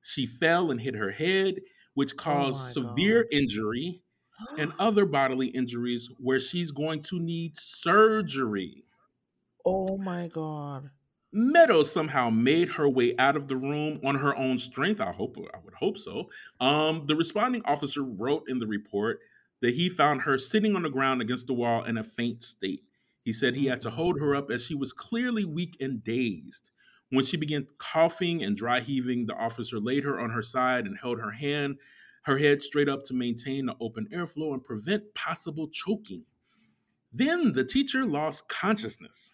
[0.01, 1.55] She fell and hit her head,
[1.93, 3.37] which oh caused oh severe God.
[3.37, 4.01] injury
[4.57, 8.83] and other bodily injuries where she's going to need surgery.
[9.65, 10.89] Oh my God.
[11.31, 15.01] Meadows somehow made her way out of the room on her own strength.
[15.01, 16.29] I hope I would hope so.
[16.59, 19.19] Um, the responding officer wrote in the report
[19.61, 22.83] that he found her sitting on the ground against the wall in a faint state.
[23.23, 26.69] He said he had to hold her up as she was clearly weak and dazed.
[27.13, 30.97] When she began coughing and dry heaving, the officer laid her on her side and
[30.97, 31.77] held her hand
[32.23, 36.25] her head straight up to maintain the open airflow and prevent possible choking.
[37.11, 39.31] Then the teacher lost consciousness.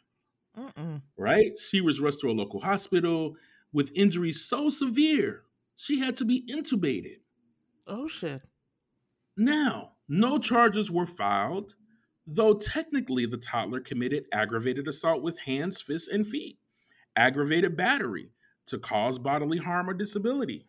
[0.58, 1.04] Mm-mm.
[1.18, 1.58] Right?
[1.58, 3.38] She was rushed to a local hospital
[3.72, 5.44] with injuries so severe
[5.78, 7.20] she had to be intubated.
[7.88, 8.42] Oh, shit.
[9.38, 11.76] Now, no charges were filed,
[12.28, 16.59] though technically the toddler committed aggravated assault with hands, fists, and feet,
[17.20, 18.32] aggravated battery
[18.68, 20.66] to cause bodily harm or disability.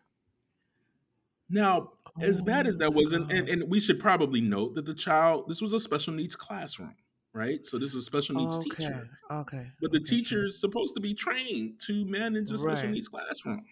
[1.49, 4.85] Now, as oh bad as that was, and, and, and, we should probably note that
[4.85, 6.95] the child, this was a special needs classroom,
[7.33, 7.65] right?
[7.65, 8.69] So this is a special needs okay.
[8.69, 9.09] teacher.
[9.31, 9.67] Okay.
[9.81, 10.09] But the okay.
[10.09, 12.77] teacher is supposed to be trained to manage a right.
[12.77, 13.63] special needs classroom.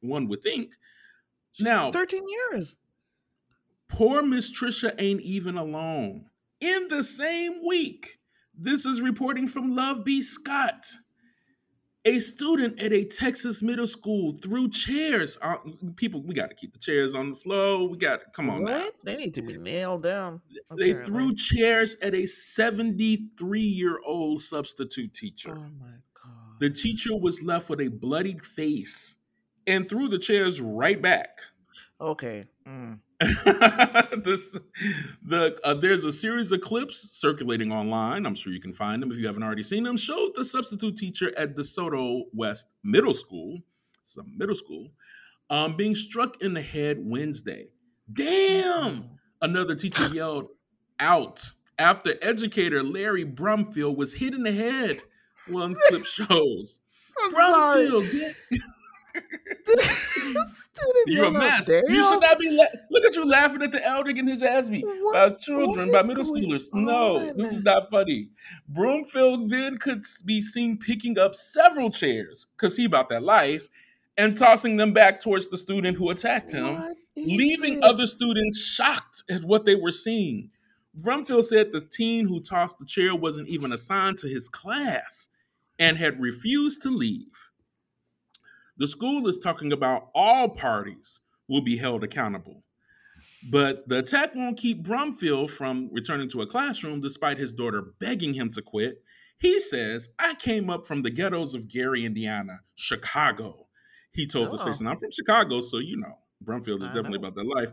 [0.00, 0.72] One would think.
[1.52, 2.76] She's now, 13 years.
[3.88, 6.26] Poor Miss Trisha ain't even alone.
[6.60, 8.18] In the same week,
[8.56, 10.22] this is reporting from Love B.
[10.22, 10.86] Scott
[12.04, 15.36] a student at a Texas middle school threw chairs.
[15.42, 15.56] Uh,
[15.96, 17.88] people, we got to keep the chairs on the floor.
[17.88, 18.62] We got to come on.
[18.62, 18.72] What?
[18.72, 18.88] Now.
[19.04, 20.40] They need to be nailed down.
[20.70, 20.92] Apparently.
[20.92, 25.54] They threw chairs at a 73 year old substitute teacher.
[25.56, 25.90] Oh my
[26.22, 26.60] god!
[26.60, 29.16] The teacher was left with a bloodied face
[29.66, 31.40] and threw the chairs right back.
[32.00, 32.46] Okay.
[32.66, 32.98] Mm.
[34.24, 34.58] this
[35.22, 38.24] the uh, there's a series of clips circulating online.
[38.24, 39.98] I'm sure you can find them if you haven't already seen them.
[39.98, 43.58] Showed the substitute teacher at DeSoto West Middle School,
[44.04, 44.88] some middle school,
[45.50, 47.68] um, being struck in the head Wednesday.
[48.10, 49.10] Damn!
[49.42, 50.48] Another teacher yelled
[50.98, 51.44] out
[51.78, 55.00] after educator Larry Brumfield was hit in the head.
[55.48, 56.80] One clip shows.
[57.32, 58.32] Brumfield.
[61.06, 61.68] You're a mess.
[61.68, 62.50] You should not be.
[62.50, 66.02] La- Look at you laughing at the elder getting his ass beat by children, by
[66.02, 66.72] middle schoolers.
[66.72, 68.30] No, this is not funny.
[68.72, 73.68] Brumfield then could be seen picking up several chairs because he about that life
[74.16, 76.66] and tossing them back towards the student who attacked him.
[77.16, 80.50] Leaving other students shocked at what they were seeing.
[81.00, 85.28] Brumfield said the teen who tossed the chair wasn't even assigned to his class
[85.78, 87.49] and had refused to leave.
[88.80, 92.64] The school is talking about all parties will be held accountable.
[93.50, 98.32] But the attack won't keep Brumfield from returning to a classroom despite his daughter begging
[98.32, 99.02] him to quit.
[99.38, 103.68] He says, I came up from the ghettos of Gary, Indiana, Chicago.
[104.12, 104.52] He told oh.
[104.52, 107.28] the station, I'm from Chicago, so you know, Brumfield is I definitely know.
[107.28, 107.72] about that life.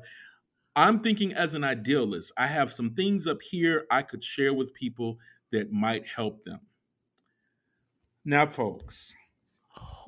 [0.75, 4.73] I'm thinking as an idealist, I have some things up here I could share with
[4.73, 5.19] people
[5.53, 6.59] that might help them.
[8.25, 9.13] Now, folks.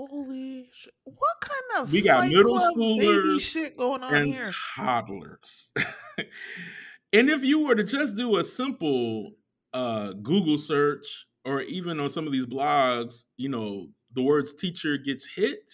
[0.07, 0.93] Holy shit.
[1.03, 4.49] What kind of we got middle schoolers shit going on and here?
[4.77, 5.69] toddlers.
[7.11, 9.31] and if you were to just do a simple
[9.73, 14.97] uh, Google search or even on some of these blogs, you know, the words teacher
[14.97, 15.69] gets hit,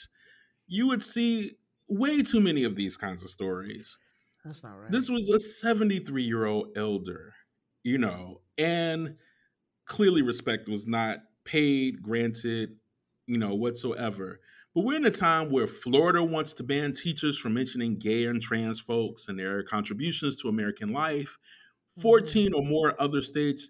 [0.65, 1.51] you would see
[1.87, 3.99] way too many of these kinds of stories.
[4.43, 4.91] That's not right.
[4.91, 7.33] This was a 73 year old elder,
[7.83, 9.17] you know, and
[9.85, 12.77] clearly respect was not paid, granted,
[13.27, 14.39] you know, whatsoever.
[14.73, 18.41] But we're in a time where Florida wants to ban teachers from mentioning gay and
[18.41, 21.37] trans folks and their contributions to American life.
[22.01, 22.55] 14 mm-hmm.
[22.55, 23.69] or more other states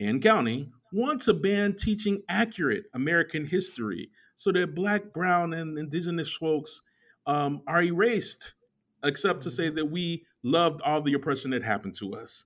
[0.00, 6.32] and counting want to ban teaching accurate American history so that Black, Brown, and Indigenous
[6.32, 6.80] folks
[7.26, 8.54] um, are erased,
[9.04, 9.76] except to say mm-hmm.
[9.76, 12.44] that we loved all the oppression that happened to us.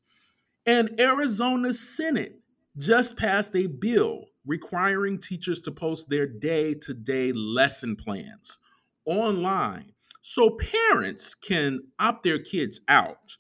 [0.66, 2.40] And Arizona Senate
[2.76, 8.58] just passed a bill requiring teachers to post their day to day lesson plans
[9.06, 9.92] online
[10.22, 13.36] so parents can opt their kids out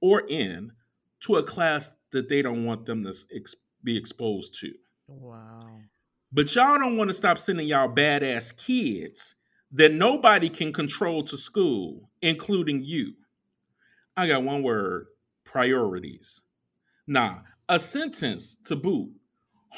[0.00, 0.72] or in
[1.20, 4.72] to a class that they don't want them to ex- be exposed to.
[5.06, 5.80] Wow.
[6.32, 9.34] But y'all don't want to stop sending y'all badass kids
[9.72, 13.14] that nobody can control to school, including you.
[14.16, 15.06] I got one word
[15.44, 16.40] priorities.
[17.06, 19.10] Nah, a sentence to boot.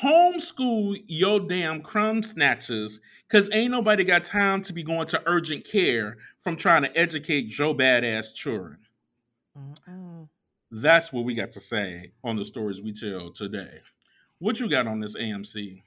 [0.01, 5.65] Homeschool your damn crumb snatchers, cause ain't nobody got time to be going to urgent
[5.65, 8.79] care from trying to educate your badass children.
[9.57, 10.29] Mm-mm.
[10.71, 13.81] That's what we got to say on the stories we tell today.
[14.39, 15.83] What you got on this AMC?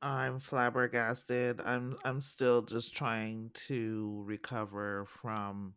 [0.00, 1.60] I'm flabbergasted.
[1.60, 5.74] I'm I'm still just trying to recover from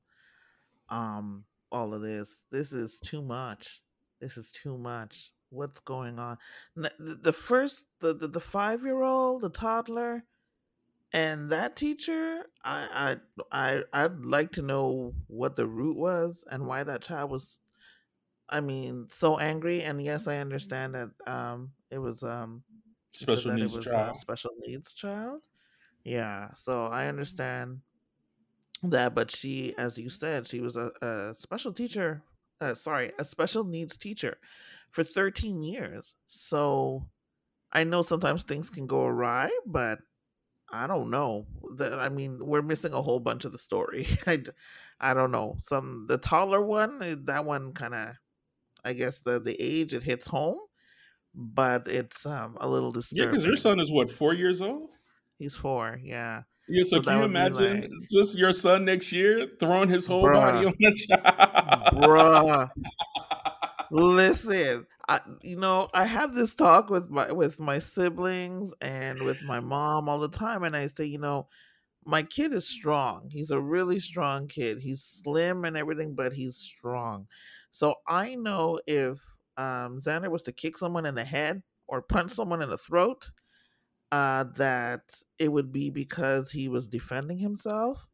[0.90, 2.42] um all of this.
[2.52, 3.82] This is too much.
[4.22, 5.32] This is too much.
[5.50, 6.38] What's going on?
[6.76, 10.24] The first the the, the 5-year-old, the toddler
[11.14, 13.20] and that teacher, I
[13.52, 17.60] I I I'd like to know what the root was and why that child was
[18.50, 22.64] I mean, so angry and yes, I understand that um it was um
[23.12, 24.18] special needs child.
[24.18, 25.44] special needs child.
[26.04, 27.82] Yeah, so I understand
[28.84, 32.24] that, but she, as you said, she was a, a special teacher.
[32.62, 34.38] Uh, sorry, a special needs teacher
[34.92, 36.16] for 13 years.
[36.26, 37.08] So
[37.72, 40.00] I know sometimes things can go awry, but
[40.72, 41.48] I don't know.
[41.78, 44.08] That I mean, we're missing a whole bunch of the story.
[44.28, 44.44] I,
[45.00, 45.58] I don't know.
[45.60, 48.16] Some the taller one, eh, that one kind of,
[48.84, 50.60] I guess the the age it hits home
[51.34, 53.24] but it's um a little disturbing.
[53.24, 54.90] Yeah, because your son is what four years old.
[55.38, 56.00] He's four.
[56.04, 56.44] Yeah.
[56.68, 56.84] Yeah.
[56.84, 60.34] So, so can you imagine like, just your son next year throwing his whole bruh,
[60.34, 62.04] body on the child?
[62.04, 62.70] Bruh.
[63.92, 69.42] Listen, I you know I have this talk with my with my siblings and with
[69.42, 71.48] my mom all the time, and I say, you know,
[72.06, 73.30] my kid is strong.
[73.32, 74.80] He's a really strong kid.
[74.82, 77.28] He's slim and everything, but he's strong.
[77.72, 79.24] So I know if
[79.58, 83.32] um, Xander was to kick someone in the head or punch someone in the throat,
[84.12, 85.04] uh, that
[85.40, 88.08] it would be because he was defending himself,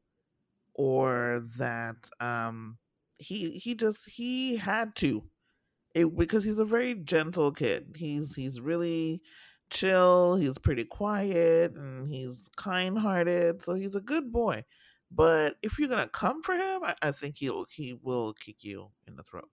[0.74, 2.78] or that um,
[3.18, 5.24] he he just he had to,
[5.96, 7.96] it because he's a very gentle kid.
[7.98, 9.22] He's he's really
[9.72, 10.36] chill.
[10.36, 14.66] He's pretty quiet and he's kind hearted, so he's a good boy.
[15.12, 18.92] But if you're gonna come for him, I, I think he'll he will kick you
[19.08, 19.50] in the throat.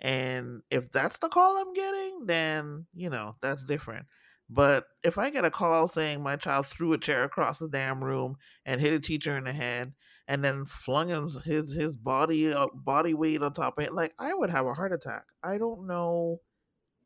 [0.00, 4.06] And if that's the call I'm getting, then, you know, that's different.
[4.48, 8.02] But if I get a call saying my child threw a chair across the damn
[8.02, 9.92] room and hit a teacher in the head
[10.30, 14.14] and then flung his his, his body uh, body weight on top of it, like
[14.18, 15.24] I would have a heart attack.
[15.42, 16.38] I don't know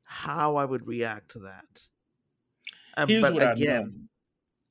[0.05, 1.89] how I would react to that.
[2.99, 4.11] Uh, but again,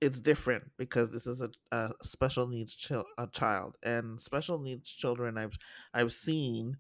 [0.01, 4.87] it's different because this is a, a special needs ch- a child and special needs
[4.87, 5.57] children I've
[5.91, 6.77] I've seen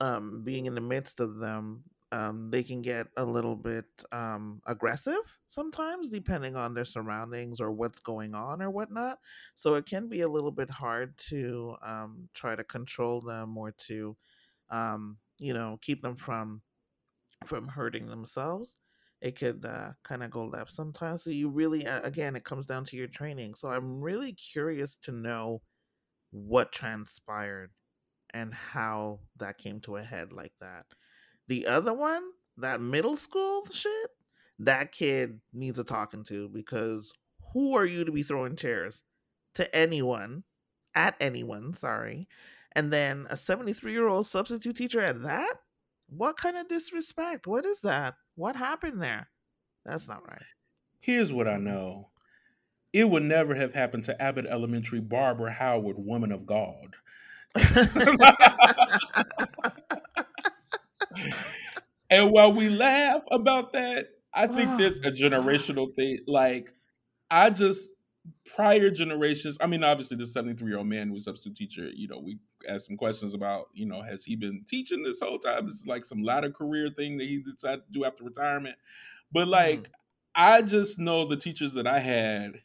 [0.00, 4.60] um, being in the midst of them, um, they can get a little bit um,
[4.66, 9.18] aggressive sometimes, depending on their surroundings or what's going on or whatnot.
[9.56, 13.72] So it can be a little bit hard to um, try to control them or
[13.88, 14.16] to,
[14.70, 16.62] um, you know, keep them from
[17.44, 18.78] from hurting themselves.
[19.20, 21.24] It could uh, kind of go left sometimes.
[21.24, 23.54] So you really, again, it comes down to your training.
[23.54, 25.62] So I'm really curious to know
[26.30, 27.70] what transpired
[28.34, 30.84] and how that came to a head like that.
[31.48, 32.22] The other one,
[32.56, 34.10] that middle school shit,
[34.58, 37.12] that kid needs a talking to because
[37.52, 39.02] who are you to be throwing chairs
[39.54, 40.44] to anyone,
[40.94, 42.28] at anyone, sorry.
[42.72, 45.54] And then a 73 year old substitute teacher at that?
[46.08, 47.46] What kind of disrespect?
[47.46, 48.14] What is that?
[48.34, 49.28] What happened there?
[49.84, 50.42] That's not right.
[50.98, 52.10] Here's what I know
[52.92, 56.96] it would never have happened to Abbott Elementary Barbara Howard, woman of God.
[62.10, 66.18] and while we laugh about that, I think there's a generational thing.
[66.26, 66.72] Like,
[67.30, 67.92] I just
[68.54, 69.56] prior generations.
[69.60, 71.90] I mean, obviously, the 73 year old man was a substitute teacher.
[71.94, 72.38] You know, we
[72.68, 75.66] asked some questions about, you know, has he been teaching this whole time?
[75.66, 78.76] This is like some latter career thing that he decided to do after retirement.
[79.32, 79.92] But like, mm-hmm.
[80.34, 82.60] I just know the teachers that I had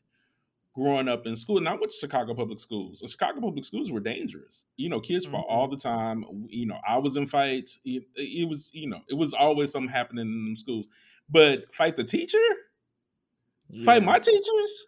[0.73, 3.03] growing up in school, and I went to Chicago public schools.
[3.05, 4.65] Chicago public schools were dangerous.
[4.77, 5.35] You know, kids mm-hmm.
[5.35, 6.23] fought all the time.
[6.47, 7.79] You know, I was in fights.
[7.83, 10.87] It, it, was, you know, it was always something happening in them schools.
[11.29, 12.37] But fight the teacher,
[13.69, 13.85] yeah.
[13.85, 14.85] fight my teachers.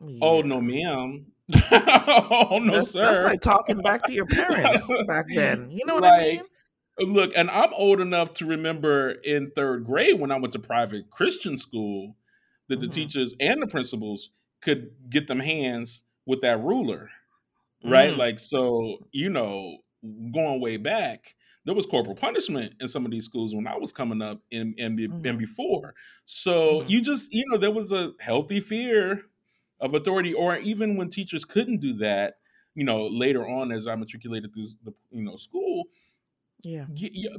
[0.00, 0.18] Yeah.
[0.20, 1.26] Oh no, ma'am.
[1.72, 3.04] oh no, that's, sir.
[3.04, 5.70] That's like talking back to your parents back then.
[5.70, 6.42] You know what like, I mean?
[7.12, 11.10] Look, and I'm old enough to remember in third grade when I went to private
[11.10, 12.16] Christian school
[12.68, 12.94] that the mm-hmm.
[12.94, 14.30] teachers and the principals
[14.66, 17.08] could get them hands with that ruler,
[17.84, 18.10] right?
[18.10, 18.18] Mm.
[18.18, 19.78] Like, so, you know,
[20.34, 23.92] going way back, there was corporal punishment in some of these schools when I was
[23.92, 25.24] coming up and, and, mm-hmm.
[25.24, 25.94] and before.
[26.24, 26.90] So mm-hmm.
[26.90, 29.22] you just, you know, there was a healthy fear
[29.80, 32.38] of authority, or even when teachers couldn't do that,
[32.74, 35.84] you know, later on as I matriculated through the, you know, school,
[36.62, 36.86] yeah,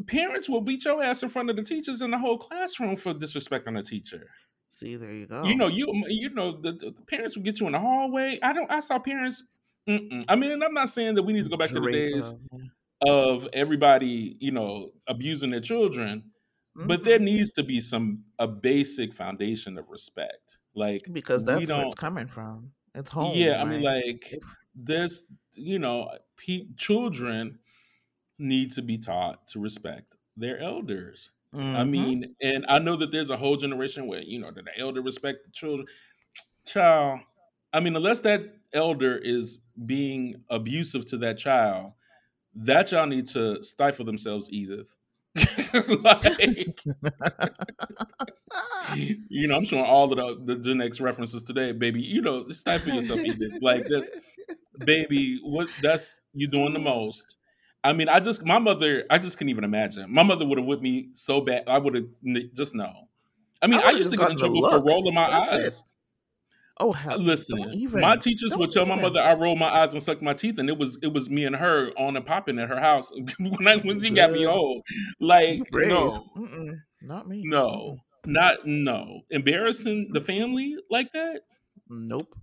[0.06, 3.14] parents will beat your ass in front of the teachers in the whole classroom for
[3.14, 4.30] disrespecting a teacher.
[4.69, 5.44] See, there you go.
[5.44, 8.39] You know, you you know the, the parents will get you in the hallway.
[8.41, 8.69] I don't.
[8.72, 9.44] I saw parents.
[9.89, 10.26] Mm-mm.
[10.27, 12.34] I mean, I'm not saying that we need to go back to the days
[13.02, 16.23] of everybody, you know, abusing their children,
[16.77, 16.88] mm-hmm.
[16.88, 17.26] but there mm-hmm.
[17.26, 22.27] needs to be some a basic foundation of respect, like because that's where it's coming
[22.27, 22.72] from.
[22.94, 23.38] It's home.
[23.38, 23.61] Yeah, right?
[23.61, 24.35] I mean, like
[24.76, 25.23] this,
[25.53, 27.60] you know, pe- children
[28.39, 31.30] need to be taught to respect their elders.
[31.56, 31.76] Mm-hmm.
[31.76, 34.80] I mean, and I know that there's a whole generation where you know that the
[34.80, 35.88] elder respect the children.
[36.65, 37.22] Child,
[37.74, 38.41] I mean, unless that
[38.74, 41.94] elder is being abusive to that child,
[42.56, 44.95] that y'all need to stifle themselves, Edith.
[46.02, 46.24] like,
[48.95, 52.02] you know, I'm showing all of the, the Gen X references today, baby.
[52.02, 53.61] You know, stifle yourself, Edith.
[53.61, 54.10] Like this,
[54.80, 55.40] baby.
[55.44, 55.69] What?
[55.82, 57.36] That's you doing the most.
[57.88, 60.11] I mean, I just my mother, I just couldn't even imagine.
[60.11, 61.64] My mother would have whipped me so bad.
[61.68, 62.05] I would have
[62.53, 62.91] just no.
[63.61, 65.77] I mean, I, I used to get in trouble for rolling my That's eyes.
[65.80, 65.84] It.
[66.80, 67.57] Oh, hell, uh, listen,
[67.93, 68.97] my teachers would tell even.
[68.97, 71.30] my mother I rolled my eyes and sucked my teeth, and it was it was
[71.30, 73.09] me and her on and popping at her house
[73.39, 74.84] when I when she got me old.
[75.22, 76.76] Like no, Mm-mm.
[77.03, 77.43] not me.
[77.45, 79.22] No, not no.
[79.31, 81.43] Embarrassing the family like that.
[81.89, 82.38] Nope.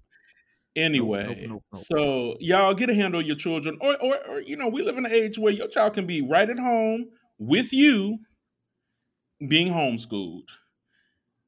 [0.77, 4.41] Anyway, nope, nope, nope, so y'all get a handle on your children, or, or, or
[4.41, 7.07] you know, we live in an age where your child can be right at home
[7.39, 8.19] with you,
[9.47, 10.49] being homeschooled.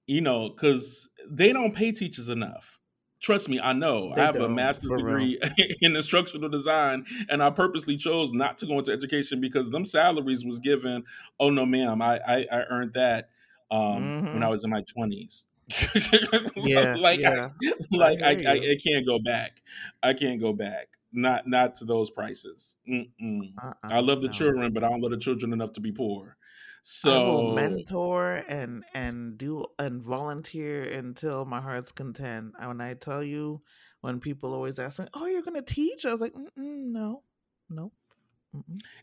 [0.07, 2.79] You know, because they don't pay teachers enough.
[3.21, 4.13] Trust me, I know.
[4.15, 5.41] They I have a master's degree
[5.81, 10.45] in instructional design, and I purposely chose not to go into education because them salaries
[10.45, 11.03] was given.
[11.41, 13.31] Oh no, ma'am, I I, I earned that
[13.71, 14.27] um, mm-hmm.
[14.27, 14.51] when I mm-hmm.
[14.51, 15.49] was in my twenties.
[16.57, 17.51] yeah, like yeah.
[17.65, 19.63] I, like I, I, I, can't go back.
[20.03, 20.89] I can't go back.
[21.13, 22.77] Not not to those prices.
[22.89, 24.33] Uh-uh, I love the no.
[24.33, 26.37] children, but I don't love the children enough to be poor.
[26.83, 32.55] So I will mentor and and do and volunteer until my heart's content.
[32.61, 33.63] When I tell you,
[34.03, 37.23] when people always ask me, "Oh, you're going to teach?" I was like, "No,
[37.69, 37.91] no."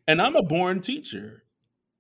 [0.07, 1.43] And I'm a born teacher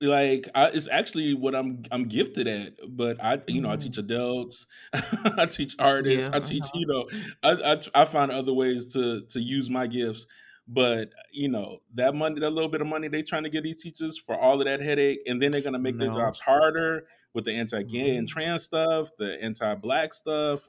[0.03, 2.73] like I, it's actually what I'm I'm gifted at.
[2.89, 3.99] But I you know I teach mm.
[3.99, 4.65] adults,
[5.37, 6.79] I teach artists, yeah, I teach uh-huh.
[6.79, 7.07] you know
[7.41, 10.27] I, I I find other ways to to use my gifts.
[10.67, 13.81] But you know that money, that little bit of money they trying to get these
[13.81, 16.05] teachers for all of that headache, and then they're gonna make no.
[16.05, 18.19] their jobs harder with the anti-gay mm-hmm.
[18.19, 20.67] and trans stuff, the anti-black stuff,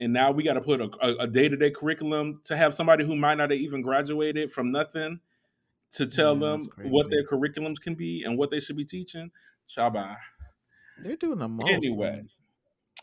[0.00, 0.88] and now we got to put a,
[1.18, 5.18] a day-to-day curriculum to have somebody who might not have even graduated from nothing
[5.94, 9.30] to tell them what their curriculums can be and what they should be teaching.
[9.68, 10.16] Shabba.
[10.98, 11.70] They're doing the most.
[11.70, 12.28] Anyway, man.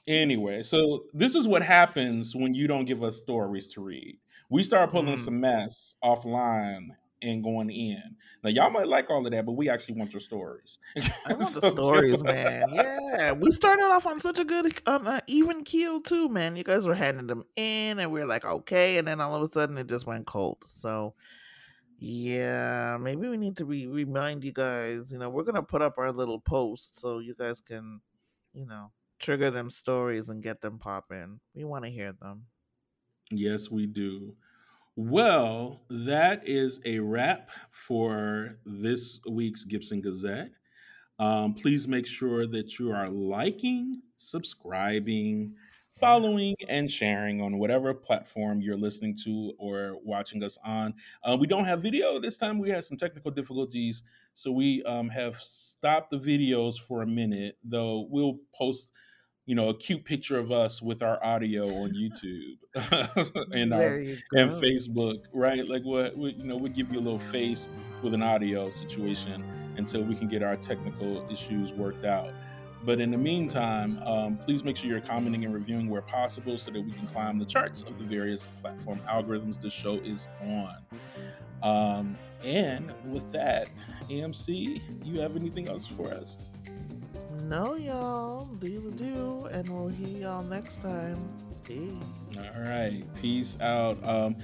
[0.08, 4.18] anyway, so this is what happens when you don't give us stories to read.
[4.50, 5.18] We start pulling Mm.
[5.26, 6.90] some mess offline
[7.24, 8.02] and going in.
[8.44, 10.80] Now y'all might like all of that, but we actually want your stories.
[10.98, 12.64] I want So the stories, man.
[12.74, 16.56] Yeah, we started off on such a good, um, uh, even keel too, man.
[16.56, 19.42] You guys were handing them in, and we were like, okay, and then all of
[19.44, 20.58] a sudden it just went cold.
[20.66, 21.14] So,
[22.04, 25.12] yeah, maybe we need to re- remind you guys.
[25.12, 28.02] You know, we're gonna put up our little post so you guys can,
[28.54, 31.40] you know, trigger them stories and get them popping.
[31.54, 32.48] We want to hear them.
[33.30, 34.36] Yes, we do.
[34.96, 40.50] Well, that is a wrap for this week's Gibson Gazette.
[41.20, 45.54] Um, please make sure that you are liking, subscribing,
[46.02, 50.96] following, and sharing on whatever platform you're listening to or watching us on.
[51.24, 52.58] Uh, we don't have video this time.
[52.60, 54.02] We had some technical difficulties,
[54.34, 57.58] so we um, have stopped the videos for a minute.
[57.64, 58.92] Though we'll post,
[59.46, 62.58] you know, a cute picture of us with our audio on YouTube
[63.54, 64.52] and our you and.
[64.52, 65.68] Facebook, right?
[65.68, 67.70] Like what we, you know, we give you a little face
[68.02, 69.46] with an audio situation
[69.78, 72.34] until we can get our technical issues worked out.
[72.84, 76.72] But in the meantime, um, please make sure you're commenting and reviewing where possible so
[76.72, 80.78] that we can climb the charts of the various platform algorithms the show is on.
[81.62, 83.70] Um, and with that,
[84.10, 86.38] AMC, you have anything else for us?
[87.44, 91.18] No, y'all, do the do, and we'll hear y'all next time.
[91.64, 91.94] Peace.
[92.38, 94.04] All right, peace out.
[94.08, 94.36] Um,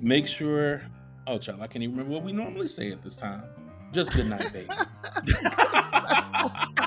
[0.00, 0.82] make sure.
[1.26, 3.44] Oh, child, I can't even remember what we normally say at this time.
[3.92, 4.68] Just good night, baby.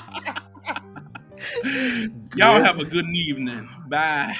[2.35, 3.69] Y'all have a good evening.
[3.87, 4.35] Bye.